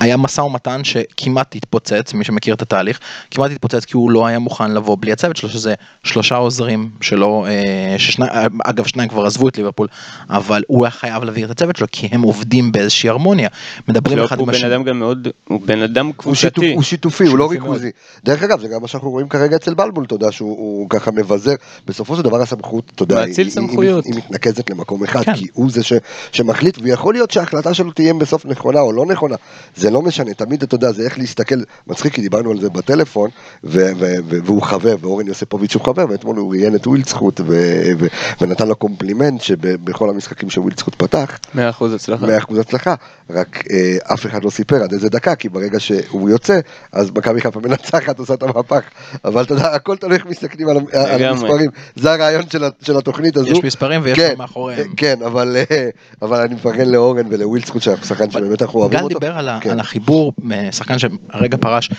היה 0.00 0.16
משא 0.16 0.40
ומתן 0.40 0.84
שכמעט 0.84 1.56
התפוצץ, 1.56 2.14
מי 2.14 2.24
שמכיר 2.24 2.54
את 2.54 2.62
התהליך, 2.62 3.00
כמעט 3.30 3.50
התפוצץ 3.50 3.84
כי 3.84 3.96
הוא 3.96 4.10
לא 4.10 4.26
היה 4.26 4.38
מוכן 4.38 4.70
לבוא 4.70 4.96
בלי 5.00 5.12
הצוות 5.12 5.36
שלו, 5.36 5.48
שזה 5.48 5.74
שלושה 6.04 6.36
עוזרים 6.36 6.90
שלו, 7.00 7.46
אה, 7.46 7.98
ששני, 7.98 8.26
אה, 8.26 8.46
אגב 8.64 8.86
שניים 8.86 9.08
כבר 9.08 9.26
עזבו 9.26 9.48
את 9.48 9.56
ליברפול, 9.56 9.88
אבל 10.30 10.62
הוא 10.66 10.84
היה 10.84 10.90
חייב 10.90 11.24
להביא 11.24 11.44
את 11.44 11.50
הצוות 11.50 11.76
שלו 11.76 11.86
כי 11.92 12.08
הם 12.12 12.22
עובדים 12.22 12.72
באיזושהי 12.72 13.08
הרמוניה. 13.08 13.48
מדברים 13.88 14.16
קלופ 14.18 14.28
אחד 14.28 14.38
הוא 14.38 14.42
עם 14.44 14.50
בן 14.50 14.54
השני. 14.56 14.74
אדם 14.74 14.82
גם 14.84 14.98
מאוד, 14.98 15.28
הוא 15.48 15.60
בן 15.64 15.82
אדם 15.82 16.06
הוא 16.06 16.14
קבוצתי. 16.16 16.74
הוא 16.74 16.82
שיתופי, 16.82 17.24
הוא 17.26 17.38
לא 17.38 17.50
ריכוזי. 17.50 17.90
דרך 18.24 18.42
אגב, 18.42 18.60
זה 18.60 18.68
גם 18.68 18.82
מה 18.82 18.88
שאנחנו 18.88 19.10
רואים 19.10 19.28
כרגע 19.28 19.56
אצל 19.56 19.74
בלבול, 19.74 20.04
אתה 20.04 20.14
יודע, 20.14 20.32
שהוא 20.32 20.50
הוא 20.58 20.90
ככה 20.90 21.10
מבזר. 21.10 21.54
בסופו 21.86 22.16
של 22.16 22.22
דבר 22.22 22.42
הסמכות, 22.42 22.92
אתה 22.94 23.02
יודע, 23.02 23.20
היא- 23.20 23.50
סמכויות. 23.50 24.04
היא 24.04 24.14
היא 24.14 24.22
מתנקזת 24.24 24.70
למקום 24.70 25.04
אחד, 25.04 25.22
כן. 25.24 25.34
כי 25.36 25.46
הוא 25.52 25.70
זה 25.70 25.82
ש- 25.84 25.92
שמחליט, 26.32 26.78
ויכול 26.82 27.14
להיות 27.14 27.30
שההחלטה 27.30 27.74
שלו 27.74 27.90
תהיה 27.90 28.14
בסוף 28.14 28.46
נכונה 28.46 28.80
או 28.80 28.92
לא 28.92 29.06
נכונה. 29.06 29.36
זה 29.76 29.85
לא 29.90 30.02
משנה, 30.02 30.34
תמיד 30.34 30.62
אתה 30.62 30.74
יודע, 30.74 30.92
זה 30.92 31.02
איך 31.02 31.18
להסתכל, 31.18 31.54
מצחיק, 31.86 32.14
כי 32.14 32.20
דיברנו 32.20 32.50
על 32.50 32.60
זה 32.60 32.70
בטלפון, 32.70 33.30
ו- 33.64 33.90
ו- 33.98 34.14
ו- 34.28 34.38
והוא 34.44 34.62
חבר, 34.62 34.96
ואורן 35.00 35.26
יוסיפוביץ' 35.26 35.74
הוא 35.74 35.84
חבר, 35.84 36.04
ואתמול 36.08 36.36
הוא 36.36 36.50
ראיין 36.50 36.74
את 36.74 36.86
ווילדסחוט, 36.86 37.40
ו- 37.40 37.92
ו- 37.98 38.06
ונתן 38.40 38.68
לו 38.68 38.76
קומפלימנט 38.76 39.40
שבכל 39.40 40.10
המשחקים 40.10 40.50
שווילדסחוט 40.50 40.94
פתח, 40.94 41.38
100% 41.54 41.58
הצלחה. 41.94 42.26
מאה 42.26 42.38
אחוז 42.38 42.58
הצלחה, 42.58 42.94
רק 43.30 43.64
אה, 43.70 44.14
אף 44.14 44.26
אחד 44.26 44.44
לא 44.44 44.50
סיפר 44.50 44.82
עד 44.82 44.92
איזה 44.92 45.08
דקה, 45.08 45.34
כי 45.34 45.48
ברגע 45.48 45.80
שהוא 45.80 46.30
יוצא, 46.30 46.60
אז 46.92 47.10
מכבי 47.10 47.40
חיפה 47.40 47.60
מנצחת, 47.60 48.18
עושה 48.18 48.34
את 48.34 48.42
המהפך. 48.42 48.82
אבל 49.24 49.42
אתה 49.42 49.54
יודע, 49.54 49.74
הכל 49.74 49.96
תלוי 49.96 50.14
איך 50.14 50.26
מסתכלים 50.26 50.68
על, 50.68 50.76
על. 50.92 51.24
המספרים. 51.24 51.70
זה 51.96 52.12
הרעיון 52.12 52.42
של, 52.50 52.64
של 52.82 52.96
התוכנית 52.96 53.36
הזו. 53.36 53.48
יש 53.48 53.64
מספרים 53.64 54.00
ויש 54.04 54.18
כן, 54.18 54.34
מאחוריהם. 54.38 54.94
כן, 54.96 55.18
אבל, 55.26 55.56
אה, 55.70 55.88
אבל 56.22 56.40
אני 56.40 56.54
מפרגן 56.54 56.88
לאורן 56.88 57.26
ולווילדסקוט, 57.30 57.82
שחקן 57.82 58.30
שבאמת 58.30 58.62
אנחנו 58.62 58.80
אוהבים 58.80 58.98
גל 58.98 59.04
אותו. 59.04 59.18
דיבר 59.18 59.38
על, 59.38 59.48
כן. 59.60 59.75
על 59.76 59.80
החיבור, 59.80 60.32
אה, 60.52 60.72
שחקן 60.72 60.96
שהרגע 60.98 61.56
פרש 61.60 61.90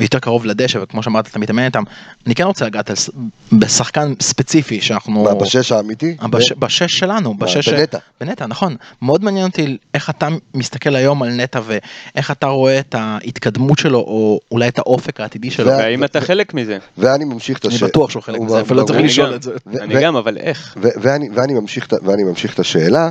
יותר 0.00 0.18
קרוב 0.18 0.46
לדשא, 0.46 0.78
וכמו 0.82 1.02
שאמרת, 1.02 1.26
אתה 1.28 1.38
מתאמן 1.38 1.64
איתם. 1.64 1.82
אני 2.26 2.34
כן 2.34 2.44
רוצה 2.44 2.66
לגעת 2.66 2.90
בשחקן 3.52 4.12
ספציפי 4.20 4.80
שאנחנו... 4.80 5.22
מה, 5.24 5.34
בשש 5.34 5.72
האמיתי? 5.72 6.16
בש, 6.30 6.52
בשש 6.52 6.98
שלנו, 6.98 7.34
בשש... 7.38 7.68
בנטע. 7.68 7.98
בנטע, 8.20 8.46
נכון. 8.46 8.76
מאוד 9.02 9.24
מעניין 9.24 9.46
אותי 9.46 9.76
איך 9.94 10.10
אתה 10.10 10.28
מסתכל 10.54 10.96
היום 10.96 11.22
על 11.22 11.28
נטע 11.30 11.60
ואיך 11.66 12.30
אתה 12.30 12.46
רואה 12.46 12.78
את 12.80 12.94
ההתקדמות 12.98 13.78
שלו, 13.78 13.98
או 13.98 14.40
אולי 14.50 14.68
את 14.68 14.78
האופק 14.78 15.20
העתידי 15.20 15.50
שלו. 15.50 15.66
וה- 15.66 15.76
והאם 15.76 16.04
אתה 16.04 16.20
חלק 16.20 16.54
מזה? 16.54 16.78
ואני 16.98 17.24
ממשיך 17.24 17.58
את 17.58 17.66
אני 17.66 17.74
הש... 17.74 17.82
בטוח 17.82 18.10
שהוא 18.10 18.22
חלק 18.22 18.40
מזה, 18.40 18.60
אפילו 18.60 18.80
לא 18.80 18.86
צריך. 18.86 19.00
לשאול 19.00 19.26
אני 19.26 19.36
את 19.36 19.42
זה. 19.42 19.50
אני 19.80 20.02
גם, 20.02 20.16
אבל 20.16 20.36
איך? 20.36 20.76
ואני, 20.80 21.28
ואני, 21.34 21.54
ממשיך, 21.54 21.86
את 21.86 21.92
ה- 21.92 21.96
ואני 22.02 22.22
ממשיך 22.24 22.54
את 22.54 22.58
השאלה, 22.58 23.10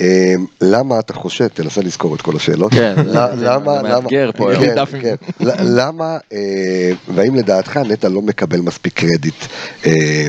אה, 0.00 0.34
למה 0.60 0.98
אתה 0.98 1.12
חושב, 1.14 1.46
תנסה 1.48 1.80
לזכור 1.82 2.14
את 2.14 2.22
כל 2.22 2.36
השאלות, 2.36 2.72
כן, 2.72 2.94
זה- 2.96 3.02
ל- 3.02 3.12
זה- 3.12 3.25
למה, 3.34 3.82
למה, 3.82 4.08
כן. 4.08 4.30
דפים. 4.76 5.00
כן, 5.02 5.14
למה, 5.60 6.18
אה, 6.32 6.92
והאם 7.08 7.34
לדעתך 7.34 7.76
נטע 7.76 8.08
לא 8.08 8.22
מקבל 8.22 8.60
מספיק 8.60 8.94
קרדיט, 8.94 9.44
אה, 9.86 10.28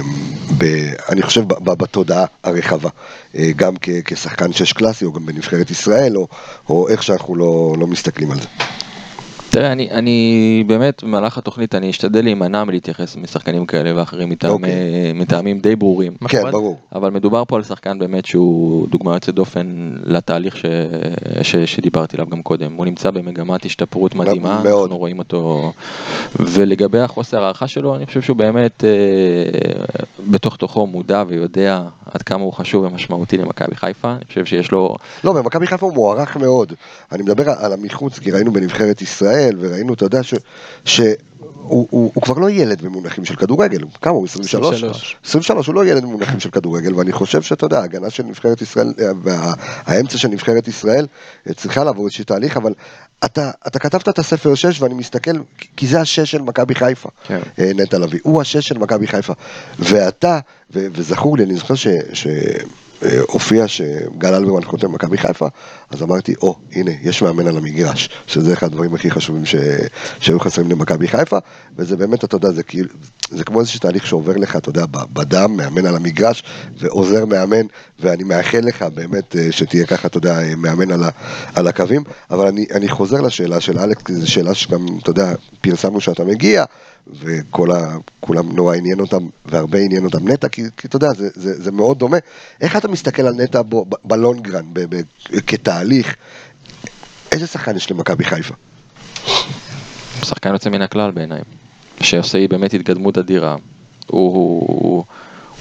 אני 1.10 1.22
חושב 1.22 1.48
בתודעה 1.64 2.26
הרחבה, 2.44 2.90
אה, 3.36 3.50
גם 3.56 3.74
כשחקן 4.06 4.54
שש 4.54 4.74
קלאסי 4.74 5.06
או 5.06 5.14
גם 5.14 5.26
בנבחרת 5.26 5.72
ישראל, 5.72 6.18
או, 6.18 6.28
או 6.70 6.90
איך 6.90 7.04
שאנחנו 7.04 7.36
לא, 7.36 7.76
לא 7.80 7.88
מסתכלים 7.88 8.32
על 8.32 8.40
זה. 8.40 8.48
תראה, 9.50 9.72
אני, 9.72 9.92
אני 9.92 10.64
באמת, 10.68 11.04
במהלך 11.04 11.38
התוכנית 11.38 11.76
אני 11.76 11.90
אשתדל 11.90 12.24
להימנע 12.24 12.64
מלהתייחס 12.64 13.16
משחקנים 13.16 13.66
כאלה 13.66 14.00
ואחרים 14.00 14.32
אוקיי. 14.48 15.14
מטעמים 15.16 15.60
די 15.60 15.76
ברורים. 15.76 16.14
כן, 16.28 16.38
מכובד. 16.38 16.52
ברור. 16.52 16.78
אבל 16.96 17.12
מדובר 17.12 17.44
פה 17.48 17.56
על 17.56 17.64
שחקן 17.64 18.00
באמת 18.00 18.26
שהוא 18.26 18.88
דוגמה 18.90 19.14
יוצאת 19.14 19.36
דופן 19.36 19.92
לתהליך 20.06 20.58
ש... 20.58 20.66
ש... 21.42 21.56
שדיברתי 21.56 22.18
עליו 22.18 22.30
גם 22.30 22.42
קודם. 22.44 22.74
הוא 22.74 22.86
נמצא 22.86 23.12
במגמת 23.12 23.66
השתפרות 23.66 24.16
מדהימה, 24.16 24.62
מאוד. 24.64 24.82
אנחנו 24.82 24.98
רואים 24.98 25.20
אותו. 25.20 25.72
ולגבי 26.40 27.00
החוסר 27.00 27.44
הערכה 27.44 27.68
שלו, 27.68 27.96
אני 27.96 28.06
חושב 28.06 28.22
שהוא 28.22 28.38
באמת 28.38 28.84
אה, 28.84 28.90
בתוך 30.32 30.56
תוכו 30.58 30.88
מודע 30.88 31.24
ויודע 31.28 31.84
עד 32.06 32.22
כמה 32.22 32.44
הוא 32.44 32.54
חשוב 32.54 32.84
ומשמעותי 32.84 33.38
למכבי 33.38 33.76
חיפה. 33.76 34.12
אני 34.12 34.26
חושב 34.26 34.46
שיש 34.46 34.72
לו... 34.72 34.96
לא, 35.24 35.34
במכבי 35.34 35.68
חיפה 35.68 35.86
הוא 35.86 35.94
מוערך 35.94 36.38
מאוד. 36.38 36.74
אני 37.12 37.24
מדבר 37.24 37.50
על 37.50 37.74
המחוץ, 37.74 38.20
כי 38.20 38.32
ראינו 38.32 38.54
בנבחרת 38.54 39.02
ישראל, 39.02 39.56
וראינו, 39.60 39.94
אתה 39.94 40.06
יודע, 40.06 40.24
ש... 40.24 40.34
ש... 40.86 41.02
הוא, 41.68 41.88
הוא, 41.90 42.12
הוא 42.14 42.24
כבר 42.24 42.38
לא 42.38 42.50
ילד 42.50 42.82
במונחים 42.82 43.26
של 43.26 43.36
כדורגל, 43.36 43.82
כמה 44.02 44.14
הוא? 44.14 44.26
23? 44.26 44.76
23. 44.76 45.16
23, 45.26 45.68
הוא 45.68 45.76
לא 45.76 45.86
ילד 45.86 46.04
במונחים 46.04 46.40
של 46.40 46.50
כדורגל, 46.50 46.96
ואני 46.96 47.12
חושב 47.12 47.42
שאתה 47.42 47.66
יודע, 47.66 47.80
ההגנה 47.80 48.10
של 48.10 48.24
נבחרת 48.24 48.62
ישראל, 48.62 48.94
אה, 49.00 49.12
והאמצע 49.24 50.18
של 50.18 50.28
נבחרת 50.28 50.68
ישראל 50.68 51.08
אה, 51.48 51.54
צריכה 51.54 51.84
לעבור 51.84 52.06
איזשהו 52.06 52.26
תהליך, 52.26 52.58
אבל 52.58 52.74
אתה, 53.26 53.52
אתה 53.68 53.80
כתבת 53.80 54.10
את 54.10 54.20
הספר 54.20 54.56
6 54.56 54.82
ואני 54.82 54.94
מסתכל, 54.94 55.32
כי 55.78 55.88
זה 55.88 56.02
השש 56.02 56.32
של 56.32 56.42
מכבי 56.42 56.76
חיפה, 56.76 57.10
כן. 57.28 57.40
אה, 57.60 57.72
נטע 57.76 57.98
לביא, 57.98 58.20
הוא 58.24 58.42
השש 58.42 58.68
של 58.68 58.78
מכבי 58.78 59.08
חיפה, 59.08 59.34
ואתה, 59.80 60.40
ו, 60.74 60.88
וזכור 60.94 61.38
לי, 61.38 61.44
אני 61.44 61.56
זוכר 61.56 61.76
ש... 61.76 61.88
ש 62.14 62.28
הופיע 63.28 63.68
שגל 63.68 64.34
אלברמן 64.34 64.64
חותם 64.64 64.92
מכבי 64.92 65.18
חיפה, 65.18 65.48
אז 65.90 66.04
אמרתי, 66.04 66.34
או, 66.42 66.56
הנה, 66.72 66.92
יש 67.02 67.22
מאמן 67.22 67.48
על 67.48 67.58
המגרש, 67.58 68.10
שזה 68.28 68.54
אחד 68.54 68.68
הדברים 68.68 68.96
הכי 68.96 69.12
חשובים 69.12 69.46
ש... 69.46 69.56
שהיו 70.20 70.40
חסרים 70.40 70.72
למכבי 70.72 71.08
חיפה, 71.08 71.38
וזה 71.78 71.98
באמת, 71.98 72.24
אתה 72.24 72.36
יודע, 72.36 72.52
זה 72.52 72.64
כאילו, 72.64 72.90
זה 73.30 73.44
כמו 73.44 73.60
איזשהו 73.60 73.80
תהליך 73.80 74.08
שעובר 74.08 74.38
לך, 74.38 74.56
אתה 74.56 74.70
יודע, 74.70 74.86
בדם, 74.92 75.58
מאמן 75.58 75.86
על 75.86 75.96
המגרש, 75.96 76.44
ועוזר 76.78 77.26
מאמן, 77.26 77.66
ואני 78.00 78.24
מאחל 78.24 78.60
לך 78.60 78.82
באמת 78.94 79.36
אה, 79.36 79.52
שתהיה 79.52 79.86
ככה, 79.86 80.08
אתה 80.08 80.18
יודע, 80.18 80.42
אה, 80.42 80.56
מאמן 80.56 80.92
על, 80.92 81.04
ה... 81.04 81.10
על 81.56 81.68
הקווים, 81.68 82.04
אבל 82.32 82.48
אני, 82.48 82.66
אני 82.72 82.90
חוזר 82.90 83.22
לשאלה 83.22 83.62
של 83.62 83.80
אלכס, 83.80 84.04
כי 84.04 84.14
זו 84.14 84.32
שאלה 84.32 84.54
שגם, 84.54 84.86
אתה 85.02 85.10
יודע, 85.10 85.34
פרסמנו 85.62 86.02
שאתה 86.02 86.24
מגיע, 86.24 86.64
וכל 87.14 87.72
ה... 87.72 87.96
כולם 88.20 88.56
נורא 88.56 88.76
עניין 88.76 89.00
אותם, 89.00 89.28
והרבה 89.46 89.80
עניין 89.80 90.06
אותם 90.06 90.28
נטע, 90.28 90.48
כי, 90.48 90.64
כי 90.78 90.88
אתה 90.88 90.96
יודע, 90.96 91.10
זה, 91.18 91.30
זה, 91.36 91.64
זה 91.64 91.72
מאוד 91.72 92.00
דומה. 92.00 92.18
איך 92.62 92.76
אתה 92.76 92.88
מסתכל 92.88 93.22
על 93.22 93.34
נטע 93.34 93.62
בלונגרן, 94.04 94.66
ב- 94.74 95.02
כתהליך? 95.78 96.16
איזה 97.32 97.48
שחקן 97.48 97.76
יש 97.76 97.92
למכבי 97.92 98.24
חיפה? 98.24 98.54
שחקן 100.24 100.54
יוצא 100.54 100.70
מן 100.70 100.82
הכלל 100.82 101.12
בעיניי, 101.12 101.42
שעושה 102.02 102.48
באמת 102.48 102.74
התקדמות 102.74 103.18
אדירה. 103.18 103.56
הוא, 104.08 104.36
הוא, 104.36 104.66
הוא 104.68 105.04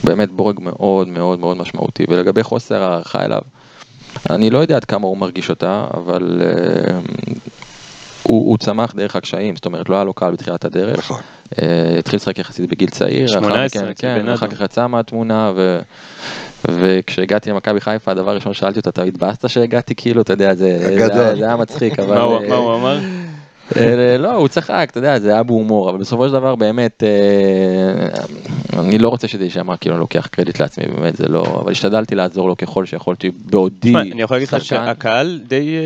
באמת 0.04 0.30
בורג 0.30 0.60
מאוד 0.60 1.08
מאוד 1.08 1.38
מאוד 1.38 1.56
משמעותי, 1.56 2.04
ולגבי 2.08 2.42
חוסר 2.42 2.82
הערכה 2.82 3.24
אליו, 3.24 3.40
אני 4.30 4.50
לא 4.50 4.58
יודע 4.58 4.76
עד 4.76 4.84
כמה 4.84 5.06
הוא 5.06 5.16
מרגיש 5.16 5.50
אותה, 5.50 5.86
אבל 5.94 6.42
אה, 6.44 6.98
הוא, 8.22 8.50
הוא 8.50 8.58
צמח 8.58 8.94
דרך 8.94 9.16
הקשיים, 9.16 9.56
זאת 9.56 9.66
אומרת 9.66 9.88
לא 9.88 9.94
היה 9.94 10.04
לו 10.04 10.14
קל 10.14 10.30
בתחילת 10.30 10.64
הדרך. 10.64 10.98
נכון. 10.98 11.20
אה, 11.62 11.98
התחיל 11.98 12.16
לשחק 12.16 12.38
יחסית 12.38 12.70
בגיל 12.70 12.90
צעיר, 12.90 13.24
אחר 13.26 13.32
18, 13.40 13.82
מכן, 13.82 13.92
כן. 14.24 14.28
אחר 14.28 14.46
כך 14.46 14.60
יצא 14.60 14.86
מהתמונה, 14.86 15.52
ו, 15.56 15.78
וכשהגעתי 16.68 17.50
למכבי 17.50 17.80
חיפה, 17.80 18.10
הדבר 18.10 18.30
הראשון 18.30 18.54
ששאלתי 18.54 18.78
אותה, 18.78 18.90
אתה 18.90 19.02
התבאסת 19.02 19.48
שהגעתי? 19.48 19.94
כאילו, 19.94 20.22
אתה 20.22 20.32
יודע, 20.32 20.54
זה, 20.54 20.78
זה, 21.08 21.36
זה 21.36 21.44
היה 21.46 21.56
מצחיק, 21.56 21.98
אבל... 22.00 22.14
מה 22.14 22.22
הוא- 22.22 22.42
אה, 22.42 22.48
מה 22.48 22.54
הוא 22.54 22.74
אמר? 22.74 22.98
אה, 23.76 24.16
לא, 24.18 24.32
הוא 24.32 24.48
צחק, 24.48 24.88
אתה 24.90 24.98
יודע, 24.98 25.18
זה 25.18 25.32
היה 25.32 25.42
בהומור, 25.42 25.90
אבל 25.90 25.98
בסופו 25.98 26.26
של 26.26 26.32
דבר 26.32 26.54
באמת, 26.54 27.02
אני 28.78 28.98
לא 28.98 29.08
רוצה 29.08 29.28
שזה 29.28 29.44
יישמע 29.44 29.76
כאילו 29.76 29.94
אני 29.94 30.00
לוקח 30.00 30.26
קרדיט 30.26 30.60
לעצמי, 30.60 30.84
באמת 30.86 31.16
זה 31.16 31.28
לא, 31.28 31.60
אבל 31.62 31.72
השתדלתי 31.72 32.14
לעזור 32.14 32.48
לו 32.48 32.56
ככל 32.56 32.86
שיכולתי 32.86 33.30
בעודי. 33.44 33.94
אני 33.96 34.22
יכול 34.22 34.36
להגיד 34.36 34.48
לך. 34.54 34.64
שהקהל 34.64 35.40
די 35.48 35.76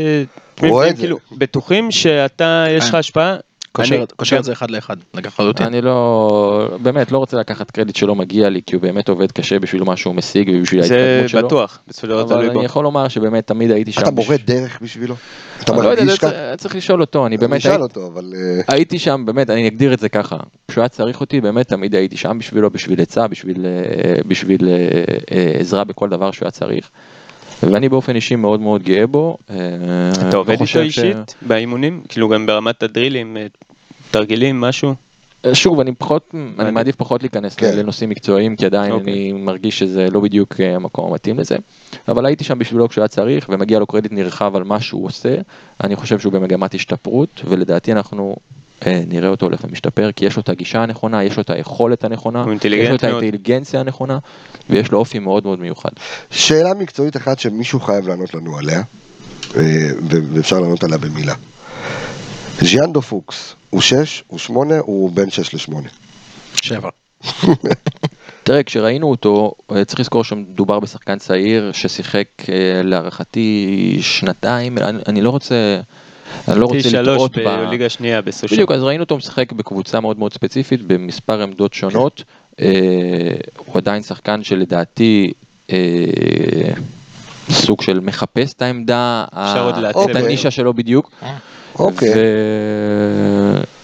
רואה 0.61 0.71
תמימים, 0.71 0.91
את 0.91 0.97
זה. 0.97 1.03
כאילו 1.03 1.19
בטוחים 1.33 1.91
שאתה 1.91 2.67
יש 2.71 2.89
לך 2.89 2.95
השפעה. 2.95 3.37
קושר 3.73 4.39
את 4.39 4.45
זה 4.45 4.53
אחד 4.53 4.71
לאחד, 4.71 4.97
לחלוטין. 5.15 5.67
אני 5.67 5.81
לא, 5.81 6.69
באמת 6.83 7.13
לא 7.13 7.19
רוצה 7.19 7.37
לקחת 7.37 7.71
קרדיט 7.71 7.97
שלא 7.97 8.15
מגיע 8.15 8.49
לי, 8.49 8.61
כי 8.67 8.75
הוא 8.75 8.83
באמת 8.83 9.09
עובד 9.09 9.33
קשה 9.33 9.59
בשביל 9.59 9.83
מה 9.83 9.97
שהוא 9.97 10.15
משיג 10.15 10.51
ובשביל 10.55 10.83
זה 10.83 10.95
ההתקדמות 10.95 11.31
שלו. 11.31 11.47
בטוח, 11.47 11.79
של 12.01 12.09
דבר 12.09 12.23
אבל. 12.23 12.51
אני 12.51 12.65
יכול 12.65 12.85
לומר 12.85 13.09
שבאמת 13.09 13.47
תמיד 13.47 13.71
הייתי 13.71 13.93
שם. 13.93 14.01
אתה 14.03 14.11
מורה 14.11 14.37
דרך 14.45 14.79
בשבילו? 14.83 15.15
אתה 15.63 15.73
אני 15.73 15.81
לא 15.83 15.89
מרגיש 15.89 16.11
זה 16.11 16.17
ככה? 16.19 16.57
צריך- 16.57 16.75
לשאול 16.75 17.01
אותו, 17.01 17.27
אני 17.27 17.37
באמת 17.37 17.53
הייתי-. 17.53 17.69
אה, 18.35 18.61
הייתי 18.69 18.99
שם, 18.99 19.23
באמת, 19.27 19.51
אני 19.51 19.69
אגדיר 19.69 19.93
את 19.95 19.99
זה 19.99 20.09
ככה. 20.09 20.37
כשהוא 20.69 20.83
היה 20.83 20.89
צריך 20.89 21.21
אותי, 21.21 21.41
באמת 21.41 21.69
תמיד 21.69 21.95
הייתי 21.95 22.17
שם 22.17 22.39
בשבילו, 22.39 22.71
בשביל 22.71 23.01
עצה, 23.01 23.29
בשביל, 23.29 23.67
בשביל 24.27 24.69
אה, 24.69 24.75
אה, 25.33 25.53
עזרה 25.61 25.85
בכל 25.85 26.09
דבר 26.09 26.31
שהוא 26.31 26.47
היה 26.47 26.51
צריך. 26.51 26.91
ואני 27.63 27.89
באופן 27.89 28.17
אישי 28.17 28.37
מאוד 28.37 28.61
מאוד 28.61 28.83
גאה 28.83 29.07
בו. 29.07 29.37
אה, 29.51 29.57
אתה 30.29 30.37
עובד 30.37 30.61
איתו 30.61 30.81
אישית 30.81 31.35
באימונים? 31.43 32.03
כאילו 32.09 32.29
גם 32.29 32.47
ברמת 32.47 32.83
הדרילים, 32.83 33.37
אה, 33.37 33.47
תרגילים, 34.11 34.61
משהו? 34.61 34.95
אה, 35.45 35.55
שוב, 35.55 35.81
אני 35.81 35.95
פחות, 35.95 36.35
אני 36.59 36.71
מעדיף 36.71 36.97
פחות 36.97 37.23
להיכנס 37.23 37.55
כן. 37.55 37.79
לנושאים 37.79 38.11
מקצועיים, 38.11 38.57
כי 38.57 38.67
עדיין 38.67 38.93
אוקיי. 38.93 39.13
אני 39.13 39.33
מרגיש 39.33 39.79
שזה 39.79 40.11
לא 40.11 40.21
בדיוק 40.21 40.61
המקום 40.61 41.11
המתאים 41.11 41.39
לזה. 41.39 41.57
אבל 42.09 42.27
הייתי 42.27 42.45
שם 42.45 42.59
בשבילו 42.59 42.89
כשהוא 42.89 43.03
היה 43.03 43.09
צריך, 43.09 43.47
ומגיע 43.49 43.79
לו 43.79 43.87
קרדיט 43.87 44.13
נרחב 44.13 44.57
על 44.57 44.65
מה 44.65 44.81
שהוא 44.81 45.07
עושה. 45.07 45.37
אני 45.85 45.97
חושב 45.97 46.19
שהוא 46.19 46.33
במגמת 46.33 46.75
השתפרות, 46.75 47.41
ולדעתי 47.45 47.93
אנחנו 47.93 48.37
נראה 48.87 49.29
אותו 49.29 49.47
הולך 49.47 49.65
ומשתפר, 49.65 50.11
כי 50.13 50.25
יש 50.25 50.37
לו 50.37 50.43
את 50.43 50.49
הגישה 50.49 50.83
הנכונה, 50.83 51.25
יש 51.25 51.37
לו 51.37 51.43
את 51.43 51.51
היכולת 51.51 52.05
הנכונה, 52.05 52.45
יש 52.65 52.89
לו 52.89 52.95
את. 52.95 53.05
האינטליגנציה 53.05 53.81
הנכונה, 53.81 54.19
ויש 54.71 54.91
לו 54.91 54.99
אופי 54.99 55.19
מאוד 55.19 55.45
מאוד 55.45 55.61
מיוחד. 55.61 55.91
שאלה 56.31 56.75
מקצועית 56.75 57.17
אחת 57.17 57.39
שמישהו 57.39 57.81
חייב 57.81 58.09
לענות 58.09 58.35
לנו 58.35 58.59
עליה, 58.59 58.83
אה, 59.57 59.91
ואפשר 60.35 60.61
לענות 60.61 60.85
עליה 60.85 60.99
במילה. 60.99 61.35
ז'יאנדו 62.61 63.03
פוקס, 63.03 63.55
הוא 63.71 63.81
6, 63.81 64.25
הוא 64.27 64.39
8, 64.39 64.79
הוא 64.79 65.11
בין 65.15 65.31
6 65.31 65.55
ל-8. 65.55 65.89
שבע. 66.63 66.89
תראה, 68.43 68.63
כשראינו 68.63 69.11
אותו, 69.11 69.53
אה, 69.73 69.85
צריך 69.85 70.01
לזכור 70.01 70.25
שמדובר 70.25 70.81
בשחקן 70.81 71.19
צעיר 71.19 71.73
ששיחק 71.73 72.27
אה, 72.49 72.83
להערכתי 72.85 73.99
שנתיים, 74.01 74.79
אני, 74.79 74.99
אני 75.09 75.21
לא 75.21 75.31
רוצה, 75.31 75.81
אני 76.49 76.61
לא 76.61 76.67
רוצה 76.67 77.03
לטעות 77.03 77.39
ב... 77.39 77.43
בליגה 77.43 77.87
השנייה 77.87 78.23
בסושה. 78.23 78.55
בדיוק, 78.55 78.73
אז 78.73 78.83
ראינו 78.83 79.03
אותו 79.03 79.17
משחק 79.17 79.53
בקבוצה 79.53 80.01
מאוד 80.01 80.19
מאוד 80.19 80.33
ספציפית, 80.33 80.83
במספר 80.83 81.43
עמדות 81.43 81.75
שונות. 81.75 82.23
אה, 82.61 82.69
הוא 83.57 83.75
עדיין 83.77 84.03
שחקן 84.03 84.45
שלדעתי 84.45 85.33
אה, 85.73 85.77
סוג 87.51 87.83
של 87.83 88.01
מחפש 88.01 88.53
את 88.53 88.63
העמדה. 88.63 89.25
את 89.33 89.95
אוקיי. 89.95 90.25
הנישה 90.25 90.51
שלו 90.51 90.75
בדיוק. 90.75 91.11
אוקיי. 91.79 92.13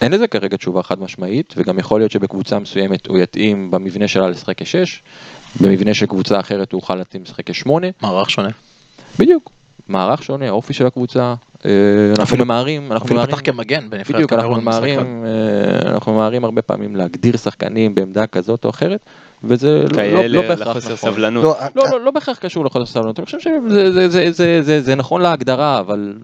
ואין 0.00 0.12
לזה 0.12 0.26
כרגע 0.26 0.56
תשובה 0.56 0.82
חד 0.82 1.00
משמעית, 1.00 1.54
וגם 1.56 1.78
יכול 1.78 2.00
להיות 2.00 2.10
שבקבוצה 2.10 2.58
מסוימת 2.58 3.06
הוא 3.06 3.18
יתאים 3.18 3.70
במבנה 3.70 4.08
שלה 4.08 4.30
לשחק 4.30 4.62
כשש, 4.62 5.02
במבנה 5.60 5.94
של 5.94 6.06
קבוצה 6.06 6.40
אחרת 6.40 6.72
הוא 6.72 6.78
יוכל 6.78 6.94
להתאים 6.94 7.22
לשחק 7.22 7.50
כשמונה, 7.50 7.86
מערך 8.02 8.30
שונה. 8.30 8.50
בדיוק. 9.18 9.50
מערך 9.88 10.22
שונה, 10.22 10.48
האופי 10.48 10.72
של 10.72 10.86
הקבוצה, 10.86 11.20
אה, 11.20 11.34
אנחנו 12.10 12.22
אפילו- 12.24 12.44
ממהרים, 12.44 12.92
אנחנו 12.92 13.14
ממהרים, 13.14 13.36
פתח 13.36 13.40
כמגן 13.44 13.90
בנבחרת 13.90 14.14
בדיוק, 14.16 14.32
אנחנו. 14.32 14.60
ממהרים, 14.60 15.24
אה, 15.26 15.90
אנחנו 15.90 16.12
ממהרים 16.14 16.44
הרבה 16.44 16.62
פעמים 16.62 16.96
להגדיר 16.96 17.36
שחקנים 17.36 17.94
בעמדה 17.94 18.26
כזאת 18.26 18.64
או 18.64 18.70
אחרת, 18.70 19.00
וזה 19.44 19.68
לא- 19.68 19.82
לא- 19.84 19.88
כאלה 19.88 20.28
לא, 20.28 20.42
לא 20.42 20.48
בהכרח 20.48 20.76
נכון. 20.76 20.96
סבלנות. 20.96 21.44
לא, 21.44 21.54
לא, 21.76 21.84
אה, 21.84 21.90
לא, 21.92 22.00
לא 22.00 22.10
בהכרח 22.10 22.38
קשור 22.38 22.64
לחוסר 22.64 22.86
סבלנות, 22.86 23.18
אני 23.18 23.26
חושב 23.26 23.40
שזה 23.40 23.92
זה, 23.92 24.08
זה, 24.08 24.32
זה, 24.32 24.62
זה, 24.62 24.82
זה 24.82 24.94
נכון 24.94 25.20
להגדרה, 25.20 25.80
אבל... 25.80 26.14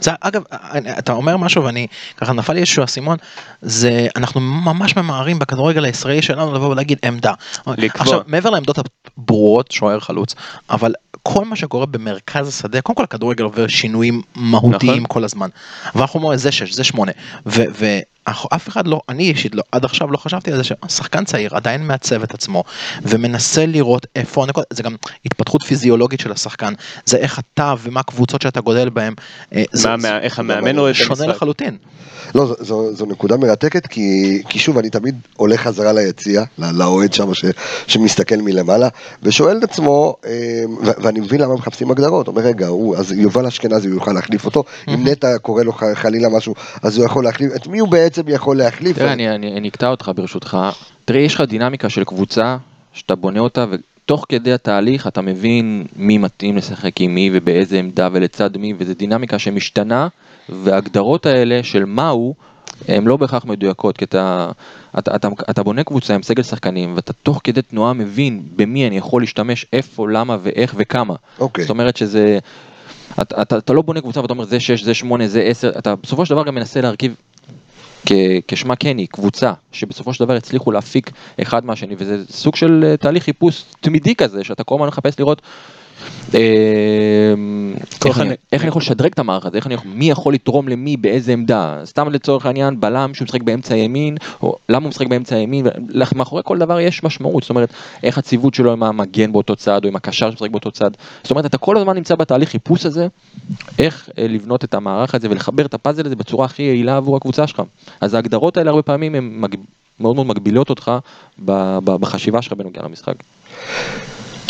זה, 0.00 0.10
אגב, 0.20 0.42
אתה 0.98 1.12
אומר 1.12 1.36
משהו 1.36 1.64
ואני, 1.64 1.86
ככה 2.16 2.32
נפל 2.32 2.52
לי 2.52 2.60
איזשהו 2.60 2.84
אסימון, 2.84 3.16
זה 3.62 4.06
אנחנו 4.16 4.40
ממש 4.40 4.96
ממהרים 4.96 5.38
בכדורגל 5.38 5.84
הישראלי 5.84 6.22
שלנו 6.22 6.54
לבוא 6.54 6.68
ולהגיד 6.68 6.98
עמדה. 7.04 7.32
לקבוע. 7.66 8.02
עכשיו, 8.02 8.20
מעבר 8.26 8.50
לעמדות 8.50 8.78
הברורות, 9.18 9.70
שוער 9.70 10.00
חלוץ, 10.00 10.34
אבל 10.70 10.92
כל 11.22 11.44
מה 11.44 11.56
שקורה 11.56 11.86
במרכז 11.86 12.48
השדה, 12.48 12.80
קודם 12.80 12.96
כל 12.96 13.04
הכדורגל 13.04 13.44
עובר 13.44 13.66
שינויים 13.66 14.22
מהותיים 14.34 14.92
נכון. 14.92 15.06
כל 15.08 15.24
הזמן. 15.24 15.48
ואנחנו 15.94 16.20
אומרים 16.20 16.38
זה 16.38 16.52
שש, 16.52 16.72
זה 16.72 16.84
8, 16.84 17.12
אף 18.28 18.68
אחד 18.68 18.86
לא, 18.86 19.00
אני 19.08 19.28
אישית 19.28 19.54
לא, 19.54 19.62
עד 19.72 19.84
עכשיו 19.84 20.12
לא 20.12 20.16
חשבתי 20.16 20.52
על 20.52 20.56
זה 20.56 20.64
ששחקן 20.64 21.24
צעיר 21.24 21.56
עדיין 21.56 21.86
מעצב 21.86 22.22
את 22.22 22.34
עצמו 22.34 22.64
ומנסה 23.02 23.66
לראות 23.66 24.06
איפה 24.16 24.42
הנקודות, 24.42 24.66
זה 24.72 24.82
גם 24.82 24.96
התפתחות 25.26 25.62
פיזיולוגית 25.62 26.20
של 26.20 26.32
השחקן, 26.32 26.72
זה 27.04 27.16
איך 27.16 27.38
אתה 27.38 27.74
ומה 27.82 28.00
הקבוצות 28.00 28.42
שאתה 28.42 28.60
גודל 28.60 28.88
בהם, 28.88 29.14
אה, 29.54 29.64
זה, 29.72 29.88
מה, 29.88 29.98
זה, 29.98 30.18
איך 30.18 30.38
המאמן 30.38 30.78
רואה 30.78 30.90
את 30.90 30.96
המשחק, 30.96 31.16
שונה 31.16 31.32
לחלוטין. 31.32 31.76
לא, 32.34 32.46
זו, 32.46 32.54
זו, 32.60 32.94
זו 32.94 33.06
נקודה 33.06 33.36
מרתקת 33.36 33.86
כי, 33.86 34.42
כי 34.48 34.58
שוב 34.58 34.78
אני 34.78 34.90
תמיד 34.90 35.20
הולך 35.36 35.60
חזרה 35.60 35.92
ליציע, 35.92 36.44
לאוהד 36.58 37.12
שם 37.12 37.34
ש, 37.34 37.44
שמסתכל 37.86 38.36
מלמעלה 38.36 38.88
ושואל 39.22 39.58
את 39.58 39.64
עצמו, 39.64 40.16
אמ, 40.26 40.30
ו, 40.74 40.90
ואני 41.02 41.20
מבין 41.20 41.40
למה 41.40 41.54
מחפשים 41.54 41.90
הגדרות, 41.90 42.28
אומר 42.28 42.42
רגע, 42.42 42.66
הוא, 42.66 42.96
אז 42.96 43.12
יובל 43.12 43.46
אשכנזי 43.46 43.88
הוא 43.88 43.94
יוכל 43.94 44.12
להחליף 44.12 44.44
אותו, 44.44 44.64
אם 44.88 45.08
נטע 45.08 45.38
קורא 45.38 45.62
לו 45.62 45.72
חלילה 45.94 46.28
משהו, 46.28 46.54
אז 46.82 46.96
הוא 46.96 47.06
יכול 47.06 47.24
להחליף, 47.24 47.52
את 47.56 47.66
מי 47.66 47.78
הוא 47.78 47.88
יכול 48.28 48.56
להחליף? 48.56 48.96
תראה, 48.98 49.12
אני, 49.12 49.30
אני, 49.30 49.56
אני 49.56 49.68
אקטע 49.68 49.88
אותך 49.88 50.10
ברשותך. 50.16 50.58
תראה, 51.04 51.20
יש 51.20 51.34
לך 51.34 51.40
דינמיקה 51.40 51.88
של 51.88 52.04
קבוצה, 52.04 52.56
שאתה 52.92 53.14
בונה 53.14 53.40
אותה, 53.40 53.66
ותוך 53.70 54.26
כדי 54.28 54.52
התהליך 54.52 55.06
אתה 55.06 55.20
מבין 55.20 55.86
מי 55.96 56.18
מתאים 56.18 56.56
לשחק 56.56 57.00
עם 57.00 57.14
מי 57.14 57.30
ובאיזה 57.32 57.78
עמדה 57.78 58.08
ולצד 58.12 58.56
מי, 58.56 58.74
וזו 58.78 58.94
דינמיקה 58.94 59.38
שמשתנה, 59.38 60.08
וההגדרות 60.48 61.26
האלה 61.26 61.62
של 61.62 61.84
מהו, 61.84 62.34
הן 62.88 63.04
לא 63.04 63.16
בהכרח 63.16 63.44
מדויקות, 63.44 63.96
כי 63.96 64.04
אתה, 64.04 64.50
אתה, 64.98 65.16
אתה, 65.16 65.28
אתה 65.50 65.62
בונה 65.62 65.84
קבוצה 65.84 66.14
עם 66.14 66.22
סגל 66.22 66.42
שחקנים, 66.42 66.92
ואתה 66.96 67.12
תוך 67.12 67.40
כדי 67.44 67.62
תנועה 67.62 67.92
מבין 67.92 68.42
במי 68.56 68.86
אני 68.86 68.96
יכול 68.96 69.22
להשתמש, 69.22 69.66
איפה, 69.72 70.08
למה 70.08 70.36
ואיך 70.42 70.74
וכמה. 70.78 71.14
אוקיי. 71.38 71.64
זאת 71.64 71.70
אומרת 71.70 71.96
שזה... 71.96 72.38
אתה, 73.22 73.42
אתה, 73.42 73.58
אתה 73.58 73.72
לא 73.72 73.82
בונה 73.82 74.00
קבוצה 74.00 74.20
ואתה 74.20 74.32
אומר 74.32 74.44
זה 74.44 74.60
6, 74.60 74.82
זה 74.82 74.94
8, 74.94 75.28
זה 75.28 75.42
10, 75.42 75.70
אתה 75.78 75.94
בסופו 75.96 76.26
של 76.26 76.34
דבר 76.34 76.44
גם 76.44 76.54
מנסה 76.54 76.80
להרכיב 76.80 77.14
כשמה 78.48 78.76
כן 78.76 78.98
היא, 78.98 79.08
קבוצה, 79.08 79.52
שבסופו 79.72 80.14
של 80.14 80.24
דבר 80.24 80.34
הצליחו 80.34 80.72
להפיק 80.72 81.10
אחד 81.42 81.64
מהשני, 81.66 81.94
וזה 81.98 82.24
סוג 82.30 82.56
של 82.56 82.84
אה, 82.86 82.96
תהליך 82.96 83.24
חיפוש 83.24 83.64
תמידי 83.80 84.14
כזה, 84.14 84.44
שאתה 84.44 84.64
כל 84.64 84.74
הזמן 84.74 84.86
מחפש 84.86 85.20
לראות 85.20 85.42
איך 88.06 88.18
אני- 88.18 88.28
אני- 88.28 88.34
איך 88.52 88.62
אני 88.62 88.68
יכול 88.68 88.82
לשדרג 88.82 89.10
את 89.12 89.18
המערך 89.18 89.46
הזה, 89.46 89.56
איך 89.56 89.66
אני 89.66 89.74
יכול- 89.74 89.90
מי 89.94 90.10
יכול 90.10 90.34
לתרום 90.34 90.68
למי 90.68 90.96
באיזה 90.96 91.32
עמדה, 91.32 91.80
סתם 91.84 92.08
לצורך 92.08 92.46
העניין 92.46 92.80
בלם 92.80 93.14
שהוא 93.14 93.24
משחק 93.26 93.42
באמצע 93.42 93.76
ימין, 93.76 94.16
או 94.42 94.56
למה 94.68 94.84
הוא 94.84 94.88
משחק 94.88 95.06
באמצע 95.06 95.36
ימין, 95.36 95.66
מאחורי 96.14 96.42
כל 96.44 96.58
דבר 96.58 96.80
יש 96.80 97.02
משמעות, 97.04 97.42
זאת 97.42 97.50
אומרת 97.50 97.72
איך 98.02 98.18
הציוות 98.18 98.54
שלו 98.54 98.72
עם 98.72 98.82
המגן 98.82 99.32
באותו 99.32 99.56
צד 99.56 99.80
או 99.84 99.88
עם 99.88 99.96
הקשר 99.96 100.30
שמשחק 100.30 100.50
באותו 100.50 100.70
צד, 100.70 100.90
זאת 101.22 101.30
אומרת 101.30 101.46
אתה 101.46 101.58
כל 101.58 101.76
הזמן 101.76 101.94
נמצא 101.96 102.14
בתהליך 102.14 102.48
חיפוש 102.48 102.86
הזה, 102.86 103.06
איך 103.78 104.08
אה, 104.18 104.26
לבנות 104.28 104.64
את 104.64 104.74
המערך 104.74 105.14
הזה 105.14 105.30
ולחבר 105.30 105.66
את 105.66 105.74
הפאזל 105.74 106.06
הזה 106.06 106.16
בצורה 106.16 106.44
הכי 106.44 106.62
יעילה 106.62 106.96
עבור 106.96 107.16
הקבוצה 107.16 107.46
שלך, 107.46 107.62
אז 108.00 108.14
ההגדרות 108.14 108.56
האלה 108.56 108.70
הרבה 108.70 108.82
פעמים 108.82 109.14
הן 109.14 109.30
מג... 109.36 109.54
מאוד 110.00 110.14
מאוד 110.16 110.26
מגבילות 110.26 110.70
אותך 110.70 110.92
בחשיבה 111.84 112.42
שלך 112.42 112.52
בנוגע 112.52 112.82
למשחק. 112.82 113.14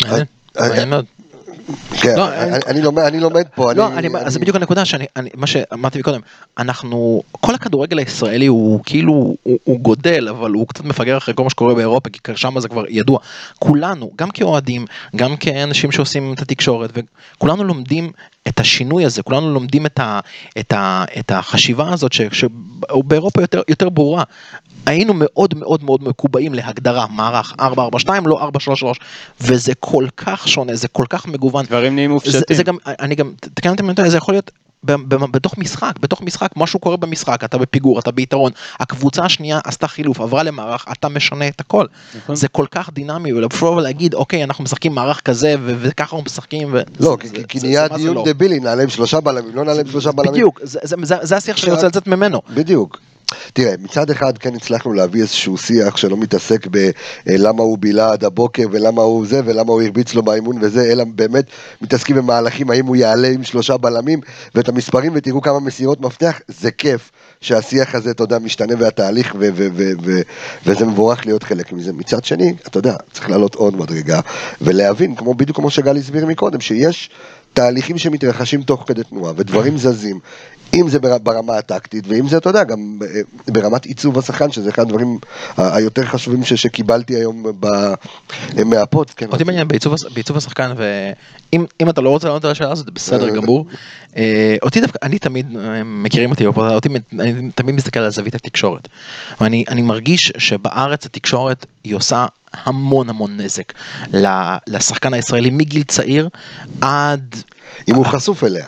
מעניין, 0.03 0.25
אה, 0.59 0.67
מעניין 0.69 0.89
מאוד. 0.89 1.05
כן, 1.91 2.15
לא, 2.17 2.27
אני, 2.67 2.81
לומד, 2.81 3.03
אני 3.03 3.19
לומד 3.19 3.45
פה, 3.55 3.73
לא, 3.73 3.87
אני, 3.87 4.07
אני, 4.07 4.29
זה 4.29 4.39
בדיוק 4.39 4.55
הנקודה 4.55 4.85
שאני, 4.85 5.05
אני, 5.15 5.29
מה 5.35 5.47
שאמרתי 5.47 5.99
מקודם, 5.99 6.21
אנחנו, 6.57 7.23
כל 7.31 7.55
הכדורגל 7.55 7.97
הישראלי 7.97 8.45
הוא 8.45 8.79
כאילו, 8.85 9.35
הוא, 9.43 9.59
הוא 9.63 9.79
גודל, 9.79 10.27
אבל 10.29 10.51
הוא 10.51 10.67
קצת 10.67 10.83
מפגר 10.83 11.17
אחרי 11.17 11.33
כל 11.33 11.43
מה 11.43 11.49
שקורה 11.49 11.75
באירופה, 11.75 12.09
כי 12.09 12.19
שם 12.35 12.59
זה 12.59 12.67
כבר 12.67 12.83
ידוע. 12.89 13.19
כולנו, 13.59 14.11
גם 14.15 14.31
כאוהדים, 14.31 14.85
גם 15.15 15.37
כאנשים 15.37 15.91
שעושים 15.91 16.33
את 16.33 16.41
התקשורת, 16.41 16.89
וכולנו 17.37 17.63
לומדים 17.63 18.11
את 18.47 18.59
השינוי 18.59 19.05
הזה, 19.05 19.23
כולנו 19.23 19.53
לומדים 19.53 19.85
את, 19.85 19.99
ה, 19.99 20.19
את, 20.59 20.71
ה, 20.71 21.05
את 21.19 21.31
החשיבה 21.31 21.93
הזאת, 21.93 22.13
ש, 22.13 22.21
שבאירופה 22.91 23.41
יותר, 23.41 23.61
יותר 23.67 23.89
ברורה. 23.89 24.23
היינו 24.85 25.13
מאוד 25.15 25.53
מאוד 25.53 25.83
מאוד 25.83 26.03
מקובעים 26.03 26.53
להגדרה, 26.53 27.05
מערך 27.07 27.53
4-4-2, 27.59 27.61
לא 28.25 28.49
4-3-3, 28.83 28.85
וזה 29.41 29.73
כל 29.79 30.05
כך 30.17 30.47
שונה, 30.47 30.75
זה 30.75 30.87
כל 30.87 31.05
כך 31.09 31.27
מגוון. 31.27 31.65
דברים 31.65 31.95
נהיים 31.95 32.09
זה, 32.09 32.13
מופשטים. 32.13 32.57
זה 32.57 32.63
גם, 32.63 32.77
אני 32.85 33.15
גם, 33.15 33.33
תקן 33.39 33.69
אותי 33.69 34.09
זה 34.09 34.17
יכול 34.17 34.33
להיות 34.33 34.51
בתוך 35.31 35.57
משחק, 35.57 35.93
בתוך 35.99 36.21
משחק, 36.21 36.49
משהו 36.55 36.79
קורה 36.79 36.97
במשחק, 36.97 37.43
אתה 37.43 37.57
בפיגור, 37.57 37.99
אתה 37.99 38.11
ביתרון, 38.11 38.51
הקבוצה 38.79 39.25
השנייה 39.25 39.59
עשתה 39.63 39.87
חילוף, 39.87 40.19
עברה 40.21 40.43
למערך, 40.43 40.85
אתה 40.91 41.09
משנה 41.09 41.47
את 41.47 41.59
הכל. 41.61 41.85
נכון. 42.17 42.35
זה 42.35 42.47
כל 42.47 42.65
כך 42.71 42.89
דינמי, 42.93 43.33
ולבוא 43.33 43.69
ולהגיד, 43.75 44.13
אוקיי, 44.13 44.43
אנחנו 44.43 44.63
משחקים 44.63 44.95
מערך 44.95 45.21
כזה, 45.21 45.55
ו- 45.59 45.75
וככה 45.79 46.15
אנחנו 46.15 46.25
משחקים, 46.25 46.73
ו... 46.73 46.81
לא, 46.99 47.17
זה- 47.23 47.29
כי- 47.29 47.39
זה- 47.39 47.43
כי 47.47 47.59
זה- 47.59 47.67
נהיה 47.67 47.87
דיון 47.87 48.15
לא? 48.15 48.23
דבילי, 48.27 48.59
נעלה 48.59 48.83
עם 48.83 48.89
שלושה 48.89 49.19
בלמים, 49.21 49.55
לא 49.55 49.63
נעלה 49.65 49.81
עם 49.81 49.87
שלושה 49.91 50.11
בלמים. 50.11 50.31
בדיוק, 50.33 50.59
זה- 50.63 50.79
זה- 50.83 50.95
זה- 51.03 51.15
זה 51.21 51.37
השיח 51.37 51.57
שאני 51.57 51.71
רוצה 51.73 51.87
לצאת 51.87 52.07
ממנו. 52.07 52.41
בדיוק. 52.53 52.99
תראה, 53.53 53.73
מצד 53.79 54.09
אחד 54.09 54.37
כן 54.37 54.55
הצלחנו 54.55 54.93
להביא 54.93 55.21
איזשהו 55.21 55.57
שיח 55.57 55.97
שלא 55.97 56.17
מתעסק 56.17 56.67
בלמה 56.67 57.63
הוא 57.63 57.77
בילה 57.77 58.11
עד 58.11 58.23
הבוקר 58.23 58.63
ולמה 58.71 59.01
הוא 59.01 59.25
זה 59.25 59.41
ולמה 59.45 59.71
הוא 59.71 59.81
הרביץ 59.81 60.13
לו 60.13 60.23
באימון 60.23 60.57
וזה, 60.61 60.91
אלא 60.91 61.03
באמת 61.03 61.45
מתעסקים 61.81 62.15
במהלכים, 62.15 62.69
האם 62.69 62.85
הוא 62.85 62.95
יעלה 62.95 63.27
עם 63.27 63.43
שלושה 63.43 63.77
בלמים 63.77 64.19
ואת 64.55 64.69
המספרים 64.69 65.11
ותראו 65.15 65.41
כמה 65.41 65.59
מסירות 65.59 66.01
מפתח, 66.01 66.39
זה 66.47 66.71
כיף 66.71 67.11
שהשיח 67.41 67.95
הזה, 67.95 68.11
אתה 68.11 68.23
יודע, 68.23 68.39
משתנה 68.39 68.73
והתהליך 68.79 69.35
ו- 69.39 69.49
ו- 69.55 69.67
ו- 69.73 69.91
ו- 70.03 70.21
וזה 70.65 70.85
מבורך 70.85 71.25
להיות 71.25 71.43
חלק 71.43 71.73
מזה. 71.73 71.93
מצד 71.93 72.23
שני, 72.23 72.53
אתה 72.67 72.77
יודע, 72.77 72.95
צריך 73.11 73.29
לעלות 73.29 73.55
עוד 73.55 73.77
מדרגה 73.77 74.19
ולהבין, 74.61 75.15
כמו 75.15 75.33
בדיוק 75.33 75.57
כמו 75.57 75.69
שגל 75.69 75.97
הסביר 75.97 76.25
מקודם, 76.25 76.61
שיש 76.61 77.09
תהליכים 77.53 77.97
שמתרחשים 77.97 78.63
תוך 78.63 78.83
כדי 78.87 79.03
תנועה 79.03 79.33
ודברים 79.35 79.77
זזים. 79.77 80.19
אם 80.73 80.89
זה 80.89 80.99
בר- 80.99 81.17
ברמה 81.17 81.57
הטקטית, 81.57 82.03
ואם 82.07 82.27
זה, 82.27 82.37
אתה 82.37 82.49
יודע, 82.49 82.63
גם 82.63 82.99
אה, 83.15 83.21
ברמת 83.53 83.85
עיצוב 83.85 84.19
השחקן, 84.19 84.51
שזה 84.51 84.69
אחד 84.69 84.81
הדברים 84.81 85.17
היותר 85.57 86.05
חשובים 86.05 86.43
ש- 86.43 86.53
שקיבלתי 86.53 87.15
היום 87.15 87.43
ב- 87.59 87.65
אה, 87.65 87.93
מהפוד. 88.65 89.09
כן, 89.09 89.25
אותי 89.31 89.43
מעניין 89.43 89.67
בעיצוב, 89.67 89.93
הש- 89.93 90.05
בעיצוב 90.13 90.37
השחקן 90.37 90.73
ואם 90.77 91.65
אם 91.81 91.89
אתה 91.89 92.01
לא 92.01 92.09
רוצה 92.09 92.27
לענות 92.27 92.45
על 92.45 92.51
השאלה 92.51 92.71
הזאת 92.71 92.89
בסדר 92.89 93.29
גמור. 93.29 93.65
אה, 94.17 94.55
אותי 94.61 94.81
דווקא 94.81 94.97
אני 95.03 95.19
תמיד 95.19 95.47
מכירים 95.85 96.31
אותי 96.31 96.45
אותי 96.45 96.89
אני 97.19 97.51
תמיד 97.55 97.75
מסתכל 97.75 97.99
על 97.99 98.09
זווית 98.11 98.35
התקשורת. 98.35 98.87
אני 99.41 99.81
מרגיש 99.81 100.33
שבארץ 100.37 101.05
התקשורת 101.05 101.65
היא 101.83 101.95
עושה 101.95 102.25
המון 102.53 103.09
המון 103.09 103.37
נזק 103.37 103.73
לשחקן 104.67 105.13
הישראלי 105.13 105.49
מגיל 105.49 105.83
צעיר 105.83 106.29
עד 106.81 107.35
אם 107.87 107.95
הוא 107.95 108.05
חשוף 108.05 108.43
אליה. 108.43 108.65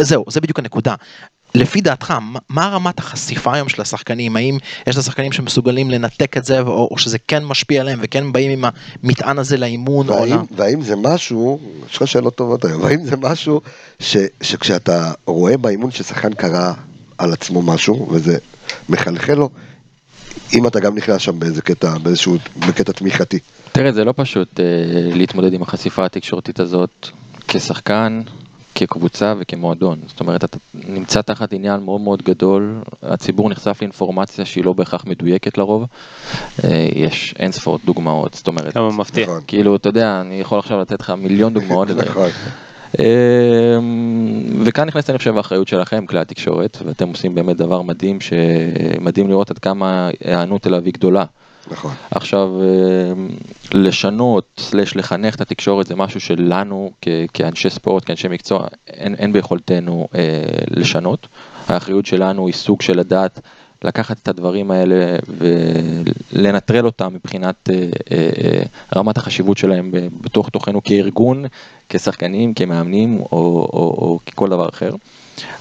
זהו, 0.00 0.24
זה 0.28 0.40
בדיוק 0.40 0.58
הנקודה. 0.58 0.94
לפי 1.54 1.80
דעתך, 1.80 2.14
מה- 2.48 2.68
רמת 2.68 2.98
החשיפה 2.98 3.54
היום 3.54 3.68
של 3.68 3.82
השחקנים? 3.82 4.36
האם 4.36 4.58
יש 4.86 4.96
לשחקנים 4.96 5.32
שמסוגלים 5.32 5.90
לנתק 5.90 6.36
את 6.36 6.44
זה, 6.44 6.60
או, 6.60 6.88
או 6.90 6.98
שזה 6.98 7.18
כן 7.18 7.44
משפיע 7.44 7.80
עליהם 7.80 7.98
וכן 8.02 8.32
באים 8.32 8.50
עם 8.50 8.64
המטען 9.04 9.38
הזה 9.38 9.56
לאימון? 9.56 10.08
או 10.08 10.14
והאם, 10.14 10.30
לא? 10.30 10.42
והאם 10.56 10.82
זה 10.82 10.96
משהו, 10.96 11.60
יש 11.90 11.96
לך 11.96 12.08
שאלות 12.08 12.34
טובות 12.34 12.64
היום, 12.64 12.82
והאם 12.82 13.04
זה 13.04 13.16
משהו 13.16 13.60
ש, 14.00 14.16
שכשאתה 14.42 15.12
רואה 15.26 15.56
באימון 15.56 15.90
ששחקן 15.90 16.34
קרא 16.34 16.72
על 17.18 17.32
עצמו 17.32 17.62
משהו, 17.62 18.08
וזה 18.10 18.38
מחלחל 18.88 19.34
לו, 19.34 19.50
אם 20.54 20.66
אתה 20.66 20.80
גם 20.80 20.96
נכנס 20.96 21.22
שם 21.22 21.38
באיזה 21.38 21.62
קטע, 21.62 21.98
באיזשהו, 21.98 22.36
בקטע 22.56 22.92
תמיכתי. 22.92 23.38
תראה, 23.72 23.92
זה 23.92 24.04
לא 24.04 24.14
פשוט 24.16 24.60
אה, 24.60 24.64
להתמודד 25.14 25.52
עם 25.52 25.62
החשיפה 25.62 26.04
התקשורתית 26.04 26.60
הזאת 26.60 27.08
כשחקן, 27.48 28.22
כקבוצה 28.78 29.34
וכמועדון. 29.38 29.98
זאת 30.06 30.20
אומרת, 30.20 30.44
אתה 30.44 30.58
נמצא 30.74 31.22
תחת 31.22 31.52
עניין 31.52 31.80
מאוד 31.80 32.00
מאוד 32.00 32.22
גדול, 32.22 32.74
הציבור 33.02 33.50
נחשף 33.50 33.78
לאינפורמציה 33.80 34.44
שהיא 34.44 34.64
לא 34.64 34.72
בהכרח 34.72 35.04
מדויקת 35.06 35.58
לרוב. 35.58 35.86
אה, 36.64 36.88
יש 36.94 37.34
אין 37.38 37.52
ספור 37.52 37.78
דוגמאות, 37.84 38.34
זאת 38.34 38.48
אומרת, 38.48 38.74
כמה 38.74 38.90
מפתיע. 38.90 39.24
נכון. 39.24 39.40
כאילו, 39.46 39.76
אתה 39.76 39.88
יודע, 39.88 40.20
אני 40.20 40.40
יכול 40.40 40.58
עכשיו 40.58 40.80
לתת 40.80 41.00
לך 41.00 41.10
מיליון 41.10 41.54
דוגמאות. 41.54 41.88
לזה. 41.88 42.02
נכון. 42.10 42.30
אמ, 42.98 43.04
וכאן 44.64 44.86
נכנסת 44.88 45.10
אני 45.10 45.18
חושב 45.18 45.36
האחריות 45.36 45.68
שלכם 45.68 46.06
כלי 46.06 46.20
התקשורת 46.20 46.78
ואתם 46.84 47.08
עושים 47.08 47.34
באמת 47.34 47.56
דבר 47.56 47.82
מדהים 47.82 48.20
שמדהים 48.20 49.28
לראות 49.28 49.50
עד 49.50 49.58
כמה 49.58 50.10
ההיענות 50.22 50.66
אליו 50.66 50.84
היא 50.84 50.92
גדולה. 50.92 51.24
נכון. 51.70 51.94
עכשיו 52.10 52.48
אמ, 52.62 53.28
לשנות 53.72 54.44
סלש 54.58 54.96
לחנך 54.96 55.34
את 55.34 55.40
התקשורת 55.40 55.86
זה 55.86 55.96
משהו 55.96 56.20
שלנו 56.20 56.90
כ- 57.02 57.08
כאנשי 57.34 57.70
ספורט 57.70 58.04
כאנשי 58.06 58.28
מקצוע 58.28 58.66
אין, 58.86 59.14
אין 59.14 59.32
ביכולתנו 59.32 60.08
אה, 60.14 60.20
לשנות. 60.70 61.26
האחריות 61.68 62.06
שלנו 62.06 62.46
היא 62.46 62.54
סוג 62.54 62.82
של 62.82 62.98
לדעת 62.98 63.40
לקחת 63.82 64.18
את 64.22 64.28
הדברים 64.28 64.70
האלה 64.70 65.16
ולנטרל 66.32 66.86
אותם 66.86 67.14
מבחינת 67.14 67.70
אה, 67.72 67.74
אה, 68.12 68.30
אה, 68.44 68.62
רמת 68.96 69.16
החשיבות 69.16 69.58
שלהם 69.58 69.90
בתוך 70.20 70.48
תוכנו 70.48 70.82
כארגון, 70.82 71.44
כשחקנים, 71.88 72.54
כמאמנים 72.54 73.18
או, 73.20 73.26
או, 73.32 73.94
או 73.98 74.18
ככל 74.26 74.48
דבר 74.48 74.68
אחר. 74.68 74.90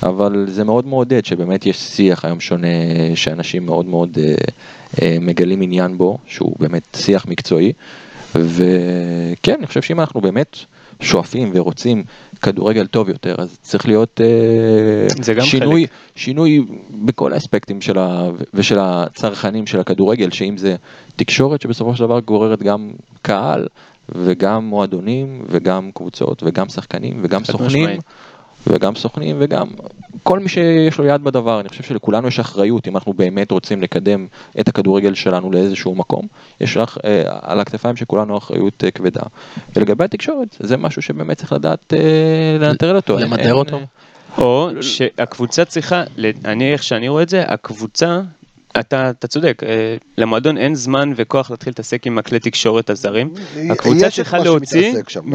אבל 0.04 0.46
זה 0.50 0.64
מאוד 0.64 0.88
מעודד 0.88 1.26
שבאמת 1.26 1.66
יש 1.66 1.78
שיח 1.78 2.26
היום 2.26 2.40
שונה 2.40 2.68
שאנשים 3.16 3.66
מאוד 3.66 3.86
מאוד 3.86 4.18
אה, 4.22 4.36
אה, 5.02 5.18
מגלים 5.22 5.62
עניין 5.62 5.98
בו, 5.98 6.18
שהוא 6.28 6.56
באמת 6.60 6.84
שיח 6.96 7.26
מקצועי. 7.26 7.74
וכן, 8.36 9.56
אני 9.58 9.68
חושב 9.68 9.82
שאם 9.82 10.00
אנחנו 10.00 10.22
באמת 10.22 10.58
שואפים 11.02 11.52
ורוצים 11.54 12.04
כדורגל 12.42 12.88
טוב 12.88 13.10
יותר, 13.10 13.36
אז 13.38 13.58
צריך 13.62 13.88
להיות 13.88 14.22
אה, 14.22 15.44
שינוי, 15.44 15.88
חלק. 15.88 15.90
שינוי 16.16 16.66
בכל 17.06 17.34
האספקטים 17.34 17.82
של 17.82 18.00
ה... 18.00 18.30
ושל 18.54 18.78
הצרכנים 18.80 19.68
של 19.68 19.80
הכדורגל, 19.80 20.32
שאם 20.32 20.58
זה 20.58 20.76
תקשורת 21.16 21.62
שבסופו 21.62 21.96
של 21.96 22.04
דבר 22.04 22.20
גוררת 22.20 22.64
גם 22.64 22.92
קהל, 23.22 23.68
וגם 24.10 24.66
מועדונים, 24.66 25.42
וגם 25.50 25.90
קבוצות, 25.94 26.44
וגם 26.46 26.70
שחקנים, 26.70 27.20
וגם 27.22 27.44
סוכנים. 27.46 27.68
משמעית. 27.68 28.02
וגם 28.70 28.96
סוכנים 28.96 29.36
וגם 29.40 29.68
כל 30.24 30.40
מי 30.40 30.50
שיש 30.50 30.98
לו 30.98 31.06
יד 31.06 31.24
בדבר, 31.24 31.60
אני 31.60 31.70
חושב 31.70 31.84
שלכולנו 31.84 32.28
יש 32.28 32.40
אחריות 32.40 32.88
אם 32.88 32.96
אנחנו 32.96 33.14
באמת 33.14 33.52
רוצים 33.52 33.82
לקדם 33.82 34.28
את 34.60 34.68
הכדורגל 34.68 35.14
שלנו 35.14 35.52
לאיזשהו 35.52 35.96
מקום, 35.96 36.28
יש 36.62 36.78
לך 36.78 36.98
אה, 37.06 37.24
על 37.42 37.60
הכתפיים 37.60 37.96
של 37.96 38.06
כולנו 38.06 38.38
אחריות 38.38 38.84
אה, 38.84 38.92
כבדה. 38.92 39.22
ולגבי 39.76 40.04
התקשורת, 40.04 40.58
זה 40.60 40.78
משהו 40.78 41.02
שבאמת 41.02 41.38
צריך 41.38 41.54
לדעת 41.54 41.94
אה, 41.94 42.58
לנטרל 42.60 42.96
אותו. 42.96 43.20
אין, 43.20 43.52
אותו? 43.52 43.78
אה, 43.78 43.84
או 44.38 44.70
שהקבוצה 44.82 45.66
צריכה, 45.66 46.04
אני 46.46 46.74
איך 46.74 46.84
שאני 46.84 47.08
רואה 47.08 47.24
את 47.24 47.30
זה, 47.30 47.44
הקבוצה, 47.48 48.22
אתה, 48.80 49.10
אתה 49.10 49.28
צודק, 49.28 49.62
אה, 49.66 49.98
למועדון 50.18 50.58
אין 50.58 50.76
זמן 50.76 51.14
וכוח 51.16 51.52
להתחיל 51.52 51.72
להתעסק 51.72 52.08
עם 52.08 52.18
הכלי 52.18 52.40
תקשורת 52.40 52.90
הזרים. 52.90 53.34
יש 53.56 53.72
הקבוצה 53.72 54.12
צריכה 54.12 54.38
להוציא 54.38 54.92
שמתעסק 54.92 55.10
שם, 55.10 55.20
נכון. 55.20 55.32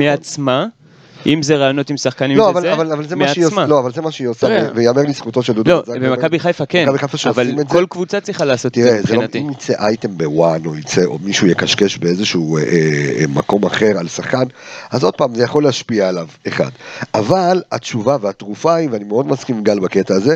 אם 1.26 1.42
זה 1.42 1.56
רעיונות 1.56 1.90
עם 1.90 1.96
שחקנים 1.96 2.36
לא, 2.36 2.52
וזה, 2.56 2.72
אבל, 2.72 2.92
אבל, 2.92 3.08
זה 3.08 3.16
מעצמה. 3.16 3.66
לא, 3.66 3.78
אבל 3.78 3.92
זה 3.92 4.02
מה 4.02 4.10
שהיא 4.10 4.28
עושה, 4.28 4.46
תראה. 4.46 4.68
ויאמר 4.74 5.02
לזכותו 5.02 5.42
של 5.42 5.52
דודו. 5.52 5.70
לא, 5.70 5.82
במכבי 5.86 6.38
חיפה 6.38 6.66
כן, 6.66 6.88
אבל. 7.24 7.64
כל 7.68 7.86
קבוצה 7.88 8.20
צריכה 8.20 8.44
לעשות 8.44 8.72
את 8.72 8.78
תראה, 8.78 8.90
זה 8.90 8.96
לא, 8.96 9.00
מבחינתי. 9.02 9.38
אם 9.38 9.50
יצא 9.50 9.72
אייטם 9.78 10.18
בוואן, 10.18 10.66
או 10.66 10.76
יצא, 10.76 11.04
או 11.04 11.18
מישהו 11.22 11.46
יקשקש 11.46 11.98
באיזשהו 11.98 12.56
אה, 12.56 12.62
אה, 12.62 13.24
מקום 13.28 13.64
אחר 13.64 13.98
על 13.98 14.08
שחקן, 14.08 14.44
אז 14.90 15.04
עוד 15.04 15.16
פעם, 15.16 15.34
זה 15.34 15.42
יכול 15.42 15.62
להשפיע 15.64 16.08
עליו, 16.08 16.28
אחד. 16.48 16.70
אבל 17.14 17.62
התשובה 17.72 18.16
והתרופה 18.20 18.74
היא, 18.74 18.88
ואני 18.92 19.04
מאוד 19.04 19.26
מסכים 19.26 19.56
עם 19.56 19.62
גל 19.62 19.78
בקטע 19.80 20.14
הזה, 20.14 20.34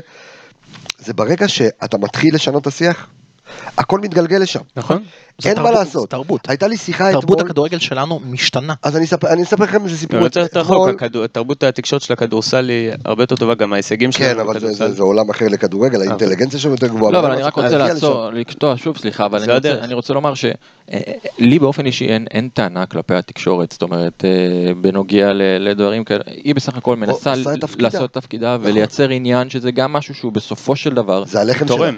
זה 0.99 1.13
ברגע 1.13 1.49
שאתה 1.49 1.99
מתחיל 1.99 2.35
לשנות 2.35 2.63
את 2.63 2.67
השיח, 2.67 3.09
הכל 3.79 4.01
מתגלגל 4.01 4.37
לשם. 4.37 4.61
נכון. 4.77 5.03
אין 5.45 5.57
מה 5.57 5.63
תרבות, 5.63 5.79
לעשות. 5.79 6.11
תרבות. 6.11 6.49
הייתה 6.49 6.69
לי 6.69 6.77
שיחה 6.77 7.13
תרבות 7.13 7.25
אתמול, 7.25 7.41
הכדורגל 7.41 7.79
שלנו 7.79 8.21
משתנה. 8.25 8.75
אז 8.83 8.97
אני 8.97 9.05
אספר 9.05 9.29
אני 9.33 9.43
אספר 9.43 9.65
לכם 9.65 9.85
איזה 9.85 9.97
סיפור. 9.99 10.21
לא 10.21 10.25
יותר 10.25 10.41
יותר 10.41 10.61
רחוק, 10.61 11.03
תרבות 11.33 11.63
התקשורת 11.63 12.03
של 12.03 12.13
הכדורסל 12.13 12.69
היא 12.69 12.91
הרבה 13.05 13.23
יותר 13.23 13.37
טובה, 13.37 13.55
גם 13.55 13.73
ההישגים 13.73 14.13
שלנו 14.13 14.35
כן, 14.35 14.41
אבל 14.41 14.53
זה- 14.53 14.59
בכדורסל. 14.67 14.89
זה 14.89 14.95
זה 14.95 15.03
עולם 15.03 15.31
אחר 15.31 15.49
לכדורגל, 15.49 16.01
האינטליגנציה 16.01 16.61
שלו 16.61 16.71
יותר 16.71 16.87
גבוהה. 16.87 17.13
לא, 17.13 17.19
אבל 17.19 17.33
אני 17.33 17.43
רק 17.43 17.55
רוצה 17.55 17.79
לעצור, 17.79 18.31
לקטוע 18.31 18.75
שוב, 18.77 18.97
סליחה, 18.99 19.27
אבל 19.27 19.43
אני 19.43 19.53
רוצה-. 19.53 19.79
אני 19.85 19.95
לומר 20.15 20.33
שלי 20.35 21.59
באופן 21.59 21.87
אישי 21.87 22.07
אין- 22.07 22.27
אין 22.31 22.49
טענה 22.55 22.87
כלפי 22.87 23.15
התקשורת, 23.15 23.73
זאת 23.73 23.83
אומרת, 23.83 24.25
אה, 24.25 24.75
בנוגע 24.75 25.33
ל- 25.33 25.43
לדברים 25.69 26.05
כאלה, 26.05 26.23
היא 26.27 26.55
בסך 26.55 26.77
הכל 26.77 26.97
מנסה. 26.97 27.35
לעשות 27.79 28.11
תפקידה 28.13 28.57
נכון. 28.57 28.71
ולייצר 28.71 29.09
עניין 29.09 29.51
שזה 29.51 29.71
גם 29.71 29.93
משהו 29.93 30.15
שהוא 30.15 30.33
בסופו 30.33 30.77
של 30.77 30.95
דבר, 30.95 31.25
זה 31.25 31.41
הלחם 31.41 31.67
שלה. 31.69 31.91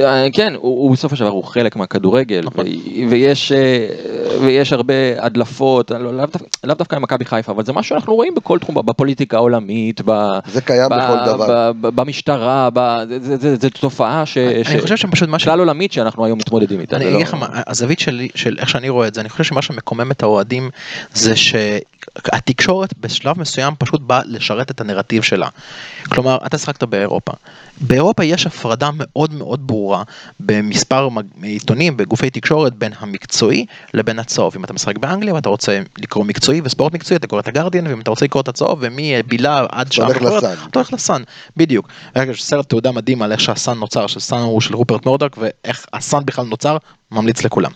אה, 0.00 0.26
כן, 0.32 0.52
הוא, 0.56 0.92
בסופו 0.92 1.16
של 1.16 1.24
דבר 1.24 1.32
הוא 1.32 1.44
חלק 1.44 1.76
מהכדורגל, 1.76 2.40
נכון. 2.44 2.64
ויש, 3.10 3.52
אה, 3.52 3.86
ויש 4.40 4.72
הרבה 4.72 4.94
הדלפות, 5.18 5.90
לא- 5.90 6.14
לאו 6.14 6.24
לאו 6.64 6.74
דווקא 6.74 6.96
עם 6.96 7.02
מכבי 7.02 7.24
חיפה, 7.24 7.52
אבל 7.52 7.64
זה 7.64 7.72
מה 7.72 7.82
שאנחנו 7.82 8.14
רואים 8.14 8.34
בכל 8.34 8.58
תחום, 8.58 8.74
בפוליטיקה 8.74 9.36
העולמית, 9.36 10.00
ב- 10.04 10.38
זה 10.52 10.60
קיים 10.60 10.88
ב- 10.90 10.94
בכל 10.94 11.26
דבר. 11.26 11.72
ב- 11.80 11.88
במשטרה, 11.88 12.68
ב- 12.72 13.02
זה- 13.08 13.18
זה- 13.20 13.36
זה- 13.36 13.56
זה 13.56 13.70
תופעה 13.70 14.26
ש- 14.26 14.38
אני 14.38 14.64
ש- 14.78 14.82
חושב 14.82 14.96
שפשוט 14.96 15.28
מה 15.28 15.38
ש... 15.38 15.44
כלל 15.44 15.58
עולמית 15.58 15.92
שאנחנו 15.92 16.24
היום 16.24 16.38
מתמודדים 16.38 16.80
איתה. 16.80 16.96
אני 16.96 17.04
אגיד 17.04 17.14
לא- 17.16 17.22
לך 17.22 17.34
מה, 17.34 17.46
הזווית 17.66 17.98
שלי, 18.00 18.28
של 18.34 18.56
איך 18.58 18.68
שאני 18.68 18.88
רואה 18.88 19.08
את 19.08 19.14
זה, 19.14 19.20
אני 19.20 19.28
חושב 19.28 19.44
שמה 19.44 19.62
שמקומם 19.62 20.10
את 20.10 20.22
האוהדים 20.22 20.70
זה 21.14 21.32
התקשורת 22.32 22.98
בשלב 22.98 23.40
מסוים 23.40 23.74
פשוט 23.78 24.00
באה 24.00 24.20
לשרת 24.24 24.70
את 24.70 24.80
הנרטיב 24.80 25.22
שלה. 25.22 25.48
כלומר, 26.08 26.38
אתה 26.46 26.58
שחקת 26.58 26.82
באירופה. 26.82 27.32
באירופה 27.80 28.24
יש 28.24 28.46
הפרדה 28.46 28.90
מאוד 28.94 29.34
מאוד 29.34 29.66
ברורה 29.66 30.02
במספר 30.40 31.08
עיתונים, 31.42 31.96
בגופי 31.96 32.30
תקשורת, 32.30 32.74
בין 32.74 32.92
המקצועי 32.98 33.66
לבין 33.94 34.18
הצהוב. 34.18 34.52
אם 34.56 34.64
אתה 34.64 34.72
משחק 34.72 34.98
באנגליה 34.98 35.34
ואתה 35.34 35.48
רוצה 35.48 35.82
לקרוא 35.98 36.24
מקצועי 36.24 36.60
וספורט 36.64 36.94
מקצועי, 36.94 37.16
אתה 37.16 37.26
קורא 37.26 37.40
את 37.40 37.48
הגרדיאן, 37.48 37.86
ואם 37.86 38.00
אתה 38.00 38.10
רוצה 38.10 38.24
לקרוא 38.24 38.42
את 38.42 38.48
הצהוב, 38.48 38.78
ומבילה 38.82 39.66
עד 39.72 39.92
שעה 39.92 40.08
לסאן. 40.08 40.54
אתה 40.70 40.78
הולך 40.78 40.92
לסאן, 40.92 41.22
בדיוק. 41.56 41.88
רגע, 42.16 42.30
יש 42.30 42.44
סרט 42.44 42.68
תעודה 42.68 42.92
מדהים 42.92 43.22
על 43.22 43.32
איך 43.32 43.40
שהסאן 43.40 43.78
נוצר, 43.78 44.06
שסאן 44.06 44.38
הוא 44.38 44.60
של 44.60 44.74
רופרט 44.74 45.06
מורדוק, 45.06 45.38
ואיך 45.38 45.86
הסאן 45.92 46.24
בכלל 46.24 46.44
נוצר, 46.44 46.76
ממליץ 47.10 47.44
לכולם. 47.44 47.70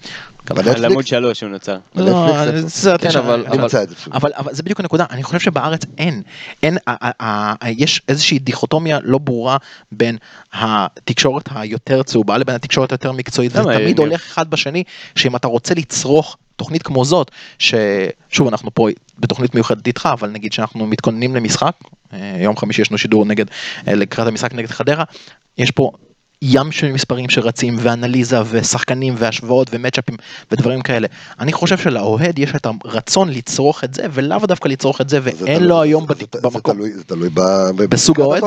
בנטפליקס? 0.51 0.77
על 0.79 0.85
עמוד 0.85 1.07
שלוש 1.07 1.43
הוא 1.43 1.51
נוצר. 1.51 1.79
לא, 1.95 2.27
כן, 2.99 3.09
אבל- 4.13 4.33
אבל- 4.37 4.55
זה 4.55 4.63
בדיוק 4.63 4.81
הנקודה, 4.81 5.05
אני 5.11 5.23
חושב 5.23 5.39
שבארץ 5.41 5.83
אין, 5.99 6.23
אין, 6.63 6.79
יש 7.65 8.03
איזושהי 8.09 8.39
דיכוטומיה 8.39 8.99
לא 9.03 9.19
ברורה 9.19 9.57
בין 9.93 10.19
התקשורת 10.53 11.49
היותר 11.55 12.03
צהובה 12.03 12.39
לבין 12.39 12.55
התקשורת 12.55 12.93
היותר 12.93 13.13
מקצועית, 13.13 13.53
זה 13.53 13.59
תמיד 13.79 13.99
הולך 13.99 14.27
אחד 14.27 14.51
בשני, 14.51 14.85
שאם 15.15 15.37
אתה 15.37 15.49
רוצה 15.49 15.75
לצרוך 15.75 16.37
תוכנית 16.57 16.83
כמו 16.83 17.05
זאת, 17.05 17.31
ששוב 17.59 18.49
אנחנו 18.49 18.75
פה 18.75 18.89
בתוכנית 19.19 19.55
מיוחדת 19.55 19.87
איתך, 19.87 20.09
אבל 20.13 20.29
נגיד 20.31 20.53
שאנחנו 20.53 20.87
מתכוננים 20.87 21.37
למשחק, 21.37 21.73
אה, 22.13 22.37
יום 22.39 22.57
חמישי 22.57 22.83
יש 22.83 22.91
לנו 22.91 22.99
שידור 22.99 23.25
נגד, 23.25 23.47
אה, 23.89 23.95
לקראת 23.95 24.27
המשחק 24.29 24.55
נגד 24.55 24.71
חדרה, 24.71 25.05
יש 25.59 25.71
פה 25.71 25.91
ים 26.45 26.73
של 26.73 26.93
מספרים 26.93 27.31
שרצים 27.31 27.77
ואנליזה 27.81 28.39
ושחקנים 28.51 29.15
והשוואות 29.19 29.69
ומצ'אפים 29.73 30.17
ודברים 30.53 30.83
כאלה. 30.83 31.07
אני 31.41 31.53
חושב 31.53 31.79
שלאוהד 31.79 32.39
יש 32.39 32.55
את 32.57 32.67
הרצון 32.85 33.29
לצרוך 33.29 33.85
את 33.85 33.95
זה 33.95 34.03
ולאו 34.13 34.39
דווקא 34.47 34.69
לצרוך 34.69 35.01
את 35.01 35.09
זה 35.09 35.19
ואין 35.23 35.65
לו 35.65 35.83
היום 35.83 36.07
במקום. 36.43 36.83
זה 36.83 37.05
תלוי 37.05 37.29
בסוג 37.89 38.21
האוהד? 38.21 38.43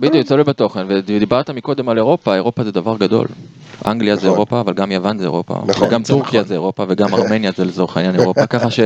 בדיוק, 0.00 0.26
תלוי 0.26 0.44
בתוכן, 0.44 0.86
ודיברת 0.88 1.50
מקודם 1.50 1.88
על 1.88 1.98
אירופה, 1.98 2.34
אירופה 2.34 2.64
זה 2.64 2.72
דבר 2.72 2.96
גדול. 2.96 3.26
אנגליה 3.86 4.16
זה 4.16 4.20
נכון. 4.20 4.32
אירופה, 4.32 4.60
אבל 4.60 4.74
גם 4.74 4.92
יוון 4.92 5.18
זה 5.18 5.24
אירופה, 5.24 5.62
נכון, 5.66 5.88
וגם 5.88 6.02
טורקיה. 6.02 6.42
זה 6.42 6.54
אירופה, 6.54 6.84
וגם 6.88 7.14
ארמניה 7.14 7.50
זה 7.56 7.64
לצורך 7.64 7.96
העניין 7.96 8.20
אירופה, 8.20 8.46
ככה 8.46 8.70
ש... 8.70 8.80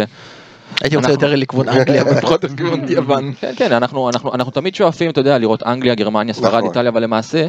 הייתי 0.81 0.97
רוצה 0.97 1.11
יותר 1.11 1.35
לכיוון 1.35 1.69
אנגליה 1.69 2.05
ופחות 2.11 2.45
לכיוון 2.45 2.81
יוון. 2.89 3.33
כן, 3.41 3.53
כן, 3.57 3.73
אנחנו 3.73 4.51
תמיד 4.53 4.75
שואפים, 4.75 5.11
אתה 5.11 5.21
יודע, 5.21 5.39
לראות 5.39 5.63
אנגליה, 5.63 5.95
גרמניה, 5.95 6.35
ספרד, 6.35 6.55
נכון. 6.55 6.69
איטליה, 6.69 6.91
אבל 6.91 7.03
למעשה, 7.03 7.47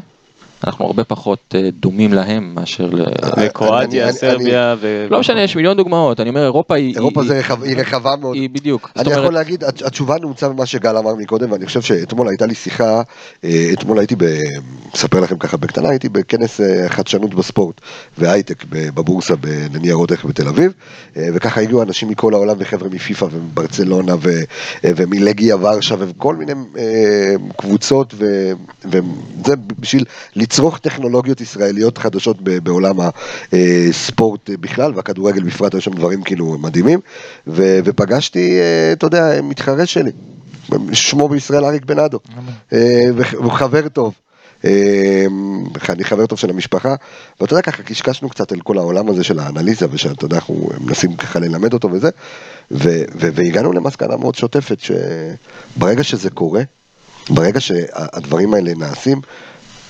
אנחנו 0.64 0.86
הרבה 0.86 1.03
פחות 1.03 1.39
אה, 1.55 1.70
דומים 1.80 2.14
להם 2.14 2.51
מאשר 2.55 2.86
ל... 2.86 3.01
אני- 3.01 3.47
וקרואטיה, 3.47 4.03
אני- 4.03 4.14
סרביה 4.14 4.76
ו... 4.80 5.08
לא 5.10 5.20
משנה, 5.20 5.41
יש 5.41 5.55
מיליון 5.55 5.78
דוגמאות, 5.78 6.20
אני 6.20 6.30
אומר, 6.30 6.43
אירופה 6.43 6.76
היא... 6.76 6.95
אירופה 6.95 7.22
היא- 7.64 7.78
רחבה 7.78 8.16
מאוד. 8.22 8.36
היא 8.36 8.49
בדיוק. 8.49 8.91
אני 8.97 9.12
יכול 9.12 9.34
להגיד, 9.34 9.64
הת- 9.64 9.82
התשובה 9.82 10.16
נעוצה 10.22 10.49
במה 10.49 10.66
שגל 10.66 10.97
אמר 10.97 11.16
מקודם, 11.16 11.51
ואני 11.51 11.66
חושב 11.66 11.82
שאתמול 11.82 12.28
הייתה 12.28 12.45
לי 12.45 12.55
שיחה, 12.55 13.01
אה, 13.43 13.70
אתמול 13.74 13.99
הייתי, 13.99 14.16
ב- 14.16 14.39
אספר 14.95 15.20
לכם 15.20 15.38
ככה 15.38 15.58
בקטנה, 15.58 15.89
הייתי 15.89 16.10
בכנס 16.10 16.62
אה, 16.62 16.89
חדשנות 16.89 17.34
בספורט 17.34 17.82
והייטק 18.18 18.64
בבורסה 18.70 19.34
לניירות 19.74 20.12
ערך 20.12 20.26
בתל 20.26 20.47
אביב, 20.47 20.72
וככה 21.16 21.62
הגיעו 21.62 21.82
אנשים 21.84 22.10
מכל 22.10 22.34
העולם 22.34 22.55
וחבר'ה 22.60 22.89
מפיפ"א 22.89 23.26
ומברצלונה 23.32 24.16
ומלגיה 24.84 25.55
ורשה 25.55 25.95
וכל 25.99 26.36
מיני 26.36 26.53
קבוצות, 27.58 28.14
וזה 28.86 29.55
בשביל 29.80 30.03
לצרוך 30.47 30.77
טכנולוגיות 30.77 31.41
ישראליות 31.41 31.97
חדשות 31.97 32.37
בעולם 32.41 32.95
הספורט 33.53 34.49
בכלל 34.49 34.91
והכדורגל 34.95 35.43
בפרט, 35.43 35.73
היו 35.73 35.81
שם 35.81 35.93
דברים 35.93 36.23
כאילו 36.23 36.57
מדהימים, 36.57 36.99
ו- 37.47 37.79
ופגשתי, 37.83 38.59
אה, 38.59 38.93
אתה 38.93 39.05
יודע, 39.05 39.41
מתחרה 39.43 39.85
שלי, 39.85 40.11
שמו 40.93 41.29
בישראל 41.29 41.65
אריק 41.65 41.85
בנאדו, 41.85 42.19
אה, 42.73 43.03
הוא 43.33 43.51
חבר 43.51 43.89
טוב. 43.89 44.13
אה, 44.65 45.25
אני 45.89 46.03
חבר 46.03 46.25
טוב 46.25 46.39
של 46.39 46.49
המשפחה, 46.49 46.95
ואתה 47.41 47.53
יודע 47.53 47.61
ככה 47.61 47.83
קשקשנו 47.83 48.29
קצת 48.29 48.51
על 48.51 48.59
כל 48.59 48.77
העולם 48.77 49.09
הזה 49.09 49.23
של 49.23 49.39
האנליזה, 49.39 49.85
ושאתה 49.91 50.25
יודע, 50.25 50.35
אנחנו 50.35 50.69
מנסים 50.79 51.15
ככה 51.15 51.39
ללמד 51.39 51.73
אותו 51.73 51.91
וזה, 51.91 52.09
ו- 52.71 53.03
ו- 53.15 53.29
והגענו 53.35 53.73
למסקנה 53.73 54.17
מאוד 54.17 54.35
שוטפת, 54.35 54.77
שברגע 54.79 56.03
שזה 56.03 56.29
קורה, 56.29 56.61
ברגע 57.29 57.59
שהדברים 57.59 58.53
האלה 58.53 58.73
נעשים, 58.73 59.21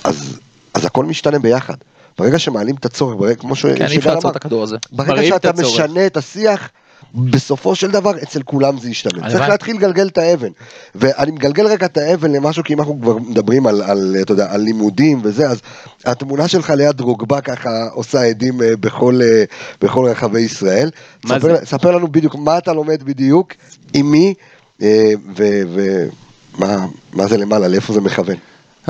אז, 0.04 0.38
אז 0.78 0.84
הכל 0.84 1.04
משתנה 1.04 1.38
ביחד. 1.38 1.74
ברגע 2.18 2.38
שמעלים 2.38 2.74
את 2.74 2.84
הצורך, 2.84 3.16
ברגע, 3.16 3.34
כמו 3.34 3.56
ש- 3.56 3.66
כן, 3.66 3.86
אי 3.86 3.96
אפשר 3.98 4.14
לעצור 4.14 4.30
את 4.30 4.36
הכדור 4.36 4.62
הזה. 4.62 4.76
ברגע 4.92 5.20
את 5.20 5.26
שאתה 5.26 5.50
הצורך. 5.50 5.68
משנה 5.80 6.06
את 6.06 6.16
השיח, 6.16 6.68
בסופו 7.14 7.74
של 7.74 7.90
דבר 7.90 8.22
אצל 8.22 8.42
כולם 8.42 8.78
זה 8.78 8.90
ישתנה. 8.90 9.30
צריך 9.30 9.48
להתחיל 9.48 9.76
לגלגל 9.76 10.06
את 10.08 10.18
האבן. 10.18 10.48
ואני 10.94 11.30
מגלגל 11.30 11.66
רגע 11.66 11.86
את 11.86 11.96
האבן 11.96 12.32
למשהו, 12.32 12.64
כי 12.64 12.72
אם 12.74 12.78
אנחנו 12.78 12.98
כבר 13.00 13.18
מדברים 13.18 13.66
על, 13.66 13.82
על, 13.82 14.16
אתה 14.22 14.32
יודע, 14.32 14.52
על 14.52 14.60
לימודים 14.60 15.20
וזה, 15.22 15.48
אז 15.48 15.60
התמונה 16.04 16.48
שלך 16.48 16.70
ליד 16.70 16.96
דרוגבה 16.96 17.40
ככה 17.40 17.88
עושה 17.92 18.22
עדים 18.22 18.62
אה, 18.62 18.76
בכל, 18.76 19.20
אה, 19.22 19.44
בכל 19.80 20.06
רחבי 20.06 20.40
ישראל. 20.40 20.90
ספר, 21.26 21.40
זה? 21.40 21.66
ספר 21.66 21.90
לנו 21.90 22.08
בדיוק 22.08 22.34
מה 22.34 22.58
אתה 22.58 22.72
לומד 22.72 23.02
בדיוק, 23.02 23.52
עם 23.94 24.10
מי, 24.10 24.34
אה, 24.82 25.12
ומה 25.36 26.86
מה 27.12 27.26
זה 27.26 27.36
למעלה, 27.36 27.68
לאיפה 27.68 27.92
זה 27.92 28.00
מכוון. 28.00 28.36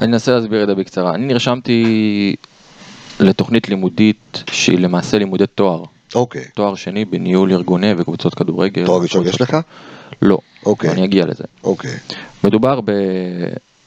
אני 0.03 0.12
אנסה 0.12 0.34
להסביר 0.34 0.62
את 0.62 0.68
זה 0.68 0.74
בקצרה. 0.74 1.14
אני 1.14 1.26
נרשמתי 1.26 2.36
לתוכנית 3.20 3.68
לימודית 3.68 4.44
שהיא 4.53 4.78
למעשה 4.78 5.18
לימודי 5.18 5.46
תואר. 5.46 5.84
אוקיי. 6.14 6.44
תואר 6.55 6.74
שני 6.74 7.05
בניהול 7.05 7.53
ארגוני 7.53 7.92
וקבוצות 7.99 8.34
כדורגל. 8.34 8.86
תואר 8.86 9.03
ראשון 9.03 9.26
יש 9.26 9.40
לך? 9.40 9.57
לא. 10.22 10.38
אוקיי. 10.66 10.90
אני 10.90 11.05
אגיע 11.05 11.26
לזה. 11.26 11.44
אוקיי. 11.64 11.94
מדובר 12.44 12.80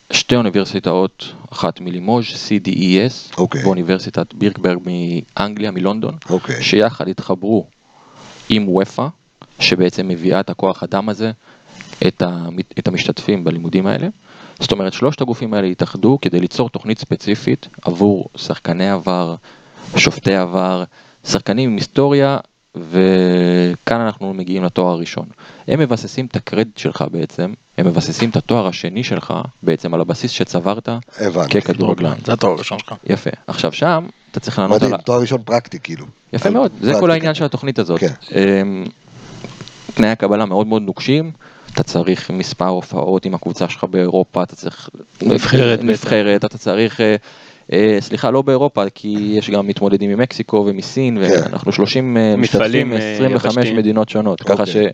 בשתי 0.10 0.36
אוניברסיטאות, 0.36 1.34
אחת 1.54 1.82
מלימוז' 1.82 2.26
CDES, 2.26 3.38
אוקיי. 3.38 3.64
ואוניברסיטת 3.66 4.34
בירקברג 4.34 4.78
מאנגליה, 4.86 5.72
מלונדון, 5.72 6.16
אוקיי. 6.30 6.64
שיחד 6.64 7.08
התחברו 7.08 7.66
עם 8.50 8.70
וופא, 8.70 9.08
שבעצם 9.60 10.08
מביאה 10.08 10.40
את 10.40 10.50
הכוח 10.50 10.84
אדם 10.84 11.10
הזה, 11.10 11.32
את, 12.08 12.22
המת- 12.22 12.74
את 12.80 12.88
המשתתפים 12.88 13.44
בלימודים 13.44 13.88
האלה. 13.88 14.08
זאת 14.62 14.72
אומרת, 14.72 14.94
שלושת 14.94 15.22
הגופים 15.22 15.54
האלה 15.54 15.68
התאחדו 15.68 16.18
כדי 16.22 16.40
ליצור 16.40 16.70
תוכנית 16.70 17.00
ספציפית 17.00 17.68
עבור 17.82 18.26
שחקני 18.36 18.90
עבר, 18.90 19.36
שופטי 19.98 20.36
עבר, 20.36 20.84
שחקנים 21.28 21.70
עם 21.70 21.76
היסטוריה, 21.76 22.38
וכאן 22.76 24.02
אנחנו 24.02 24.34
מגיעים 24.34 24.64
לתואר 24.64 24.92
הראשון. 24.92 25.26
הם 25.68 25.80
מבססים 25.80 26.26
את 26.26 26.36
הקרדיט 26.36 26.78
שלך 26.78 27.06
בעצם, 27.12 27.54
הם 27.78 27.88
מבססים 27.88 28.30
את 28.30 28.36
התואר 28.36 28.68
השני 28.68 29.04
שלך 29.04 29.34
בעצם 29.64 29.94
על 29.94 30.02
הבסיס 30.02 30.32
שצברת. 30.32 30.90
ככדורגלן. 31.50 32.16
זה 32.26 32.34
התואר 32.34 32.52
הראשון 32.52 32.80
שלך. 32.80 32.94
יפה. 33.10 33.30
עכשיו 33.48 33.72
שם, 33.72 34.06
אתה 34.32 34.40
צריך 34.40 34.60
לענות 34.60 34.84
על... 34.84 34.98
תואר 34.98 35.22
ראשון 35.22 35.42
פרקטי 35.46 35.80
כאילו. 35.84 36.06
יפה 36.34 36.50
מאוד, 36.50 36.72
זה. 36.82 36.94
כל 37.00 37.12
העניין 37.12 37.34
של 37.34 37.46
התוכנית 37.46 37.80
הזאת. 37.80 38.00
כן. 38.00 38.14
אמ, 38.32 38.86
תנאי 39.94 40.10
הקבלה 40.10 40.46
מאוד 40.46 40.68
מאוד 40.68 40.82
נוקשים, 40.82 41.32
אתה 41.74 41.84
צריך 41.84 42.32
מספר 42.32 42.68
הופעות 42.68 43.26
עם 43.26 43.34
הקבוצה 43.34 43.70
שלך 43.70 43.84
באירופה, 43.84 44.44
אתה 44.44 44.56
צריך 44.56 44.90
נבחרת. 45.22 45.84
נבחרת, 45.84 46.46
אתה 46.46 46.58
צריך, 46.58 47.02
אה, 47.02 47.16
אה, 47.74 47.98
סליחה, 48.00 48.32
לא 48.32 48.42
באירופה, 48.42 48.84
כי 48.96 49.34
יש 49.38 49.50
גם 49.50 49.68
מתמודדים 49.68 50.10
ממקסיקו 50.10 50.64
ומסין, 50.68 51.18
כן. 51.18 51.22
ואנחנו 51.22 51.72
30 51.72 52.18
אה, 52.18 52.36
משתתפים 52.36 52.94
אה, 52.94 53.18
מ-25 53.20 53.32
יבשתיים. 53.32 53.78
מדינות 53.78 54.10
שונות, 54.10 54.42
ככה 54.42 54.66
ש... 54.66 54.76
אוקיי. 54.76 54.92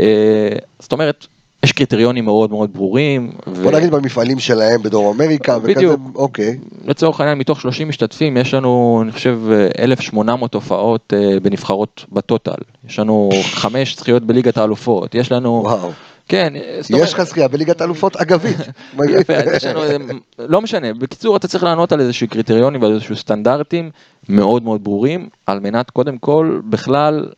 אה, 0.00 0.56
זאת 0.78 0.92
אומרת, 0.92 1.26
יש 1.62 1.72
קריטריונים 1.72 2.24
מאוד 2.24 2.50
מאוד 2.50 2.72
ברורים. 2.72 3.30
ו- 3.46 3.62
בוא 3.62 3.72
נגיד 3.72 3.90
במפעלים 3.90 4.38
שלהם 4.38 4.82
בדרום 4.82 5.16
אמריקה, 5.16 5.56
וכזה, 5.56 5.74
בדיוק. 5.74 6.00
אוקיי. 6.14 6.58
לצורך 6.84 7.20
העניין 7.20 7.38
מתוך 7.38 7.60
30 7.60 7.88
משתתפים 7.88 8.36
יש 8.36 8.54
לנו 8.54 9.00
אני 9.02 9.12
חושב 9.12 9.38
1,800 9.78 10.54
הופעות 10.54 11.12
אה, 11.16 11.40
בנבחרות 11.40 12.04
בטוטל, 12.12 12.52
יש 12.88 12.98
לנו 12.98 13.30
חמש 13.42 13.96
זכיות 13.96 14.22
בליגת 14.22 14.56
האלופות, 14.56 15.14
יש 15.14 15.32
לנו, 15.32 15.62
וואו. 15.64 15.90
כן, 16.28 16.52
יש 16.90 17.14
לך 17.14 17.22
זכייה 17.22 17.48
בליגת 17.48 17.82
אלופות 17.82 18.16
אגבית. 18.16 18.56
יפה, 19.20 19.34
אז 19.34 19.48
יש 19.52 19.64
לנו, 19.64 19.82
אה, 19.82 19.96
לא 20.38 20.60
משנה, 20.60 20.94
בקיצור 20.94 21.36
אתה 21.36 21.48
צריך 21.48 21.64
לענות 21.64 21.92
על 21.92 22.00
איזשהו 22.00 22.28
קריטריונים 22.28 22.82
ועל 22.82 22.92
איזשהו 22.92 23.16
סטנדרטים 23.16 23.90
מאוד 24.28 24.62
מאוד 24.62 24.84
ברורים, 24.84 25.28
על 25.46 25.60
מנת 25.60 25.90
קודם 25.90 26.18
כל 26.18 26.60
בכלל 26.68 27.28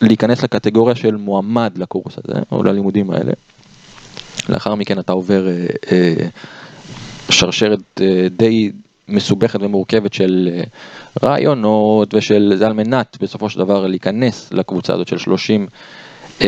להיכנס 0.00 0.42
לקטגוריה 0.42 0.94
של 0.94 1.16
מועמד 1.16 1.72
לקורס 1.78 2.18
הזה, 2.24 2.40
או 2.52 2.62
ללימודים 2.62 3.10
האלה. 3.10 3.32
לאחר 4.48 4.74
מכן 4.74 4.98
אתה 4.98 5.12
עובר 5.12 5.48
אה, 5.48 5.66
אה, 5.92 6.14
שרשרת 7.30 8.00
אה, 8.00 8.26
די 8.36 8.70
מסובכת 9.08 9.62
ומורכבת 9.62 10.12
של 10.12 10.48
רעיונות 11.22 12.14
ושל 12.14 12.52
זה 12.56 12.66
על 12.66 12.72
מנת 12.72 13.16
בסופו 13.20 13.50
של 13.50 13.58
דבר 13.58 13.86
להיכנס 13.86 14.52
לקבוצה 14.52 14.94
הזאת 14.94 15.08
של 15.08 15.18
30 15.18 15.66
אה, 16.40 16.46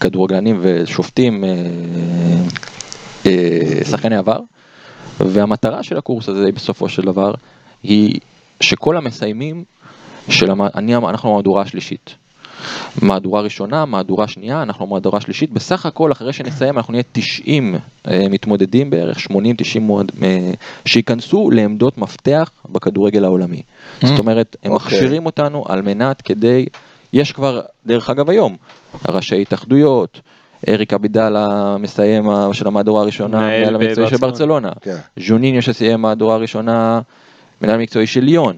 כדורגלנים 0.00 0.58
ושופטים, 0.60 1.44
אה, 1.44 1.50
אה, 3.26 3.84
שחקני 3.90 4.16
עבר, 4.16 4.40
והמטרה 5.20 5.82
של 5.82 5.98
הקורס 5.98 6.28
הזה 6.28 6.52
בסופו 6.52 6.88
של 6.88 7.02
דבר 7.02 7.34
היא 7.82 8.20
שכל 8.60 8.96
המסיימים 8.96 9.64
של 10.28 10.50
המ... 10.50 10.62
אני, 10.62 10.96
אנחנו 10.96 11.30
המהדורה 11.30 11.62
השלישית. 11.62 12.14
מהדורה 13.02 13.40
ראשונה, 13.40 13.84
מהדורה 13.84 14.28
שנייה, 14.28 14.62
אנחנו 14.62 14.86
מהדורה 14.86 15.20
שלישית, 15.20 15.50
בסך 15.50 15.86
הכל 15.86 16.12
אחרי 16.12 16.32
שנסיים 16.32 16.76
אנחנו 16.76 16.92
נהיה 16.92 17.02
90 17.12 17.74
אה, 18.08 18.26
מתמודדים 18.30 18.90
בערך, 18.90 19.18
80-90 19.18 19.30
מועד- 19.80 20.12
אה, 20.22 20.50
שייכנסו 20.84 21.50
לעמדות 21.50 21.98
מפתח 21.98 22.50
בכדורגל 22.68 23.24
העולמי. 23.24 23.62
זאת 24.02 24.18
אומרת, 24.18 24.56
הם 24.62 24.72
אוקיי. 24.72 24.86
מכשירים 24.86 25.26
אותנו 25.26 25.64
על 25.68 25.82
מנת 25.82 26.22
כדי, 26.22 26.66
יש 27.12 27.32
כבר, 27.32 27.60
דרך 27.86 28.10
אגב 28.10 28.30
היום, 28.30 28.56
ראשי 29.08 29.42
התאחדויות, 29.42 30.20
אריק 30.68 30.92
אבידלה 30.92 31.46
מסיים 31.78 32.28
ה- 32.28 32.48
של 32.52 32.66
המהדורה 32.66 33.02
הראשונה, 33.02 33.38
מנהל 33.40 33.74
המקצועי 33.74 34.10
של. 34.10 34.16
ברצלונה, 34.16 34.70
כן. 34.80 34.96
ז'וניניו 35.20 35.62
שסיים 35.62 36.00
מהדורה 36.02 36.34
הראשונה, 36.34 37.00
מנהל 37.62 37.80
מקצועי 37.80 38.06
של 38.06 38.20
ליון. 38.24 38.56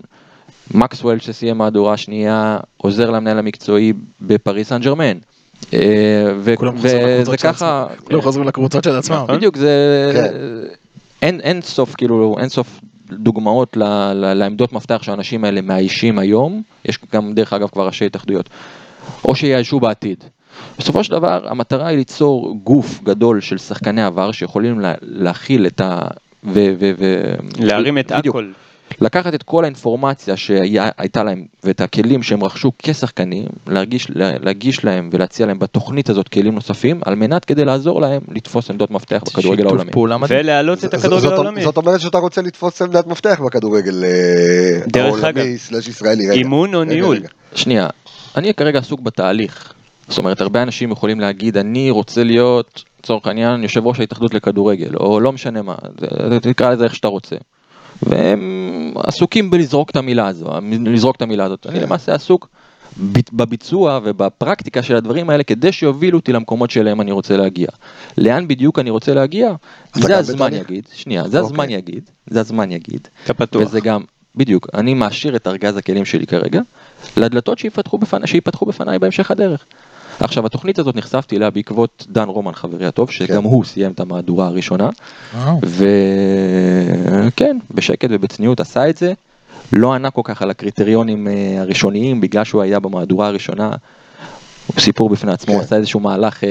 מקסוול 0.74 1.18
שסיים 1.18 1.58
מהדורה 1.58 1.96
שנייה, 1.96 2.58
עוזר 2.76 3.10
למנהל 3.10 3.38
המקצועי 3.38 3.92
בפריס 4.20 4.68
סן 4.68 4.80
ג'רמן. 4.80 5.18
אה, 5.74 6.32
וזה 6.36 7.36
ככה. 7.36 7.86
כולם 8.04 8.22
חוזרים 8.22 8.46
לקבוצות 8.48 8.84
של 8.84 8.96
עצמם. 8.96 9.24
בדיוק 9.28 9.56
זה, 9.56 10.10
כן. 10.14 10.34
אין, 11.22 11.40
אין 11.40 11.62
סוף 11.62 11.94
כאילו, 11.94 12.36
אין 12.40 12.48
סוף 12.48 12.80
דוגמאות 13.10 13.76
ל, 13.76 13.82
ל, 14.12 14.34
לעמדות 14.34 14.72
מפתח 14.72 15.02
שהאנשים 15.02 15.44
האלה 15.44 15.60
מאיישים 15.60 16.18
היום, 16.18 16.62
יש 16.84 16.98
גם 17.12 17.32
דרך 17.32 17.52
אגב 17.52 17.68
כבר 17.68 17.86
ראשי 17.86 18.06
התאחדויות, 18.06 18.48
או 19.24 19.34
שיאיישו 19.34 19.80
בעתיד. 19.80 20.24
בסופו 20.78 21.04
של 21.04 21.10
דבר 21.10 21.48
המטרה 21.48 21.86
היא 21.86 21.98
ליצור 21.98 22.56
גוף 22.64 23.00
גדול 23.02 23.40
של 23.40 23.58
שחקני 23.58 24.02
עבר 24.02 24.32
שיכולים 24.32 24.80
לה, 24.80 24.94
להכיל 25.02 25.66
את 25.66 25.80
ה... 25.80 26.00
ו, 26.44 26.74
ו, 26.78 26.92
ו, 26.98 27.34
להרים 27.58 27.98
את. 27.98 28.12
הכל. 28.12 28.50
לקחת 29.00 29.34
את 29.34 29.42
כל 29.42 29.64
האינפורמציה 29.64 30.36
שהייתה 30.36 31.24
להם 31.24 31.44
ואת 31.64 31.80
הכלים 31.80 32.22
שהם 32.22 32.44
רכשו 32.44 32.72
כשחקנים, 32.78 33.44
להרגיש, 33.66 34.10
לה- 34.10 34.38
להגיש 34.40 34.84
להם 34.84 35.10
ולהציע 35.12 35.46
להם 35.46 35.58
בתוכנית 35.58 36.10
הזאת 36.10 36.28
כלים 36.28 36.54
נוספים, 36.54 37.00
על 37.04 37.14
מנת 37.14 37.44
כדי 37.44 37.64
לעזור 37.64 38.00
להם 38.00 38.20
לתפוס 38.28 38.70
עמדות 38.70 38.90
מפתח 38.90 39.22
בכדורגל 39.26 39.66
העולמי. 39.66 39.90
ולהעלות 40.28 40.84
את 40.84 40.94
הכדורגל 40.94 41.32
העולמי. 41.32 41.62
זאת 41.62 41.76
אומרת 41.76 42.00
שאתה 42.00 42.18
רוצה 42.18 42.42
לתפוס 42.42 42.82
עמדת 42.82 43.06
מפתח 43.06 43.40
בכדורגל 43.46 44.04
אה. 44.04 45.02
העולמי 45.04 45.58
סלאש 45.58 45.88
ישראלי. 45.88 46.24
רגע. 46.30 46.32
אימון 46.38 46.74
או 46.74 46.84
ניהול? 46.84 47.16
רגע. 47.16 47.28
שנייה, 47.54 47.88
אני 48.36 48.54
כרגע 48.54 48.78
עסוק 48.78 49.00
בתהליך. 49.00 49.72
זאת 50.08 50.18
אומרת, 50.18 50.40
הרבה 50.40 50.62
אנשים 50.62 50.90
יכולים 50.90 51.20
להגיד, 51.20 51.56
אני 51.56 51.90
רוצה 51.90 52.24
להיות, 52.24 52.82
לצורך 53.00 53.26
העניין, 53.26 53.62
יושב 53.62 53.86
ראש 53.86 54.00
ההתאחדות 54.00 54.34
לכדורגל, 54.34 54.96
או 54.96 55.20
לא 55.20 55.32
משנה 55.32 55.62
מה, 55.62 55.74
זה- 56.00 56.40
תקרא 56.40 56.70
לזה 56.70 56.84
איך 56.84 56.94
שאתה 56.94 57.08
רוצה. 57.08 57.36
והם 58.02 58.92
עסוקים 58.96 59.50
בלזרוק 59.50 59.90
את 59.90 59.96
המילה 59.96 60.26
הזו, 60.26 60.46
לזרוק 60.84 61.16
את 61.16 61.22
המילה 61.22 61.44
הזאת. 61.44 61.66
אני 61.66 61.80
למעשה 61.80 62.14
עסוק 62.14 62.48
בביצוע 63.32 64.00
ובפרקטיקה 64.04 64.82
של 64.82 64.96
הדברים 64.96 65.30
האלה 65.30 65.42
כדי 65.42 65.72
שיובילו 65.72 66.18
אותי 66.18 66.32
למקומות 66.32 66.70
שאליהם 66.70 67.00
אני 67.00 67.12
רוצה 67.12 67.36
להגיע. 67.36 67.68
לאן 68.18 68.48
בדיוק 68.48 68.78
אני 68.78 68.90
רוצה 68.90 69.14
להגיע? 69.14 69.52
זה 69.94 70.18
הזמן? 70.18 70.52
יגיד, 70.52 70.88
שנייה, 70.92 71.28
זה 71.28 71.40
הזמן 71.40 71.60
אוקיי. 71.60 71.76
יגיד, 71.76 72.10
זה 72.26 72.40
הזמן 72.40 72.72
יגיד. 72.72 73.08
אתה 73.24 73.34
פתוח. 73.34 73.62
וזה 73.62 73.80
גם, 73.80 74.02
בדיוק, 74.36 74.68
אני 74.74 74.94
מעשיר 74.94 75.36
את 75.36 75.46
ארגז 75.46 75.76
הכלים 75.76 76.04
שלי 76.04 76.26
כרגע, 76.26 76.60
לדלתות 77.16 77.58
שיפתחו 77.58 77.98
בפני, 77.98 78.26
שיפתחו 78.26 78.66
בפניי 78.66 78.98
בהמשך 78.98 79.30
הדרך. 79.30 79.64
עכשיו 80.20 80.46
התוכנית 80.46 80.78
הזאת 80.78 80.96
נחשפתי 80.96 81.36
אליה 81.36 81.50
בעקבות 81.50 82.06
דן 82.10 82.28
רומן 82.28 82.52
חברי 82.52 82.86
הטוב, 82.86 83.10
שגם 83.10 83.42
כן. 83.42 83.48
הוא 83.48 83.64
סיים 83.64 83.92
את 83.92 84.00
המהדורה 84.00 84.46
הראשונה, 84.46 84.90
וכן, 85.62 87.58
בשקט 87.70 88.08
ובצניעות 88.12 88.60
עשה 88.60 88.88
את 88.88 88.96
זה, 88.96 89.12
לא 89.72 89.94
ענה 89.94 90.10
כל 90.10 90.22
כך 90.24 90.42
על 90.42 90.50
הקריטריונים 90.50 91.28
אה, 91.28 91.60
הראשוניים, 91.60 92.20
בגלל 92.20 92.44
שהוא 92.44 92.62
היה 92.62 92.80
במהדורה 92.80 93.26
הראשונה, 93.26 93.70
הוא 94.66 94.80
סיפור 94.80 95.08
בפני 95.08 95.32
עצמו, 95.32 95.52
הוא 95.52 95.60
כן. 95.60 95.66
עשה 95.66 95.76
איזשהו 95.76 96.00
מהלך, 96.00 96.44
אה, 96.44 96.48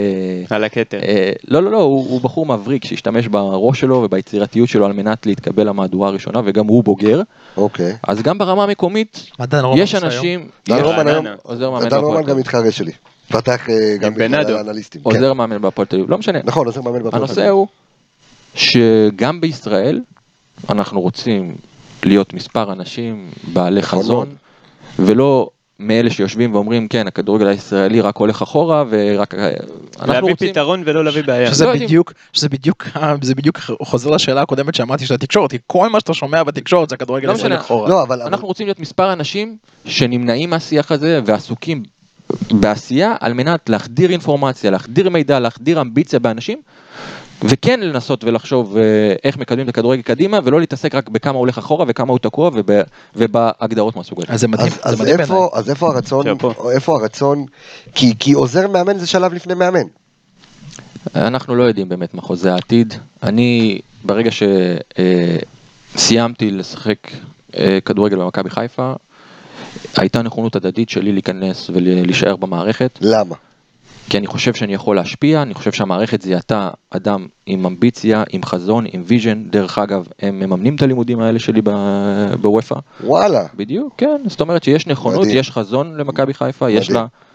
על 0.49 0.63
הכתר. 0.63 0.99
אה, 0.99 1.31
לא 1.47 1.63
לא 1.63 1.71
לא, 1.71 1.81
הוא, 1.81 2.09
הוא 2.09 2.21
בחור 2.21 2.45
מבריק 2.45 2.85
שהשתמש 2.85 3.27
בראש 3.27 3.79
שלו 3.79 3.95
וביצירתיות 3.95 4.69
שלו 4.69 4.85
על 4.85 4.93
מנת 4.93 5.25
להתקבל 5.25 5.67
למהדורה 5.67 6.07
הראשונה, 6.07 6.41
וגם 6.45 6.67
הוא 6.67 6.83
בוגר, 6.83 7.21
אוקיי. 7.57 7.95
אז 8.03 8.21
גם 8.21 8.37
ברמה 8.37 8.63
המקומית, 8.63 9.31
מה 9.39 9.45
דן 9.45 9.63
רומן 9.63 9.81
יש 9.81 9.95
אנשים, 9.95 10.47
דן 10.69 10.83
רומן 10.83 11.07
היום, 11.07 11.25
עוזר 11.43 11.71
מאמן 11.71 11.83
דן 11.83 11.89
בהפועל 11.89 12.05
רומן 12.05 12.23
גם. 12.23 12.37
מתחרה 12.37 12.71
שלי. 12.71 12.91
פתח 13.27 13.69
אה, 13.69 13.97
גם 13.99 14.13
בנאדו. 14.13 14.57
האנליסטים. 14.57 15.01
כן. 15.01 15.09
עוזר 15.09 15.33
מאמן 15.33 15.61
בהפועל 15.61 15.85
תל 15.87 15.95
אביב, 15.95 16.09
לא 16.11 16.17
משנה. 16.17 16.39
נכון, 16.43 16.65
עוזר 16.65 16.81
מאמן 16.81 17.03
בהפועל 17.03 17.11
תל 17.11 17.17
הנושא 17.17 17.41
אביב. 17.41 17.51
הוא 17.53 17.67
שגם 18.55 19.41
בישראל 19.41 20.01
אנחנו 20.69 21.01
רוצים 21.01 21.55
להיות 22.03 22.33
מספר 22.33 22.71
אנשים 22.71 23.29
בעלי 23.53 23.79
נכון 23.81 23.99
חזון. 23.99 24.35
ולא 24.99 25.49
מאלה 25.79 26.09
שיושבים 26.09 26.53
ואומרים 26.55 26.87
כן 26.87 27.07
הכדורגל 27.07 27.47
הישראלי 27.47 28.01
רק 28.01 28.17
הולך 28.17 28.41
אחורה 28.41 28.83
ורק 28.89 29.33
אנחנו 29.33 30.13
להביא 30.13 30.29
רוצים, 30.31 30.49
פתרון 30.51 30.83
ולא 30.85 31.03
להביא 31.05 31.23
בעיה. 31.23 31.51
שזה 31.51 31.65
לא 31.65 31.69
יודעים. 31.69 31.87
בדיוק, 31.87 32.13
שזה 32.33 32.49
בדיוק, 32.49 32.87
זה 33.21 33.35
בדיוק 33.35 33.59
חוזר 33.81 34.09
לשאלה 34.09 34.41
הקודמת 34.41 34.75
שאמרתי 34.75 35.05
של 35.05 35.13
התקשורת, 35.13 35.51
כי 35.51 35.57
כל 35.67 35.89
מה 35.89 35.99
שאתה 35.99 36.13
שומע 36.13 36.43
בתקשורת 36.43 36.89
זה 36.89 36.95
הכדורגל 36.95 37.27
לא 37.27 37.31
הישראלי. 37.33 37.55
אחורה. 37.57 37.89
לא, 37.89 38.03
אבל... 38.03 38.21
אבל- 38.21 38.27
אנחנו 38.27 38.47
רוצים 38.47 38.67
להיות 38.67 38.79
מספר 38.79 39.13
אנשים 39.13 39.57
שנמנעים 39.85 40.49
מהשיח 40.49 40.91
הזה 40.91 41.19
ועסוקים 41.25 41.83
בעשייה 42.51 43.15
על 43.19 43.33
מנת 43.33 43.69
להחדיר 43.69 44.11
אינפורמציה, 44.11 44.71
להחדיר 44.71 45.09
מידע, 45.09 45.39
להחדיר 45.39 45.81
אמביציה 45.81 46.19
באנשים. 46.19 46.61
וכן 47.43 47.79
לנסות 47.79 48.23
ולחשוב 48.23 48.77
אה, 48.77 48.83
איך 49.23 49.37
מקדמים 49.37 49.63
את 49.63 49.69
הכדורגל 49.69 50.01
קדימה 50.01 50.39
ולא 50.43 50.59
להתעסק 50.59 50.95
רק 50.95 51.09
בכמה 51.09 51.37
הולך 51.37 51.57
אחורה 51.57 51.85
וכמה 51.87 52.11
הוא 52.11 52.19
תקוע 52.19 52.49
וב, 52.53 52.69
ובהגדרות 53.15 53.95
מהסוג 53.95 54.21
הזה. 54.23 54.33
אז 54.33 54.41
זה 54.41 54.47
מדהים, 54.47 54.67
אז, 54.67 54.73
זה 54.73 54.81
אז, 54.83 55.01
מדהים 55.01 55.17
בעיניי. 55.17 55.35
איפה, 55.35 55.49
אז 55.53 55.69
איפה 55.69 55.87
הרצון, 55.87 56.25
שאפו. 56.25 56.71
איפה 56.71 56.99
הרצון, 56.99 57.45
כי, 57.95 58.13
כי 58.19 58.33
עוזר 58.33 58.67
מאמן 58.67 58.97
זה 58.97 59.07
שלב 59.07 59.33
לפני 59.33 59.53
מאמן. 59.53 59.87
אנחנו 61.15 61.55
לא 61.55 61.63
יודעים 61.63 61.89
באמת 61.89 62.13
מה 62.13 62.21
חוזה 62.21 62.53
העתיד. 62.53 62.93
אני, 63.23 63.79
ברגע 64.03 64.29
שסיימתי 65.95 66.51
לשחק 66.51 67.07
אה, 67.57 67.79
כדורגל 67.85 68.17
במכבי 68.17 68.49
חיפה, 68.49 68.93
הייתה 69.97 70.21
נכונות 70.21 70.55
הדדית 70.55 70.89
שלי 70.89 71.11
להיכנס 71.11 71.69
ולהישאר 71.73 72.35
במערכת, 72.35 72.99
למה? 73.01 73.35
כי 74.09 74.17
אני 74.17 74.27
חושב 74.27 74.53
שאני 74.53 74.73
יכול 74.73 74.95
להשפיע, 74.95 75.41
אני 75.41 75.53
חושב 75.53 75.71
שהמערכת 75.71 76.21
זיהתה 76.21 76.69
אדם 76.89 77.27
עם 77.45 77.65
אמביציה, 77.65 78.23
עם 78.29 78.43
חזון, 78.43 78.85
עם 78.93 79.03
vision. 79.05 79.43
דרך 79.49 79.77
אגב, 79.77 80.07
הם 80.19 80.39
מממנים 80.39 80.75
את 80.75 80.81
הלימודים 80.81 81.19
האלה 81.19 81.39
שלי 81.39 81.61
באופ"א. 82.41 82.75
וואלה. 83.03 83.43
בדיוק, 83.55 83.93
כן, 83.97 84.21
זאת 84.27 84.41
אומרת 84.41 84.63
שיש 84.63 84.87
נכונות, 84.87 85.21
מדהים. 85.21 85.37
יש 85.37 85.51
חזון 85.51 85.97
למכבי 85.97 86.33
חיפה, 86.33 86.69
יש 86.69 86.89
לה 86.89 86.95
מדהים. 86.95 87.26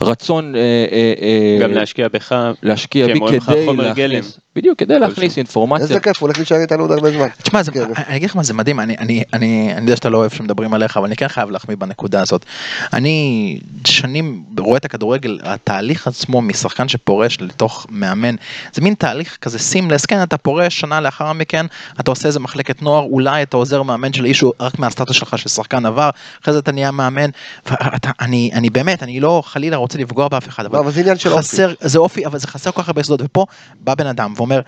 רצון 0.00 0.54
אה, 0.56 0.60
אה, 0.92 1.12
אה, 1.22 1.58
גם 1.62 1.72
להשקיע 1.72 2.08
בך. 2.08 2.34
להשקיע 2.62 3.06
בי 3.06 3.20
כדי. 3.30 3.66
להכניס, 3.76 4.40
בדיוק, 4.56 4.78
כדי 4.78 4.98
להכניס 4.98 5.36
אינפורמציה. 5.36 5.82
איזה 5.82 6.00
כיף, 6.00 6.18
הוא 6.20 6.26
הולך 6.26 6.36
להישאר 6.38 6.56
איתנו 6.56 6.82
עוד 6.82 6.90
הרבה 6.92 7.10
זמן. 7.10 7.26
תשמע, 7.42 7.62
זה- 7.62 7.72
כן. 7.72 7.84
אני 8.08 8.16
אגיד 8.16 8.30
לך 8.30 8.36
מה 8.36 8.42
זה 8.42 8.54
מדהים, 8.54 8.80
אני, 8.80 8.96
אני, 8.98 9.22
אני, 9.32 9.72
אני 9.74 9.80
יודע 9.80 9.96
שאתה 9.96 10.08
לא 10.08 10.18
אוהב 10.18 10.30
שמדברים 10.30 10.74
עליך, 10.74 10.96
אבל 10.96 11.06
אני 11.06 11.16
כן 11.16 11.28
חייב 11.28 11.50
להחמיא 11.50 11.76
בנקודה 11.76 12.20
הזאת. 12.22 12.44
אני 12.92 13.58
שנים 13.86 14.44
רואה 14.58 14.76
את 14.76 14.84
הכדורגל, 14.84 15.38
התהליך 15.42 16.06
עצמו 16.06 16.42
משחקן 16.42 16.88
שפורש 16.88 17.38
לתוך 17.40 17.86
מאמן, 17.90 18.34
זה 18.72 18.82
מין 18.82 18.94
תהליך 18.94 19.38
כזה 19.40 19.58
סימלס, 19.58 20.06
כן, 20.06 20.22
אתה 20.22 20.36
פורש 20.38 20.80
שנה 20.80 21.00
לאחר 21.00 21.32
מכן, 21.32 21.66
אתה 22.00 22.10
עושה 22.10 22.28
איזה 22.28 22.40
מחלקת 22.40 22.82
נוער, 22.82 23.02
אולי 23.02 23.42
אתה 23.42 23.56
עוזר 23.56 23.82
מאמן 23.82 24.12
של 24.12 24.24
אישהו 24.24 24.52
רק 24.60 24.78
מהסטטוס 24.78 25.16
שלך 25.16 25.38
של 25.38 25.48
שחקן 25.48 25.86
עבר, 25.86 26.10
אחרי 26.42 26.54
זה 26.54 26.60
אתה 26.60 26.72
נהיה 26.72 26.90
מאמן, 26.90 27.30
ואתה, 27.66 28.10
אני, 28.20 28.50
אני 28.54 28.70
באמת, 28.70 29.02
אני 29.02 29.20
לא 29.20 29.42
חלילה 29.46 29.76
רוצה 29.88 29.98
לפגוע 29.98 30.28
באף 30.28 30.48
אחד, 30.48 30.72
לא, 30.72 30.78
אבל 30.78 30.90
זה 30.90 31.00
עניין 31.00 31.18
של 31.18 31.32
אופי. 31.32 31.42
חסר, 31.42 31.74
זה 31.80 31.98
אופי, 31.98 32.26
אבל 32.26 32.38
זה 32.38 32.46
חסר 32.46 32.70
כל 32.70 32.82
כך 32.82 32.88
הרבה 32.88 33.00
יסודות, 33.00 33.26
ופה 33.26 33.46
בא 33.80 33.94
בן 33.94 34.06
אדם 34.06 34.34
ואומר, 34.36 34.60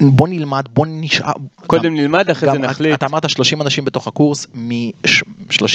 בוא 0.00 0.28
נלמד, 0.28 0.64
בוא 0.74 0.86
נשאר. 0.88 1.32
קודם 1.66 1.84
גם- 1.84 1.94
נלמד, 1.96 2.30
אחרי 2.30 2.50
זה 2.52 2.58
נחליט. 2.58 2.94
אתה 2.94 3.06
אמרת 3.06 3.30
30 3.30 3.62
אנשים 3.62 3.84
בתוך 3.84 4.06
הקורס 4.08 4.46
מ-30 4.54 5.10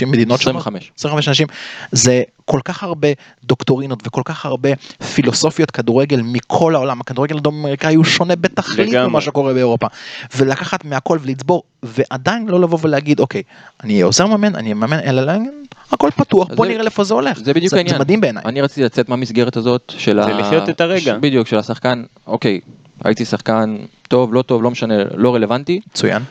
מדינות 0.08 0.42
שונות. 0.42 0.62
25. 0.62 0.92
25 0.98 1.28
אנשים. 1.28 1.48
זה 1.92 2.24
כל 2.46 2.60
כך 2.66 2.84
הרבה 2.84 3.08
דוקטורינות 3.44 4.08
וכל 4.08 4.22
כך 4.26 4.46
הרבה 4.46 4.70
פילוסופיות 5.16 5.72
כדורגל 5.72 6.22
מכל 6.24 6.76
העולם. 6.76 7.02
הכדורגל 7.02 7.38
הדרום 7.38 7.56
אמריקאי 7.60 7.96
הוא 7.96 8.06
שונה 8.06 8.36
בתכלית. 8.36 8.94
ממה 8.96 9.22
שקורה 9.22 9.54
באירופה. 9.54 9.88
ולקחת 10.36 10.86
מהכל 10.86 11.18
ולצבור, 11.22 11.64
ועדיין 11.84 12.48
לא 12.48 12.62
לבוא 12.62 12.80
ולהגיד, 12.82 13.20
אוקיי, 13.20 13.42
אני 13.84 13.94
אהיה 13.94 14.06
עוזר 14.06 14.28
מאמן, 14.28 14.56
אני 14.56 14.64
אהיה 14.64 14.76
מאמן, 14.76 15.00
אלא 15.00 15.22
להגיד, 15.22 15.50
הכל 15.92 16.10
פתוח, 16.16 16.48
בוא 16.56 16.66
זה- 16.66 16.72
נראה 16.72 16.84
לאיפה 16.84 17.04
זה 17.04 17.14
הולך. 17.14 17.38
זה 17.44 17.54
בדיוק 17.54 17.74
העניין. 17.74 17.96
זה 17.96 18.00
מדהים 18.00 18.22
בעיניי. 18.22 18.44
אני 18.46 18.62
רציתי 18.62 18.84
לצאת 18.84 19.10
מהמסגרת 19.10 19.58
הזאת 19.58 19.94
של 19.98 20.20
ה... 20.20 20.26
ולחיות 20.26 20.70
את 20.70 20.82
הרגע. 20.82 21.02
ש- 21.16 21.20
בדיוק, 21.22 21.48
של 21.48 21.58
השחקן, 21.58 22.04
אוקיי, 22.28 22.60
הייתי 23.04 23.26
שחקן 23.26 23.76
טוב, 24.08 24.34
לא 24.34 24.42
טוב, 24.42 24.64
לא 24.64 24.72
משנה, 24.72 24.96
לא 25.16 25.36
רלוונטי. 25.36 25.80
מצוין. 25.88 26.24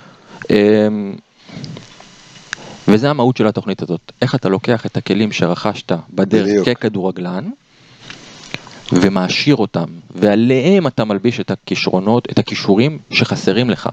אמ, 0.50 1.14
וזה 2.88 3.10
המהות 3.10 3.36
של 3.36 3.46
התוכנית 3.46 3.82
הזאת. 3.82 4.12
איך 4.22 4.34
אתה 4.34 4.48
לוקח 4.48 4.86
את 4.86 4.96
הכלים 4.96 5.32
שרכשת 5.32 5.92
בדרך 6.14 6.46
בדיוק. 6.46 6.68
ככדורגלן, 6.68 7.50
ומעשיר 8.92 9.56
אותם, 9.56 9.84
ועליהם 10.14 10.86
אתה 10.86 11.04
מלביש 11.04 11.40
את 11.40 11.50
הכישרונות, 11.50 12.28
את 12.30 12.38
הכישורים 12.38 12.98
שחסרים 13.10 13.70
לך. 13.70 13.88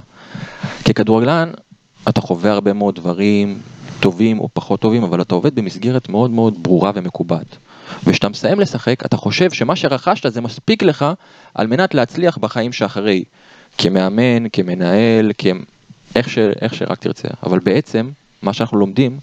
ככדורגלן, 0.86 1.52
אתה 2.10 2.22
חווה 2.22 2.52
הרבה 2.52 2.74
מאוד 2.74 2.96
דברים 2.96 3.60
טובים 4.00 4.40
או 4.40 4.50
פחות 4.54 4.80
טובים, 4.80 5.04
אבל 5.04 5.22
אתה 5.22 5.36
עובד 5.36 5.56
במסגרת 5.56 6.10
מאוד 6.10 6.32
מאוד 6.32 6.64
ברורה 6.64 6.92
ומקובעת. 6.96 7.58
וכשאתה 8.04 8.30
מסיים 8.30 8.60
לשחק, 8.60 9.06
אתה 9.06 9.18
חושב 9.18 9.52
שמה 9.52 9.76
שרכשת 9.76 10.34
זה 10.34 10.42
מספיק 10.42 10.84
לך 10.84 11.06
על 11.56 11.68
מנת 11.68 11.94
להצליח 11.94 12.38
בחיים 12.38 12.74
שאחרי. 12.74 13.24
כמאמן, 13.78 14.50
כמנהל, 14.54 15.32
כ... 15.38 15.46
איך, 16.16 16.30
ש... 16.30 16.38
איך 16.62 16.74
שרק 16.76 17.00
תרצה. 17.00 17.28
אבל 17.44 17.60
בעצם, 17.60 18.10
מה 18.42 18.54
שאנחנו 18.54 18.78
לומדים, 18.78 19.20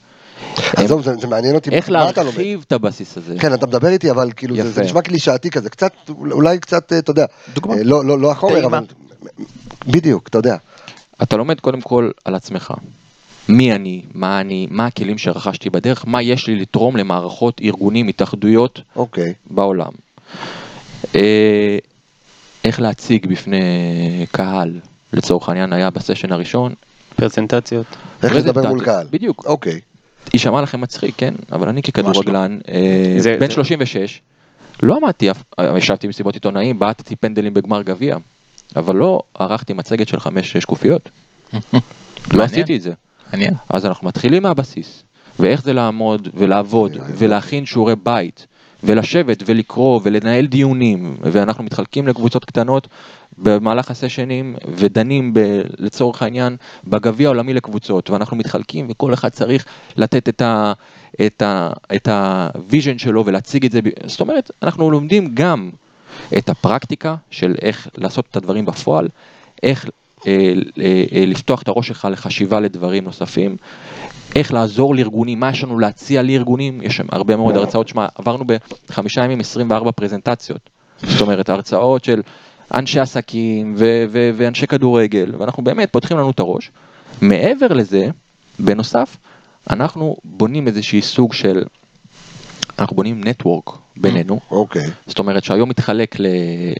עזוב, 0.76 1.02
זה 1.02 1.14
זה 1.16 1.26
מעניין 1.26 1.54
אותי, 1.54 1.70
איך 1.70 1.90
מה 1.90 2.10
אתה 2.10 2.22
לומד? 2.22 2.34
להרחיב 2.34 2.64
את 2.66 2.72
הבסיס 2.72 3.16
הזה. 3.18 3.34
כן, 3.40 3.54
אתה 3.54 3.66
מדבר 3.66 3.88
איתי, 3.88 4.10
אבל 4.10 4.30
כאילו, 4.36 4.56
זה- 4.56 4.70
זה. 4.70 4.82
נשמע 4.82 5.02
קלישאתי 5.02 5.50
כזה, 5.50 5.70
קצת, 5.70 5.92
אולי 6.08 6.58
קצת, 6.58 6.92
אה, 6.92 6.98
אתה 6.98 7.10
יודע, 7.10 7.26
דוגמה. 7.54 7.74
אה, 7.74 7.82
לא- 7.84 8.04
לא 8.04 8.18
לא 8.18 8.32
החומר. 8.32 8.66
אבל... 8.66 8.84
בדיוק, 9.86 10.28
אתה 10.28 10.38
יודע. 10.38 10.56
אתה 11.22 11.36
לומד 11.36 11.60
קודם 11.60 11.80
כל 11.80 12.10
על 12.24 12.34
עצמך. 12.34 12.74
מי 13.48 13.72
אני, 13.72 14.02
מה 14.14 14.40
אני, 14.40 14.66
מה 14.70 14.86
הכלים 14.86 15.18
שרכשתי 15.18 15.70
בדרך, 15.70 16.04
מה 16.06 16.22
יש 16.22 16.46
לי 16.46 16.56
לתרום 16.56 16.96
למערכות, 16.96 17.60
ארגונים, 17.64 18.08
התאחדויות 18.08 18.80
אוקיי. 18.96 19.32
בעולם. 19.50 19.92
אה, 21.14 21.78
איך 22.64 22.80
להציג 22.80 23.26
בפני 23.26 23.60
קהל, 24.32 24.80
לצורך 25.12 25.48
העניין 25.48 25.72
היה 25.72 25.90
בסשן 25.90 26.32
הראשון, 26.32 26.74
פרזנטציות. 27.16 27.86
איך 28.22 28.34
לדבר. 28.34 28.68
מול 28.68 28.84
קהל. 28.84 29.06
בדיוק. 29.10 29.44
אוקיי. 29.46 29.80
יישמע 30.34 30.62
לכם 30.62 30.80
מצחיק, 30.80 31.14
כן? 31.18 31.34
אבל 31.52 31.68
אני 31.68 31.82
ככדורגלן, 31.82 32.58
אה, 32.68 33.14
בן 33.40 33.46
זה- 33.48 33.54
36, 33.54 34.20
לא 34.82 34.96
עמדתי, 34.96 35.28
אה, 35.30 35.78
ישבתי 35.78 36.06
במסיבות 36.06 36.34
עיתונאים, 36.34 36.78
בעטתי 36.78 37.16
פנדלים 37.16 37.54
בגמר 37.54 37.82
גביע, 37.82 38.16
אבל 38.76 38.96
לא 38.96 39.22
ערכתי 39.34 39.72
מצגת 39.72 40.08
של 40.08 40.20
חמש 40.20 40.52
שקופיות. 40.56 41.08
לא. 42.32 42.42
עשיתי 42.42 42.76
את 42.76 42.82
זה. 42.82 42.92
מעניין. 43.34 43.54
אז 43.68 43.86
אנחנו 43.86 44.08
מתחילים 44.08 44.42
מהבסיס, 44.42 45.02
ואיך 45.38 45.62
זה 45.62 45.72
לעמוד 45.72 46.28
ולעבוד 46.34 46.96
ולהכין 47.18 47.66
שיעורי 47.66 47.96
בית 47.96 48.46
ולשבת 48.84 49.42
ולקרוא 49.46 50.00
ולנהל 50.02 50.46
דיונים 50.46 51.16
ואנחנו 51.20 51.64
מתחלקים 51.64 52.08
לקבוצות 52.08 52.44
קטנות 52.44 52.88
במהלך 53.38 53.90
הסשנים 53.90 54.56
ודנים 54.76 55.34
ב, 55.34 55.60
לצורך 55.78 56.22
העניין 56.22 56.56
בגביע 56.86 57.28
העולמי 57.28 57.54
לקבוצות 57.54 58.10
ואנחנו 58.10 58.36
מתחלקים 58.36 58.86
וכל 58.90 59.14
אחד 59.14 59.28
צריך 59.28 59.66
לתת 59.96 60.28
את 60.28 60.42
ה... 60.42 60.72
את 61.26 61.42
ה... 61.42 61.70
את 61.94 62.08
ה 62.08 62.21
vision 62.21 62.98
שלו 62.98 63.26
ולהציג 63.26 63.64
את 63.64 63.72
זה, 63.72 63.80
זאת 64.06 64.20
אומרת 64.20 64.50
אנחנו 64.62 64.90
לומדים 64.90 65.30
גם 65.34 65.70
את 66.38 66.48
הפרקטיקה 66.48 67.16
של 67.30 67.54
איך 67.62 67.88
לעשות 67.98 68.26
את 68.30 68.36
הדברים 68.36 68.64
בפועל, 68.64 69.08
איך 69.62 69.86
לפתוח 71.26 71.62
את 71.62 71.68
הראש 71.68 71.88
שלך 71.88 72.08
לחשיבה 72.10 72.60
לדברים 72.60 73.04
נוספים, 73.04 73.56
איך 74.34 74.52
לעזור 74.52 74.94
לארגונים, 74.94 75.40
מה 75.40 75.50
יש 75.50 75.64
לנו 75.64 75.78
להציע 75.78 76.22
לארגונים, 76.22 76.82
יש 76.82 76.96
שם 76.96 77.06
הרבה 77.12 77.36
מאוד 77.36 77.56
הרצאות, 77.56 77.88
שמע, 77.88 78.06
עברנו 78.14 78.44
בחמישה 78.88 79.24
ימים 79.24 79.40
24 79.40 79.92
פרזנטציות, 79.92 80.70
זאת 81.02 81.20
אומרת 81.20 81.48
הרצאות 81.48 82.04
של 82.04 82.22
אנשי 82.74 83.00
עסקים 83.00 83.74
ו- 83.78 84.04
ו- 84.08 84.30
ואנשי 84.34 84.66
כדורגל, 84.66 85.32
ואנחנו 85.38 85.64
באמת 85.64 85.92
פותחים 85.92 86.16
לנו 86.16 86.30
את 86.30 86.38
הראש. 86.38 86.70
מעבר 87.22 87.68
לזה, 87.68 88.06
בנוסף, 88.58 89.16
אנחנו 89.70 90.16
בונים 90.24 90.66
איזשהי 90.66 91.02
סוג 91.02 91.32
של, 91.32 91.64
אנחנו 92.78 92.96
בונים 92.96 93.24
נטוורק 93.24 93.70
בינינו, 93.96 94.40
אוקיי. 94.50 94.82
זאת 95.06 95.18
אומרת 95.18 95.44
שהיום 95.44 95.68
מתחלק 95.68 96.20
ל... 96.20 96.26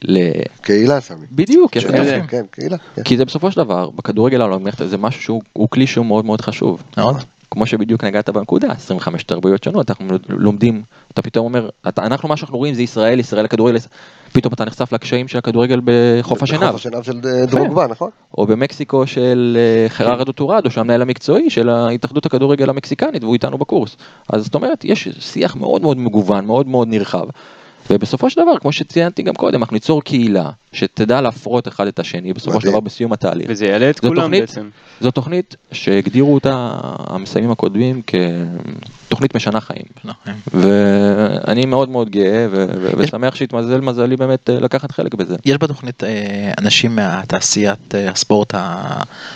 ל... 0.02 0.18
קהילה 0.60 1.00
סמי. 1.00 1.26
בדיוק, 1.32 1.76
יפה. 1.76 1.88
כן, 1.88 2.20
כן, 2.28 2.44
קהילה. 2.50 2.76
כן. 2.94 3.02
כי 3.02 3.16
זה 3.16 3.24
בסופו 3.24 3.50
של 3.50 3.56
דבר, 3.56 3.90
בכדורגל 3.90 4.40
העולמי, 4.40 4.70
זה 4.84 4.98
משהו 4.98 5.22
שהוא 5.22 5.42
הוא 5.52 5.68
כלי 5.68 5.86
שהוא 5.86 6.06
מאוד 6.06 6.24
מאוד 6.24 6.40
חשוב. 6.40 6.82
מאוד. 6.96 7.16
כמו 7.54 7.66
שבדיוק 7.66 8.04
נגעת 8.04 8.28
בנקודה, 8.28 8.72
25 8.72 9.22
תרבויות 9.22 9.64
שונות, 9.64 9.90
אנחנו 9.90 10.06
לומדים, 10.28 10.82
אתה 11.12 11.22
פתאום 11.22 11.44
אומר, 11.44 11.68
אתה, 11.88 12.06
אנחנו 12.06 12.28
מה 12.28 12.36
שאנחנו 12.36 12.58
רואים 12.58 12.74
זה 12.74 12.82
ישראל, 12.82 13.20
ישראל 13.20 13.44
הכדורגל, 13.44 13.78
פתאום 14.32 14.54
אתה 14.54 14.64
נחשף 14.64 14.92
לקשיים 14.92 15.28
של 15.28 15.38
הכדורגל 15.38 15.80
בחוף 15.84 16.42
השנהב, 16.42 16.66
חוף 16.66 16.74
השנהב 16.74 17.02
של 17.02 17.20
אה, 17.24 17.46
דרוגבה, 17.46 17.86
נכון? 17.86 18.10
או 18.38 18.46
במקסיקו 18.46 19.06
של 19.06 19.58
אה, 19.60 19.88
חררה 19.88 20.24
דוטורדו, 20.24 20.70
שהוא 20.70 20.80
המנהל 20.80 21.02
המקצועי 21.02 21.50
של 21.50 21.68
ההתאחדות 21.68 22.26
הכדורגל 22.26 22.70
המקסיקנית, 22.70 23.24
והוא 23.24 23.34
איתנו 23.34 23.58
בקורס. 23.58 23.96
אז 24.28 24.44
זאת 24.44 24.54
אומרת, 24.54 24.84
יש 24.84 25.08
שיח 25.18 25.56
מאוד 25.56 25.82
מאוד 25.82 25.96
מגוון, 25.96 26.46
מאוד 26.46 26.68
מאוד 26.68 26.88
נרחב. 26.88 27.26
ובסופו 27.90 28.30
של 28.30 28.40
דבר, 28.42 28.58
כמו 28.58 28.72
שציינתי 28.72 29.22
גם 29.22 29.34
קודם, 29.34 29.60
אנחנו 29.62 29.74
ניצור 29.74 30.02
קהילה 30.02 30.50
שתדע 30.72 31.20
להפרות 31.20 31.68
אחד 31.68 31.86
את 31.86 31.98
השני, 31.98 32.32
בסופו 32.32 32.60
של. 32.60 32.68
דבר 32.68 32.80
בסיום 32.80 33.12
התהליך. 33.12 33.46
וזה 33.50 33.66
יעלה 33.66 33.90
את 33.90 34.00
כולם 34.00 34.14
תוכנית- 34.14 34.40
בעצם. 34.40 34.68
זו 35.00 35.10
תוכנית 35.10 35.56
שהגדירו 35.72 36.34
אותה 36.34 36.70
המסיימים 37.06 37.50
הקודמים 37.50 38.02
כתוכנית 39.06 39.36
משנה 39.36 39.60
חיים. 39.60 39.84
נכון. 40.04 40.34
ואני 40.54 41.66
מאוד 41.66 41.88
מאוד 41.88 42.10
גאה 42.10 42.46
ו- 42.50 42.66
ו- 42.80 42.90
ושמח 42.98 43.34
שהתמזל 43.34 43.80
מזלי 43.80 44.16
באמת 44.16 44.50
אה, 44.50 44.60
לקחת 44.60 44.90
חלק 44.92 45.14
בזה. 45.14 45.36
יש 45.44 45.56
בתוכנית 45.56 46.04
אה, 46.04 46.52
אנשים 46.58 46.96
מהתעשיית 46.96 47.94
אה, 47.94 48.10
הספורט 48.10 48.54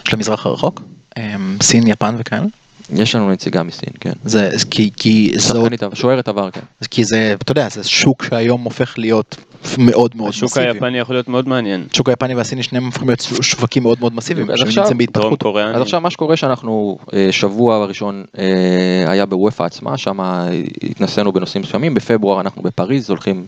של 0.09 0.17
המזרח 0.17 0.47
הרחוק? 0.47 0.83
סין, 1.63 1.87
יפן 1.87 2.15
וכאלה? 2.19 2.47
יש 2.95 3.14
לנו 3.14 3.30
נציגה 3.30 3.62
מסין, 3.62 3.93
כן. 4.01 4.12
זה 4.24 4.51
כי, 4.70 4.91
כי, 4.97 5.32
שחקנית, 5.39 5.82
שוערת 5.95 6.28
עבר, 6.28 6.51
כן. 6.51 6.61
כי 6.91 7.05
זה, 7.05 7.34
אתה 7.43 7.53
יודע, 7.53 7.68
זה 7.68 7.84
שוק 7.84 8.24
שהיום 8.24 8.62
הופך 8.62 8.99
להיות 8.99 9.36
מאוד 9.78 10.11
מאוד 10.16 10.28
השוק 10.28 10.45
מסיבי. 10.45 10.66
היפני 10.66 10.99
יכול 10.99 11.14
להיות 11.14 11.28
מאוד 11.28 11.49
מעניין. 11.49 11.86
השוק 11.93 12.09
היפני 12.09 12.34
והסיני 12.34 12.62
שניהם 12.62 12.84
הופכים 12.84 13.09
להיות 13.09 13.20
שווקים 13.41 13.82
מאוד 13.82 14.01
מאוד 14.01 14.14
מסיביים, 14.14 14.51
אז 14.51 14.61
עכשיו- 14.61 14.84
דרום 14.84 14.99
בהתפתחות. 14.99 15.43
קוריאני. 15.43 15.76
אז 15.76 15.82
עכשיו 15.82 16.01
מה 16.01 16.11
שקורה 16.11 16.36
שאנחנו 16.36 16.99
אה, 17.14 17.28
שבוע 17.30 17.76
הראשון 17.76 18.24
אה, 18.39 18.45
היה 19.07 19.26
בוופא 19.26 19.62
עצמה, 19.62 19.99
שם 19.99 20.20
התנסינו 20.91 21.32
בנושאים 21.32 21.62
מסוימים, 21.62 21.95
בפברואר 21.95 22.41
אנחנו 22.41 22.62
בפריז, 22.62 23.11
הולכים 23.11 23.47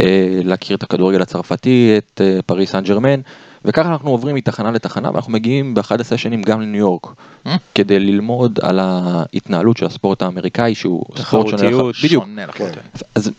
אה, 0.00 0.06
להכיר 0.44 0.76
את 0.76 0.82
הכדורגל 0.82 1.22
הצרפתי, 1.22 1.94
את 1.98 2.20
פריז 2.46 2.68
סן 2.68 2.84
ג'רמן, 2.84 3.20
וככה 3.66 3.88
אנחנו 3.88 4.10
עוברים 4.10 4.34
מתחנה 4.36 4.70
לתחנה 4.70 5.10
ואנחנו 5.12 5.32
מגיעים 5.32 5.74
באחד 5.74 6.00
הסשנים 6.00 6.42
גם 6.42 6.60
לניו 6.60 6.80
יורק, 6.80 7.06
אה? 7.46 7.56
כדי 7.74 7.98
ללמוד 8.00 8.58
על 8.62 8.78
ההתנהלות 8.82 9.76
של 9.76 9.86
הספורט 9.86 10.22
האמריקאי 10.22 10.74
שהוא 10.74 11.04
ספורט 11.18 11.48
שונה 11.48 11.70
כן. 12.02 12.48
לחלוטין. 12.48 12.82
אז 13.14 13.30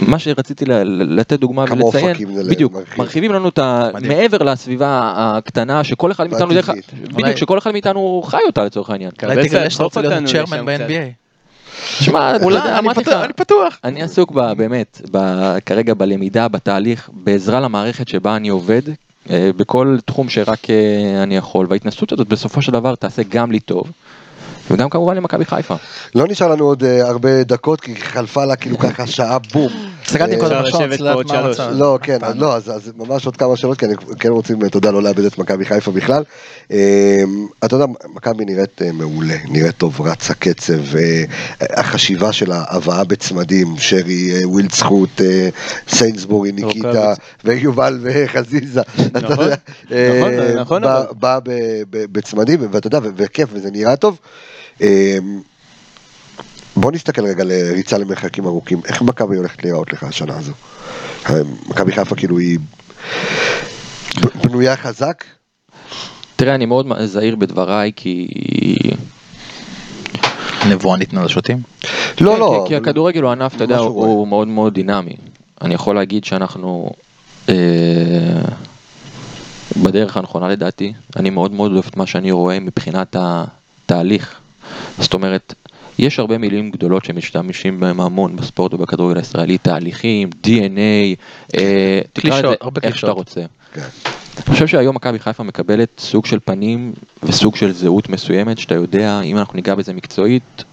מה 0.00 0.18
שרציתי 0.18 0.64
לתת 0.88 1.40
דוגמה 1.40 1.64
ולציין, 1.70 2.16
בדיוק, 2.48 2.72
מרחיב. 2.72 2.98
מרחיבים 2.98 3.32
לנו 3.32 3.48
את 3.48 3.58
ה... 3.58 3.88
מעבר 4.08 4.38
לסביבה 4.38 5.12
הקטנה 5.16 5.84
שכל 5.84 6.12
אחד 6.12 6.30
מאיתנו 6.30 6.54
דרך... 6.54 6.68
בדיוק, 6.68 7.18
אולי- 7.20 7.36
שכל 7.36 7.58
אחד 7.58 7.72
מאיתנו 7.72 8.22
חי 8.26 8.38
אותה 8.46 8.64
לצורך 8.64 8.90
העניין. 8.90 9.10
אולי 9.22 9.48
תגלה 9.48 9.70
שאתה 9.70 9.84
רוצה 9.84 10.00
להיות 10.02 10.24
צ'רמן. 10.24 10.66
ב-NBA. 10.66 11.28
שמע, 12.00 12.32
אמרתי 12.78 13.00
לך, 13.00 13.08
פתוח, 13.08 13.24
אני 13.24 13.32
פתוח. 13.32 13.78
אני 13.84 14.02
עסוק 14.02 14.32
באמת, 14.32 15.00
ב- 15.12 15.58
כרגע 15.66 15.94
בלמידה, 15.94 16.48
בתהליך, 16.48 17.10
בעזרה 17.12 17.60
למערכת 17.60 18.08
שבה 18.08 18.36
אני 18.36 18.48
עובד, 18.48 18.82
בכל 19.30 19.98
תחום 20.04 20.28
שרק 20.28 20.70
אה, 20.70 21.22
אני 21.22 21.36
יכול, 21.36 21.66
וההתנסות 21.68 22.12
הזאת 22.12 22.28
בסופו 22.28 22.62
של 22.62 22.72
דבר 22.72 22.94
תעשה 22.94 23.22
גם 23.28 23.52
לי 23.52 23.60
טוב, 23.60 23.90
וגם 24.70 24.90
כמובן 24.90 25.16
למכבי 25.16 25.44
חיפה. 25.44 25.74
לא 26.14 26.26
נשאר 26.28 26.48
לנו 26.48 26.64
עוד 26.64 26.84
אה, 26.84 27.08
הרבה 27.08 27.44
דקות, 27.44 27.80
כי 27.80 27.96
חלפה 27.96 28.44
לה 28.44 28.56
כאילו 28.56 28.78
ככה 28.78 29.06
שעה 29.06 29.38
בום. 29.38 29.72
הסתכלתי 30.08 30.36
קודם 30.36 30.62
שלוש. 31.28 31.60
המצב. 31.60 31.78
לא, 31.78 31.98
כן, 32.02 32.18
אז 32.22 32.36
לא, 32.36 32.56
אז, 32.56 32.70
אז 32.70 32.92
ממש 32.96 33.26
עוד 33.26 33.36
כמה 33.36 33.56
שאלות, 33.56 33.78
כי 33.78 33.86
אני 33.86 33.94
כן 34.20 34.28
רוצים, 34.28 34.62
אה, 34.62 34.68
תודה, 34.70 34.90
לא 34.90 35.02
לאבד 35.02 35.24
את 35.24 35.38
מכבי 35.38 35.64
חיפה 35.64 35.90
בכלל. 35.90 36.22
אה, 36.72 37.22
אתה 37.64 37.76
יודע, 37.76 37.86
מכבי 38.14 38.44
נראית 38.44 38.82
אה, 38.82 38.92
מעולה, 38.92 39.34
נראית 39.48 39.76
טוב, 39.76 40.00
רצה 40.00 40.34
קצב, 40.34 40.96
אה, 40.96 41.24
החשיבה 41.60 42.32
של 42.32 42.52
ההבאה 42.52 43.04
בצמדים, 43.04 43.74
שרי, 43.78 44.44
ווילדסחוט, 44.44 45.20
סיינסבורי, 45.88 46.52
ניקיטה. 46.52 46.88
ויובל 47.44 47.98
וחזיזה. 48.02 48.80
נכון, 49.14 49.48
אה, 49.92 50.54
נכון, 50.60 50.84
נכון, 50.84 51.18
בא- 51.18 51.38
בצמדים, 51.90 52.60
ואתה 52.72 52.86
יודע, 52.86 52.98
ו- 53.02 53.08
וכיף, 53.16 53.48
וזה 53.52 53.70
נראה 53.70 53.96
טוב. 53.96 54.18
אה, 56.78 56.82
בוא 56.82 56.92
נסתכל 56.92 57.26
רגע 57.26 57.44
לריצה 57.44 57.98
למרחקים 57.98 58.46
ארוכים, 58.46 58.80
איך 58.84 59.02
מכבי 59.02 59.36
הולכת 59.36 59.64
להיראות 59.64 59.92
לך 59.92 60.02
השנה 60.02 60.38
הזו? 60.38 60.52
אה, 61.30 61.34
מכבי 61.68 61.92
חיפה 61.92 62.16
כאילו 62.16 62.38
היא 62.38 62.58
בנויה 64.44 64.76
חזק? 64.76 65.24
תראה, 66.36 66.54
אני 66.54 66.66
מאוד 66.66 66.86
זהיר 67.04 67.36
בדבריי, 67.36 67.92
כי... 67.96 68.28
נבואה 70.68 70.96
ניתנה 70.96 71.24
לשוטים. 71.24 71.62
לא, 72.20 72.32
כן, 72.32 72.40
לא. 72.40 72.64
כי, 72.68 72.76
הכדורגל 72.76 73.22
הוא 73.22 73.30
ענף, 73.30 73.54
אתה 73.54 73.64
יודע, 73.64 73.78
הוא 73.78 74.28
מאוד 74.28 74.48
מאוד 74.48 74.74
דינמי. 74.74 75.16
אני 75.62 75.74
יכול 75.74 75.94
להגיד 75.94 76.24
שאנחנו 76.24 76.90
אה, 77.48 77.54
בדרך 79.76 80.16
הנכונה 80.16 80.48
לדעתי. 80.48 80.92
אני 81.16 81.30
מאוד 81.30 81.52
מאוד 81.52 81.72
אוהב 81.72 81.84
את 81.88 81.96
מה 81.96 82.06
שאני 82.06 82.30
רואה 82.30 82.60
מבחינת 82.60 83.16
התהליך. 83.18 84.40
זאת 84.98 85.14
אומרת, 85.14 85.54
יש 85.98 86.18
הרבה 86.18 86.38
מילים 86.38 86.70
גדולות 86.70 87.04
שמשתמשים 87.04 87.80
בהם 87.80 88.00
המון 88.00 88.36
בספורט 88.36 88.74
ובכדורגל 88.74 89.18
הישראלי, 89.18 89.58
תהליכים, 89.58 90.30
DNA, 90.44 91.16
אה, 91.56 92.00
תקרא 92.12 92.38
לזה 92.38 92.54
הרבה 92.60 92.80
איך 92.84 92.98
שאתה. 92.98 93.12
רוצה. 93.12 93.40
כן. 93.72 93.88
אני 94.36 94.54
חושב 94.54 94.66
שהיום 94.66 94.96
מכבי 94.96 95.18
חיפה 95.18 95.42
מקבלת 95.42 95.88
סוג 95.98 96.26
של 96.26 96.38
פנים 96.44 96.92
וסוג 97.22 97.56
של 97.56 97.72
זהות 97.72 98.08
מסוימת, 98.08 98.58
שאתה 98.58 98.74
יודע, 98.74 99.20
אם 99.20 99.38
אנחנו 99.38 99.56
ניגע 99.56 99.74
בזה 99.74 99.92
מקצועית, 99.92 100.64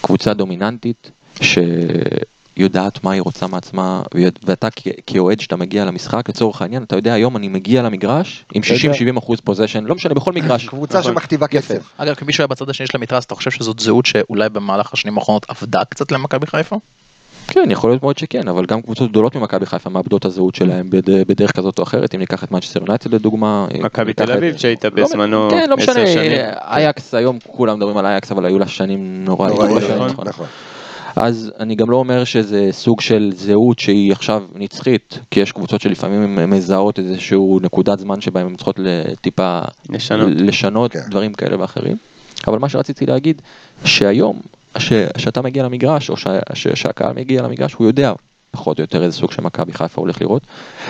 קבוצה 0.00 0.34
דומיננטית, 0.34 1.10
יודעת 2.56 3.04
מה 3.04 3.10
היא 3.12 3.22
רוצה 3.22 3.46
מעצמה, 3.46 4.02
ואתה 4.44 4.68
כאוהד 5.06 5.40
שאתה 5.40 5.56
מגיע 5.56 5.84
למשחק, 5.84 6.28
לצורך 6.28 6.62
העניין, 6.62 6.82
אתה 6.82 6.96
יודע 6.96 7.12
היום 7.12 7.36
אני 7.36 7.48
מגיע 7.48 7.82
למגרש 7.82 8.44
עם 8.54 8.62
60-70 9.14 9.18
אחוז 9.18 9.40
possession, 9.40 9.84
לא 9.84 9.94
משנה, 9.94 10.14
בכל 10.14 10.32
מגרש. 10.32 10.68
קבוצה 10.68 10.98
נכון. 10.98 11.12
שמכתיבה. 11.12 11.46
קצב. 11.46 11.92
אגב, 11.96 12.14
כמי 12.14 12.32
שהיה 12.32 12.46
בצד 12.46 12.70
השני 12.70 12.86
של 12.86 12.96
המתרס, 12.98 13.24
אתה 13.24 13.34
חושב 13.34 13.50
שזאת 13.50 13.78
זהות 13.78 14.06
שאולי 14.06 14.48
במהלך 14.48 14.92
השנים 14.92 15.18
האחרונות 15.18 15.46
עבדה 15.48 15.84
קצת 15.84 16.12
למכבי 16.12 16.46
חיפה? 16.46 16.76
כן, 17.48 17.68
יכול 17.70 17.90
להיות 17.90 18.02
מאוד 18.02 18.18
שכן, 18.18 18.48
אבל 18.48 18.66
גם 18.66 18.82
קבוצות 18.82 19.10
גדולות 19.10 19.36
ממכבי 19.36 19.66
חיפה 19.66 19.90
מאבדות 19.90 20.20
את 20.20 20.24
הזהות 20.24 20.54
שלהם 20.54 20.90
בד- 20.90 21.28
בדרך 21.28 21.52
כזאת 21.56 21.78
או 21.78 21.82
אחרת, 21.84 22.14
אם 22.14 22.20
ניקח 22.20 22.44
את 22.44 22.52
מנצ'סטר 22.52 22.80
יונייטד 22.80 23.14
לדוגמה. 23.14 23.66
אם 23.74 23.84
מכבי 23.84 24.12
תל 24.12 24.32
אביב 24.32 24.56
שהייתה 24.56 24.88
לא, 24.88 25.04
בזמנו 25.04 25.48
כן, 25.50 25.68
לא 25.70 25.74
עשר 25.78 25.92
משנה, 25.92 26.06
שנים. 26.06 26.32
אייקס 26.60 27.14
היום 27.14 27.38
כולם 27.46 27.76
מדברים 27.76 27.96
על 27.96 28.06
אייקס, 28.06 28.32
אבל 28.32 28.44
היו 28.46 28.58
לה 28.58 28.66
שנים 28.66 29.24
נוראיים. 29.24 29.56
אז 31.16 31.52
אני 31.60 31.74
גם 31.74 31.90
לא 31.90 31.96
אומר 31.96 32.24
שזה 32.24 32.68
סוג 32.72 33.00
של 33.00 33.32
זהות 33.34 33.78
שהיא 33.78 34.12
עכשיו 34.12 34.44
נצחית, 34.54 35.18
כי 35.30 35.40
יש 35.40 35.52
קבוצות 35.52 35.80
שלפעמים 35.80 36.38
הן 36.38 36.50
מזהות 36.50 36.98
איזשהו 36.98 37.58
נקודת 37.62 37.98
זמן 37.98 38.20
שבה 38.20 38.40
הן 38.40 38.54
צריכות 38.56 38.76
טיפה 39.20 39.60
לשנות. 39.90 40.28
לשנות 40.36 40.92
כן. 40.92 40.98
דברים 41.10 41.32
כאלה 41.32 41.60
ואחרים. 41.60 41.96
אבל 42.46 42.58
מה 42.58 42.68
שרציתי 42.68 43.06
להגיד, 43.06 43.42
שהיום, 43.84 44.40
ש- 44.78 44.92
שאתה 45.16 45.42
מגיע 45.42 45.62
למגרש, 45.62 46.10
או 46.10 46.16
ש- 46.16 46.26
ש- 46.54 46.68
שהקהל 46.74 47.12
מגיע 47.12 47.42
למגרש, 47.42 47.74
הוא 47.74 47.86
יודע 47.86 48.12
פחות 48.56 48.78
או 48.78 48.82
יותר 48.82 49.02
איזה 49.02 49.16
סוג 49.16 49.32
של 49.32 49.42
מכבי 49.42 49.72
חיפה 49.72 50.00
הולך 50.00 50.20
לראות. 50.20 50.42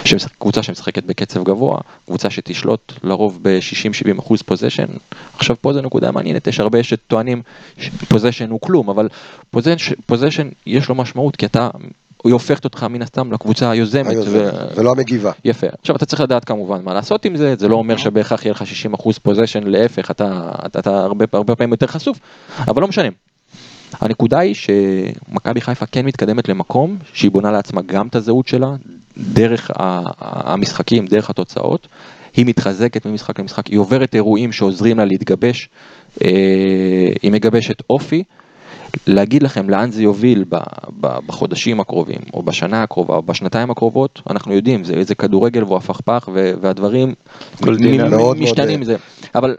שמשחק- 0.04 0.32
קבוצה 0.38 0.62
שמשחקת 0.62 1.04
בקצב 1.04 1.44
גבוה, 1.44 1.78
קבוצה 2.06 2.30
שתשלוט 2.30 2.92
לרוב 3.02 3.38
ב-60-70 3.42 4.18
אחוז 4.18 4.42
possession. 4.42 4.86
עכשיו 5.34 5.56
פה 5.60 5.72
זו 5.72 5.80
נקודה 5.82 6.10
מעניינת, 6.10 6.46
יש 6.46 6.60
הרבה 6.60 6.82
שטוענים 6.82 7.42
ש 7.78 7.90
possession 7.90 8.50
הוא 8.50 8.60
כלום, 8.60 8.88
אבל 8.90 9.08
possession 10.06 10.48
יש 10.66 10.88
לו 10.88 10.94
משמעות, 10.94 11.36
כי 11.36 11.46
אתה, 11.46 11.70
היא 12.24 12.32
הופכת 12.32 12.64
אותך 12.64 12.82
מן 12.90 13.02
הסתם 13.02 13.32
לקבוצה 13.32 13.70
היוזמת. 13.70 14.06
היוזמת, 14.06 14.54
ו- 14.54 14.76
ולא 14.80 14.90
המגיבה. 14.90 15.32
יפה. 15.44 15.66
עכשיו 15.80 15.96
אתה 15.96 16.06
צריך 16.06 16.20
לדעת 16.22 16.44
כמובן 16.44 16.84
מה 16.84 16.94
לעשות 16.94 17.24
עם 17.24 17.36
זה, 17.36 17.54
זה 17.58 17.68
לא 17.68 17.74
אומר 17.74 17.96
שבהכרח 17.96 18.44
יהיה 18.44 18.52
לך 18.52 18.64
60% 18.94 19.18
possession, 19.22 19.62
להפך, 19.62 20.10
אתה, 20.10 20.50
אתה, 20.66 20.78
אתה 20.78 21.04
הרבה, 21.04 21.24
הרבה 21.32 21.56
פעמים 21.56 21.70
יותר 21.72 21.86
חשוף, 21.86 22.18
אבל 22.58 22.82
לא 22.82 22.88
משנה. 22.88 23.08
הנקודה 23.92 24.38
היא 24.38 24.54
שמכבי 24.54 25.60
חיפה 25.60 25.86
כן 25.86 26.06
מתקדמת 26.06 26.48
למקום 26.48 26.96
שהיא 27.12 27.30
בונה 27.30 27.50
לעצמה 27.50 27.82
גם 27.82 28.06
את 28.06 28.14
הזהות 28.14 28.48
שלה, 28.48 28.68
דרך 29.18 29.70
המשחקים, 30.18 31.06
דרך 31.06 31.30
התוצאות, 31.30 31.88
היא 32.36 32.46
מתחזקת 32.46 33.06
ממשחק 33.06 33.40
למשחק, 33.40 33.66
היא 33.66 33.78
עוברת 33.78 34.14
אירועים 34.14 34.52
שעוזרים 34.52 34.98
לה 34.98 35.04
להתגבש, 35.04 35.68
אה, 36.24 36.28
היא 37.22 37.32
מגבשת 37.32 37.82
אופי. 37.90 38.22
להגיד 39.06 39.42
לכם 39.42 39.70
לאן 39.70 39.90
זה 39.90 40.02
יוביל 40.02 40.44
בחודשים 41.00 41.80
הקרובים, 41.80 42.18
או 42.34 42.42
בשנה 42.42 42.82
הקרובה, 42.82 43.14
או 43.14 43.22
בשנתיים 43.22 43.70
הקרובות, 43.70 44.22
אנחנו 44.30 44.54
יודעים, 44.54 44.84
זה, 44.84 45.04
זה 45.04 45.14
כדורגל 45.14 45.64
והוא 45.64 45.76
הפכפך, 45.76 46.28
והדברים 46.32 47.14
משתנים 48.40 48.84
זה. 48.84 48.96
אבל 49.34 49.56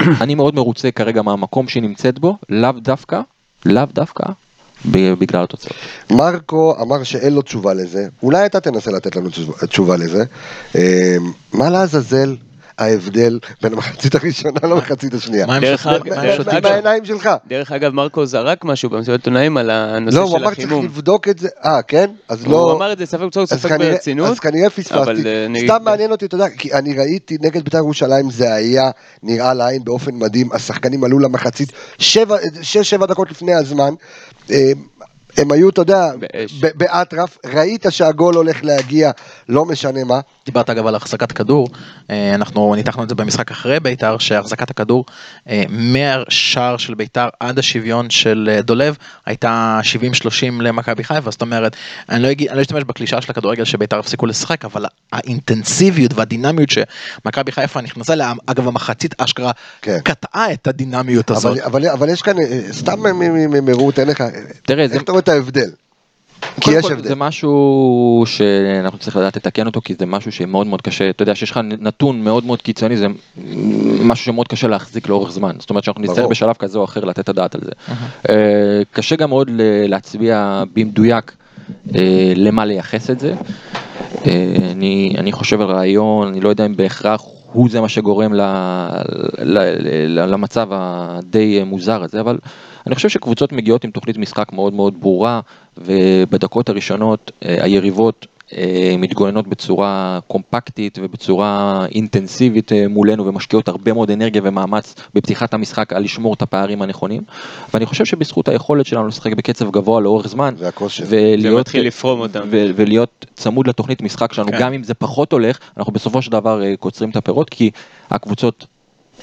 אני 0.00 0.34
מאוד 0.34 0.54
מרוצה 0.54 0.90
כרגע 0.90 1.22
מהמקום 1.22 1.68
שהיא 1.68 1.82
נמצאת 1.82 2.18
בו, 2.18 2.36
לאו 2.48 2.72
דווקא, 2.72 3.20
לאו 3.66 3.84
דווקא, 3.92 4.24
בגלל 4.84 5.42
התוצאות. 5.44 5.76
מרקו 6.10 6.74
אמר 6.80 7.02
שאין 7.02 7.32
לו 7.34 7.42
תשובה 7.42 7.74
לזה, 7.74 8.08
אולי 8.22 8.46
אתה 8.46 8.60
תנסה 8.60 8.90
לתת 8.90 9.16
לנו 9.16 9.28
תשובה- 9.68 9.96
לזה. 9.96 10.24
אה, 10.76 11.16
מה 11.52 11.70
לעזאזל 11.70 12.36
ההבדל 12.78 13.38
בין 13.62 13.72
המחצית 13.72 14.14
הראשונה 14.14 14.60
למחצית 14.62 15.14
השנייה? 15.14 15.46
מה 15.46 15.56
הם 15.56 15.62
שותים? 15.76 15.90
אגב- 15.92 16.08
מה 16.08 16.20
הם 16.20 16.26
דרך 16.26 16.36
שותים? 16.36 16.52
אגב- 16.56 16.68
בעיניים 16.68 17.04
שלך. 17.04 17.30
דרך 17.46 17.72
אגב, 17.72 17.92
מרקו 17.92 18.26
זרק 18.26 18.64
משהו 18.64 18.90
במסיבת 18.90 19.18
עיתונאים 19.20 19.56
על 19.56 19.70
הנושא 19.70 20.16
לא, 20.16 20.22
הוא 20.22 20.30
של 20.30 20.36
אמר 20.36 20.54
צריך 20.54 20.58
החימום. 20.58 20.84
לבדוק 20.84 21.28
את 21.28 21.38
זה, 21.38 21.48
אה 21.64 21.82
כן? 21.82 22.10
אז 22.28 22.46
לא... 22.46 22.56
הוא 22.56 22.72
אמר 22.72 22.92
את 22.92 22.98
זה 22.98 23.06
ספק 23.06 23.20
בצורה 23.22 23.46
ספק 23.46 23.70
ברצינות. 23.78 24.28
אז 24.30 24.40
כנראה 24.40 24.70
פספסתי, 24.70 25.26
אה, 25.26 25.46
סתם 25.64 25.84
מעניין 25.84 26.10
אותי, 26.10 26.26
אתה 26.26 26.34
יודע, 26.34 26.48
כי 26.48 26.72
אני 26.72 26.94
ראיתי 26.98 27.36
נגד 27.40 27.64
בית"ר 27.64 27.78
ירושלים 27.78 28.30
זה 28.30 28.54
היה 28.54 28.90
נראה 29.22 29.54
לעין 29.54 29.84
באופן 29.84 30.14
מדהים, 30.14 30.52
השחקנים 30.52 31.04
עלו 31.04 31.18
למחצית 31.18 31.72
שבע- 31.98 32.36
שש-שבע 32.62 33.06
דקות 33.06 33.30
לפני 33.30 33.54
הזמן, 33.54 33.94
אה, 34.50 34.72
הם 35.36 35.52
היו, 35.52 35.68
אתה 35.68 35.80
יודע, 35.80 36.10
באטרף, 36.74 37.38
ראית 37.54 37.86
שהגול 37.90 38.34
הולך 38.34 38.64
להגיע, 38.64 39.10
לא 39.48 39.64
משנה 39.64 40.04
מה, 40.04 40.20
דיברת 40.46 40.70
אגב 40.70 40.86
על 40.86 40.94
החזקת 40.94 41.32
כדור, 41.32 41.68
אה, 42.10 42.34
אנחנו 42.34 42.74
ניתחנו 42.74 43.02
את 43.02 43.08
זה 43.08 43.14
במשחק 43.14 43.50
אחרי 43.50 43.80
בית"ר, 43.80 44.18
שהחזקת 44.18 44.70
הכדור 44.70 45.04
אה, 45.48 45.62
מהשער 45.68 46.76
של 46.76 46.94
בית"ר 46.94 47.28
עד 47.40 47.58
השוויון 47.58 48.10
של 48.10 48.50
אה, 48.52 48.62
דולב 48.62 48.96
הייתה 49.26 49.80
70-30 50.24 50.26
למכבי 50.62 51.04
חיפה, 51.04 51.30
זאת 51.30 51.42
אומרת, 51.42 51.76
אני 52.08 52.22
לא 52.22 52.30
אגיד- 52.30 52.48
אני 52.48 52.56
לא 52.56 52.62
אשתמש 52.62 52.84
בקלישאה 52.84 53.22
של 53.22 53.30
הכדורגל 53.30 53.64
שבית"ר 53.64 53.98
הפסיקו 53.98 54.26
לשחק, 54.26 54.64
אבל 54.64 54.84
האינטנסיביות 55.12 56.12
והדינמיות 56.14 56.68
שמכבי 56.70 57.52
חיפה 57.52 57.80
נכנסה 57.80 58.12
אליה, 58.12 58.32
אגב 58.46 58.68
המחצית 58.68 59.14
אשכרה 59.20 59.52
כן. 59.82 59.98
קטעה 60.04 60.52
את 60.52 60.66
הדינמיות 60.66 61.30
הזאת. 61.30 61.58
אבל, 61.58 61.60
אבל, 61.64 61.88
אבל 61.88 62.08
יש 62.08 62.22
כאן, 62.22 62.34
סתם 62.72 63.00
מ- 63.00 63.18
מ- 63.18 63.50
מ- 63.50 63.64
מרות, 63.64 63.98
אין 63.98 64.08
לך, 64.08 64.24
תראה, 64.62 64.88
זה- 64.88 64.94
איך 64.94 65.02
אתה 65.02 65.12
רואה 65.12 65.22
את 65.22 65.28
ההבדל? 65.28 65.70
כי 66.60 66.70
יש 66.70 66.84
הבדל. 66.84 67.08
זה 67.08 67.14
משהו 67.14 68.22
שאנחנו 68.26 68.98
צריכים 68.98 69.22
לדעת 69.22 69.36
לתקן 69.36 69.66
אותו 69.66 69.80
כי 69.80 69.94
זה 69.98 70.06
משהו 70.06 70.32
שמאוד 70.32 70.66
מאוד 70.66 70.82
קשה, 70.82 71.10
אתה 71.10 71.22
יודע 71.22 71.34
שיש 71.34 71.50
לך 71.50 71.60
נתון 71.80 72.20
מאוד 72.20 72.44
מאוד 72.44 72.62
קיצוני 72.62 72.96
זה 72.96 73.06
משהו 74.00 74.24
שמאוד 74.24 74.48
קשה 74.48 74.68
להחזיק 74.68 75.08
לאורך 75.08 75.32
זמן, 75.32 75.56
זאת 75.58 75.70
אומרת 75.70 75.84
שאנחנו 75.84 76.02
נצטרך. 76.02 76.26
בשלב 76.26 76.54
כזה 76.54 76.78
או 76.78 76.84
אחר 76.84 77.04
לתת 77.04 77.20
את 77.20 77.28
הדעת 77.28 77.54
על 77.54 77.60
זה. 77.64 77.70
אה, 78.28 78.82
קשה 78.92 79.16
גם 79.16 79.28
מאוד 79.28 79.50
להצביע 79.88 80.62
במדויק 80.74 81.32
אה, 81.94 82.32
למה 82.36 82.64
לייחס 82.64 83.10
את 83.10 83.20
זה. 83.20 83.34
אה, 84.26 84.56
אני, 84.72 85.14
אני 85.18 85.32
חושב 85.32 85.60
על 85.60 85.66
רעיון, 85.66 86.28
אני 86.28 86.40
לא 86.40 86.48
יודע 86.48 86.66
אם 86.66 86.76
בהכרח 86.76 87.20
הוא 87.54 87.70
זה 87.70 87.80
מה 87.80 87.88
שגורם 87.88 88.34
ל, 88.34 88.40
ל, 89.38 89.58
ל, 90.08 90.32
למצב 90.32 90.68
הדי 90.70 91.62
מוזר 91.64 92.02
הזה, 92.02 92.20
אבל 92.20 92.38
אני 92.86 92.94
חושב 92.94 93.08
שקבוצות 93.08 93.52
מגיעות 93.52 93.84
עם 93.84 93.90
תוכנית 93.90 94.18
משחק 94.18 94.52
מאוד 94.52 94.74
מאוד 94.74 95.00
ברורה, 95.00 95.40
ובדקות 95.78 96.68
הראשונות 96.68 97.32
אה, 97.44 97.64
היריבות 97.64 98.26
מתגוננות 98.98 99.48
בצורה 99.48 100.18
קומפקטית 100.26 100.98
ובצורה 101.02 101.86
אינטנסיבית 101.94 102.72
אה, 102.72 102.88
מולנו 102.88 103.26
ומשקיעות 103.26 103.68
הרבה 103.68 103.92
מאוד 103.92 104.10
אנרגיה 104.10 104.42
ומאמץ 104.44 104.94
בפתיחת 105.14 105.54
המשחק 105.54 105.92
על 105.92 106.02
לשמור 106.02 106.34
את 106.34 106.42
הפערים 106.42 106.82
הנכונים. 106.82 107.22
ואני 107.74 107.86
חושב 107.86 108.04
שבזכות 108.04 108.48
היכולת 108.48 108.86
שלנו 108.86 109.08
לשחק 109.08 109.32
בקצב 109.32 109.70
גבוה 109.70 110.00
לאורך 110.00 110.28
זמן, 110.28 110.54
והכושר. 110.58 111.04
ולהיות, 111.08 111.60
מתחיל 111.60 111.86
לפרום 111.86 112.20
אותם. 112.20 112.40
ו- 112.50 112.70
ולהיות 112.76 113.26
צמוד 113.34 113.66
לתוכנית 113.66 114.02
משחק 114.02 114.32
שלנו, 114.32 114.48
כן. 114.48 114.58
גם 114.60 114.72
אם 114.72 114.84
זה 114.84 114.94
פחות 114.94 115.32
הולך, 115.32 115.58
אנחנו 115.76 115.92
בסופו 115.92 116.22
של 116.22 116.30
דבר 116.30 116.62
אה, 116.62 116.74
קוצרים 116.76 117.10
את 117.10 117.16
הפירות, 117.16 117.50
כי 117.50 117.70
הקבוצות 118.10 118.66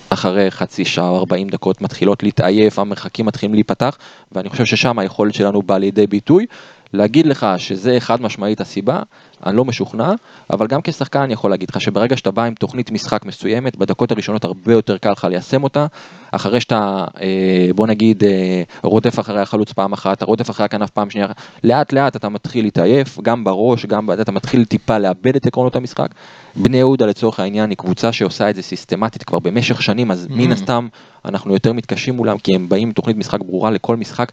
אחרי 0.10 0.52
חצי 0.52 0.86
שעה 0.86 1.10
או 1.10 1.18
40 1.18 1.50
דקות 1.50 1.82
מתחילות 1.82 2.24
להתעייף, 2.24 2.80
המרחקים 2.80 3.26
מתחילים 3.26 3.54
להיפתח, 3.54 3.98
ואני 4.32 4.50
חושב 4.50 4.66
ששם 4.66 5.00
היכולת 5.00 5.34
שלנו 5.34 5.62
באה 5.62 5.78
לידי 5.78 6.08
ביטוי. 6.08 6.46
להגיד 6.94 7.26
לך 7.26 7.48
שזה 7.58 7.98
חד 8.00 8.22
משמעית 8.22 8.62
הסיבה, 8.62 9.02
אני 9.46 9.58
לא 9.58 9.66
משוכנע, 9.66 10.14
אבל 10.50 10.68
גם 10.68 10.82
כשחקן 10.84 11.20
אני 11.20 11.34
יכול 11.34 11.52
להגיד 11.52 11.70
לך 11.70 11.82
שברגע 11.82 12.18
שאתה 12.18 12.32
בא 12.32 12.44
עם 12.44 12.54
תוכנית 12.54 12.92
משחק 12.92 13.26
מסוימת, 13.26 13.76
בדקות 13.76 14.12
הראשונות 14.12 14.44
הרבה 14.44 14.74
יותר 14.74 14.98
קל 14.98 15.12
לך 15.12 15.28
ליישם 15.30 15.64
אותה, 15.64 15.86
אחרי 16.32 16.62
שאתה, 16.62 17.06
אה, 17.22 17.70
בוא 17.76 17.88
נגיד, 17.88 18.24
אה, 18.24 18.64
רודף 18.84 19.20
אחרי 19.20 19.42
החלוץ 19.42 19.74
פעם 19.74 19.94
אחת, 19.94 20.18
אתה 20.18 20.26
רודף 20.26 20.50
אחרי 20.50 20.66
הכנף 20.66 20.90
פעם 20.90 21.10
שנייה, 21.10 21.28
לאט 21.64 21.94
לאט 21.94 22.16
אתה 22.16 22.30
מתחיל 22.30 22.66
להתעייף, 22.66 23.20
גם 23.22 23.44
בראש, 23.44 23.86
גם 23.86 24.08
בזה, 24.08 24.22
אתה 24.22 24.32
מתחיל 24.32 24.66
טיפה 24.66 24.98
לאבד 24.98 25.36
את 25.36 25.46
עקרונות 25.46 25.76
המשחק. 25.76 26.08
בני 26.56 26.78
יהודה 26.78 27.06
לצורך 27.06 27.40
העניין 27.40 27.70
היא 27.70 27.78
קבוצה 27.78 28.12
שעושה 28.12 28.50
את 28.50 28.56
זה 28.56 28.62
סיסטמטית 28.62 29.24
כבר 29.24 29.40
במשך 29.40 29.82
שנים, 29.82 30.12
אז 30.12 30.28
מן 30.30 30.52
הסתם 30.52 30.88
אנחנו 31.26 31.54
יותר 31.54 31.74
מתקשים 31.74 32.16
מולם, 32.16 32.38
כי 32.38 32.56
הם 32.56 32.70
באים 32.70 32.88
עם 32.88 32.94
תוכנית 32.94 33.18
משחק 33.18 33.40
ברורה 33.40 33.72
לכל 33.72 33.96
משחק. 33.96 34.32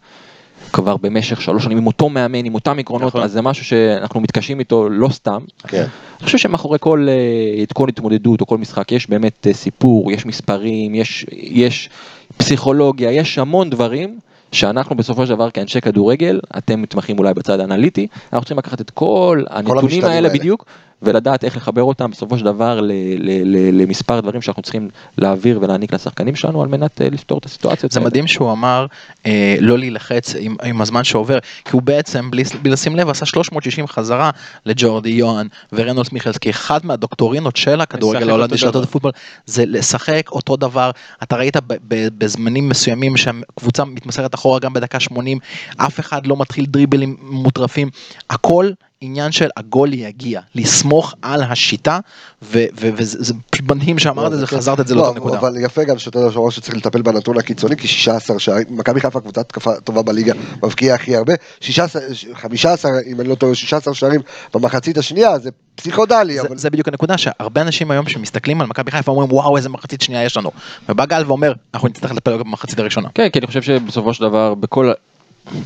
כבר 0.73 0.97
במשך 0.97 1.41
שלוש 1.41 1.65
שנים 1.65 1.79
עם 1.79 1.87
אותו 1.87 2.09
מאמן, 2.09 2.45
עם 2.45 2.55
אותם 2.55 2.79
עקרונות, 2.79 3.09
נכון. 3.09 3.23
אז 3.23 3.33
זה 3.33 3.43
משהו 3.43 3.65
שאנחנו 3.65 4.21
מתקשים 4.21 4.59
איתו 4.59 4.89
לא 4.89 5.09
סתם. 5.09 5.41
כן. 5.69 5.87
אני 6.19 6.25
חושב 6.25 6.39
שמאחורי 6.39 6.79
כל 6.81 7.07
אה, 7.09 7.63
עדכון 7.63 7.89
התמודדות 7.89 8.41
או 8.41 8.47
כל 8.47 8.59
משחק 8.59 8.93
יש 8.93 9.11
באמת 9.11 9.47
אה, 9.47 9.53
סיפור, 9.53 10.13
יש 10.13 10.27
מספרים, 10.27 10.95
יש, 10.95 11.27
יש 11.33 11.91
פסיכולוגיה, 12.37 13.13
יש 13.13 13.39
המון 13.39 13.71
דברים 13.71 14.19
שאנחנו 14.53 14.97
בסופו 14.97 15.27
של 15.27 15.35
דבר 15.35 15.51
כאנשי 15.51 15.81
כדורגל, 15.81 16.41
אתם 16.59 16.83
מתמחים 16.83 17.19
אולי 17.19 17.35
בצד 17.35 17.61
האנליטי, 17.61 18.07
אנחנו 18.33 18.41
צריכים 18.41 18.59
לקחת 18.59 18.81
את 18.81 18.91
כל 18.91 19.45
הנתונים 19.51 19.85
המשתנים 19.85 20.05
האלה 20.05 20.15
האלה. 20.15 20.29
בדיוק 20.29 20.65
ולדעת 21.03 21.45
איך 21.45 21.57
לחבר 21.57 21.83
אותם 21.83 22.11
בסופו 22.11 22.39
של 22.39 22.45
דבר 22.45 22.81
ל- 22.81 22.93
ל- 23.19 23.57
ל- 23.57 23.83
למספר 23.83 24.21
דברים 24.21 24.43
שאנחנו 24.43 24.63
צריכים 24.63 24.89
להעביר 25.19 25.59
ולהעניק 25.63 25.95
לשחקנים 25.95 26.37
שלנו 26.37 26.63
על 26.63 26.69
מנת 26.69 27.03
אה, 27.03 27.09
לפתור 27.11 27.39
את 27.39 27.45
הסיטואציות 27.45 27.93
זה 27.93 28.01
האלה. 28.01 28.11
מדהים 28.11 28.27
שהוא 28.27 28.53
אמר 28.53 28.87
אה, 29.27 29.57
לא 29.61 29.79
להילחץ 29.79 30.35
עם, 30.39 30.57
עם 30.65 30.81
הזמן 30.81 31.05
שעובר, 31.05 31.39
כי 31.65 31.71
הוא 31.73 31.83
בעצם, 31.83 32.31
בלי, 32.31 32.43
בלי 32.63 32.71
לשים 32.71 32.97
לב, 32.97 33.09
עשה 33.09 33.27
360 33.27 33.87
חזרה 33.87 34.31
לג'ורדי 34.67 35.11
יוהן 35.11 35.49
ורנולדס 35.73 36.13
מיכלס, 36.13 36.39
כי 36.39 36.51
אחד 36.51 36.87
מהדוקטורינות 36.87 37.57
של 37.57 37.81
הכדורגל 37.81 38.29
ההולנדי 38.31 38.55
אותו 38.55 38.59
של 38.59 38.71
דבר. 38.71 38.83
הפוטבול, 38.83 39.13
זה 39.47 39.65
לשחק 39.67 40.31
אותו 40.33 40.57
דבר. 40.57 40.91
אתה 41.23 41.37
ראית 41.37 41.57
ב, 41.57 41.75
ב, 41.89 42.09
בזמנים 42.19 42.69
מסוימים 42.69 43.17
שהקבוצה 43.17 43.85
מתמסרת 43.85 44.35
אחורה 44.35 44.59
גם 44.59 44.73
בדקה 44.73 45.01
80, 45.01 45.39
אף 45.77 46.01
אחד 46.01 46.27
לא 46.27 46.37
מתחיל 46.37 46.67
דריבלים 46.67 47.17
מוטרפים, 47.21 47.91
הכל. 48.31 48.71
עניין 49.01 49.33
של 49.33 49.49
הגול 49.57 49.93
יגיע, 49.93 50.41
לסמוך 50.55 51.15
על 51.23 51.43
השיטה, 51.43 51.99
וזה 52.43 53.35
מדהים 53.63 53.99
שאמרת 53.99 54.33
את 54.33 54.39
זה, 54.39 54.47
חזרת 54.47 54.81
את 54.81 54.87
זה 54.87 54.95
לא, 54.95 55.03
לאותה 55.03 55.19
נקודה. 55.19 55.39
אבל 55.39 55.57
יפה 55.61 55.85
גם 55.85 55.99
שאתה 55.99 56.19
יודע 56.19 56.33
שאומר 56.33 56.51
שצריך 56.51 56.77
לטפל 56.77 57.03
בנתון 57.03 57.39
הקיצוני, 57.39 57.77
כי 57.77 57.89
16 57.89 58.39
שערים, 58.39 58.67
מכבי 58.71 59.01
חיפה 59.01 59.21
קבוצה 59.21 59.41
התקפה 59.41 59.81
טובה 59.81 60.03
בליגה, 60.03 60.33
מבקיעה 60.63 60.95
הכי 60.95 61.17
הרבה, 61.17 61.33
16, 61.61 62.03
15, 62.35 62.91
אם 63.07 63.21
אני 63.21 63.29
לא 63.29 63.35
טועה, 63.35 63.55
16 63.55 63.95
שערים 63.95 64.21
במחצית 64.55 64.99
השנייה, 64.99 65.39
זה 65.39 65.51
פסיכודלי, 65.75 66.35
זה, 66.35 66.41
אבל... 66.41 66.59
זה 66.59 66.71
בדיוק 66.71 66.89
הנקודה 66.89 67.19
שהרבה 67.19 67.61
אנשים 67.61 67.91
היום 67.91 68.09
שמסתכלים 68.09 68.61
על 68.61 68.67
מכבי 68.67 68.91
חיפה 68.91 69.13
אומרים 69.13 69.33
וואו 69.33 69.57
איזה 69.57 69.69
מחצית 69.69 70.01
שנייה 70.01 70.25
יש 70.25 70.37
לנו 70.37 70.51
ובא 70.89 71.05
גל 71.05 71.23
ואומר 71.27 71.53
אנחנו 71.75 71.89
נצטרך 71.89 72.13
לטפל 72.13 72.37
במחצית 72.37 72.79
הראשונה. 72.79 73.09
כן, 73.15 73.29
כי 73.29 73.39
אני 73.39 73.47
חושב 73.47 73.63
שבסופו 73.63 74.15
של 74.15 74.25
דבר 74.25 74.55
בכל... 74.55 74.93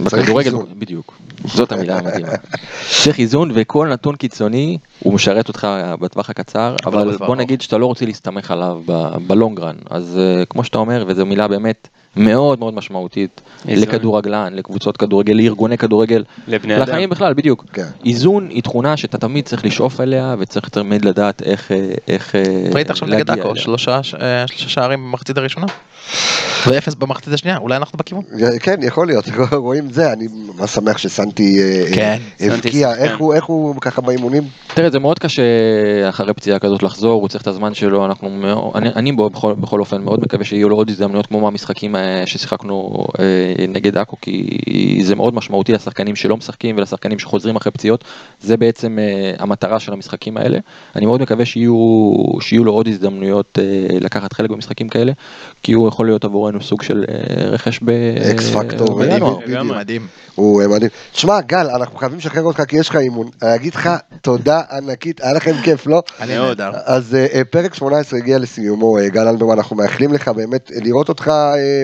בכדורגל. 0.00 0.52
בדיוק, 0.78 1.18
זאת 1.44 1.72
המילה 1.72 1.98
המתאימה. 1.98 2.28
צריך 3.02 3.18
איזון 3.18 3.50
וכל 3.54 3.88
נתון 3.88 4.16
קיצוני 4.16 4.78
הוא 4.98 5.14
משרת 5.14 5.48
אותך 5.48 5.66
בטווח 6.00 6.30
הקצר, 6.30 6.76
אבל 6.86 7.16
בוא. 7.16 7.36
נגיד 7.36 7.60
שאתה 7.60 7.78
לא 7.78 7.86
רוצה 7.86 8.06
להסתמך 8.06 8.50
עליו 8.50 8.82
בלונגרן, 9.26 9.76
אז 9.90 10.18
אה, 10.18 10.44
כמו 10.44 10.64
שאתה 10.64 10.78
אומר, 10.78 11.04
וזו 11.06 11.26
מילה 11.26 11.48
באמת 11.48 11.88
מאוד 12.16 12.58
מאוד 12.58 12.74
משמעותית. 12.74 13.40
לכדורגלן, 13.64 14.54
לקבוצות 14.54 14.96
כדורגל, 14.96 15.32
לארגוני 15.32 15.78
כדורגל, 15.78 16.24
לבני 16.48 16.76
אדם. 16.76 16.82
לחיים 16.82 17.10
בכלל, 17.10 17.34
בדיוק. 17.34 17.64
כן. 17.72 17.86
איזון 18.04 18.48
היא 18.48 18.62
תכונה 18.62 18.96
שאתה 18.96 19.18
תמיד 19.18 19.44
צריך 19.44 19.64
לשאוף 19.64 20.00
אליה 20.00 20.36
וצריך 20.38 20.68
תמיד 20.68 21.04
לדעת 21.04 21.42
איך 21.42 21.72
אה, 21.72 21.90
איך 22.08 22.34
אה, 22.34 22.42
ראית 22.74 22.90
עכשיו 22.90 23.08
נגד 23.08 23.28
להגיע 23.28 23.44
עכו 23.44 23.52
אליה. 23.52 23.62
שלושה 23.62 24.00
שערים 24.46 25.04
במחצית 25.04 25.36
הראשונה. 25.36 25.66
ואפס 26.66 26.94
במחצית 26.94 27.32
השנייה 27.34 27.56
אולי 27.56 27.76
אנחנו 27.76 27.98
בכיוון. 27.98 28.22
כן, 28.60 28.76
יכול 28.82 29.06
להיות, 29.06 29.24
רואים 29.52 29.90
זה, 29.90 30.12
אני 30.12 30.26
ממש 30.56 30.70
שמח 30.70 30.98
שסנטי 30.98 31.58
אה, 31.62 31.84
כן, 31.94 32.18
סנטי 32.38 32.52
הבקיע, 32.54 32.90
שחקן. 32.90 33.02
איך 33.04 33.18
הוא- 33.18 33.34
איך 33.34 33.44
הוא 33.44 33.74
ככה 33.80 34.00
באימונים? 34.00 34.42
תראה 34.74 34.90
זה 34.90 34.98
מאוד 34.98 35.18
קשה 35.18 35.42
אחרי 36.08 36.34
פציעה 36.34 36.58
כזאת 36.58 36.82
לחזור 36.82 37.20
הוא 37.20 37.28
צריך 37.28 37.42
את 37.42 37.46
הזמן 37.46 37.74
שלו 37.74 38.06
אנחנו 38.06 38.30
מאוד, 38.30 38.72
אני, 38.76 38.88
בכל, 39.12 39.80
אופן 39.80 40.02
מאוד 40.02 40.20
מקווה 40.20 40.44
שיהיו 40.44 40.68
לו 40.68 40.76
עוד 40.76 40.90
הזדמנויות 40.90 41.26
כמו 41.26 41.46
המשחקים 41.48 41.96
אה, 41.96 42.22
ששיחקנו 42.26 43.04
אה, 43.18 43.24
נגד 43.68 43.96
עכו 43.96 44.16
כי 44.20 44.58
זה 45.02 45.14
מאוד 45.16 45.34
משמעותי 45.34 45.72
לשחקנים 45.72 46.16
שלא 46.16 46.36
משחקים 46.36 46.76
ולשחקנים 46.76 47.18
שחוזרים 47.18 47.56
אחרי 47.56 47.72
פציעות 47.72 48.04
זה 48.40 48.56
בעצם 48.56 48.98
אה, 48.98 49.32
המטרה 49.38 49.80
של 49.80 49.92
המשחקים 49.92 50.36
האלה 50.36 50.58
אני 50.96 51.06
מאוד 51.06 51.20
מקווה 51.22 51.44
שיהיו, 51.44 52.14
לו 52.64 52.72
עוד 52.72 52.88
הזדמנויות 52.88 53.58
אה, 53.58 53.64
לקחת 54.00 54.32
חלק 54.32 54.50
במשחקים 54.50 54.88
כאלה 54.88 55.12
כי 55.62 55.72
הוא 55.72 55.88
יכול 55.88 56.06
להיות 56.06 56.24
עבורנו 56.24 56.51
סוג 56.60 56.82
של 56.82 57.04
אה, 57.08 57.48
רכש 57.48 57.80
ב, 57.82 57.90
אקס 58.30 58.50
פקטור. 58.50 59.00
בדיוק. 59.00 59.42
לגמרי. 59.46 59.78
מדהים. 59.78 60.06
הוא 60.34 60.62
אה, 60.62 60.68
מדהים. 60.68 60.90
תשמע, 61.12 61.40
גל, 61.40 61.70
אנחנו 61.70 61.98
חייבים 61.98 62.18
לשחרר 62.18 62.42
אותך 62.42 62.62
כי 62.68 62.76
יש 62.76 62.88
לך 62.88 62.96
אימון. 62.96 63.28
אני 63.42 63.54
אגיד 63.54 63.74
לך 63.74 63.90
תודה 64.20 64.60
ענקית, 64.72 65.20
היה 65.20 65.32
לכם 65.32 65.52
כיף, 65.62 65.86
לא? 65.86 66.02
אני 66.20 66.38
מאוד. 66.38 66.60
אז 66.84 67.14
אה, 67.14 67.26
אה, 67.34 67.44
פרק 67.44 67.74
18 67.74 68.18
הגיע 68.18 68.38
לסיומו, 68.38 68.98
אה, 68.98 69.08
גל 69.08 69.28
אלברמן, 69.28 69.56
אנחנו 69.56 69.76
מאחלים 69.76 70.12
לך 70.12 70.28
באמת 70.28 70.70
אה, 70.74 70.80
לראות 70.84 71.08
אותך 71.08 71.28
אה, 71.28 71.82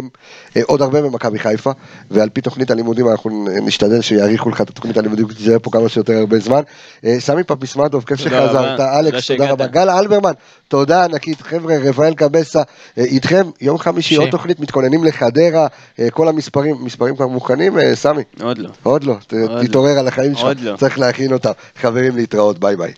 אה, 0.57 0.63
עוד 0.67 0.83
הרבה 0.83 1.03
במכבי 1.03 1.39
חיפה, 1.39 1.71
ועל 2.11 2.29
פי 2.29 2.41
תוכנית 2.41 2.71
הלימודים 2.71 3.09
אנחנו 3.09 3.49
נשתדל 3.63 4.01
שיאריכו 4.01 4.51
לך 4.51 4.61
את 4.61 4.69
התוכנית 4.69 4.97
הלימודים, 4.97 5.29
כי 5.29 5.43
זה 5.43 5.51
יהיה 5.51 5.59
פה 5.59 5.71
כמה 5.71 5.89
שיותר 5.89 6.13
הרבה 6.13 6.39
זמן. 6.39 6.63
אה, 7.05 7.17
סמי 7.21 7.45
פפיסמדוב, 7.45 8.05
כיף 8.05 8.19
שחזרת, 8.19 8.81
אלכס, 8.81 9.27
תודה. 9.27 9.51
רבה, 9.51 9.67
גל 9.67 9.91
אלברמן, 9.91 10.33
תודה 10.69 11.05
ענקית, 11.05 11.43
חבר'ה, 11.43 11.79
רפאל 11.79 12.15
קבסה, 12.15 12.63
אה, 12.99 13.05
איתכם, 13.05 13.51
יום 13.61 13.79
חמישי 13.79 14.17
עוד. 14.17 14.31
תוכנית, 14.31 14.61
מתכוננים 14.61 15.05
לחדרה, 15.05 15.67
אה, 16.01 16.11
כל 16.11 16.29
המספרים, 16.29 16.77
מספרים 16.81 17.17
כבר 17.17 17.27
מוכנים, 17.27 17.79
אה, 17.79 17.97
סמי? 17.97 18.23
עוד 18.43 18.59
לא. 18.59 18.71
עוד 18.83 19.05
לא, 19.05 19.17
עוד 19.49 19.67
תתעורר 19.67 19.99
על 19.99 20.09
החיים 20.09 20.35
שלך, 20.35 20.49
לא. 20.63 20.77
צריך 20.77 20.99
להכין 20.99 21.33
אותם. 21.33 21.51
חברים, 21.77 22.17
להתראות, 22.17 22.59
ביי 22.59 22.77
ביי. 22.77 22.93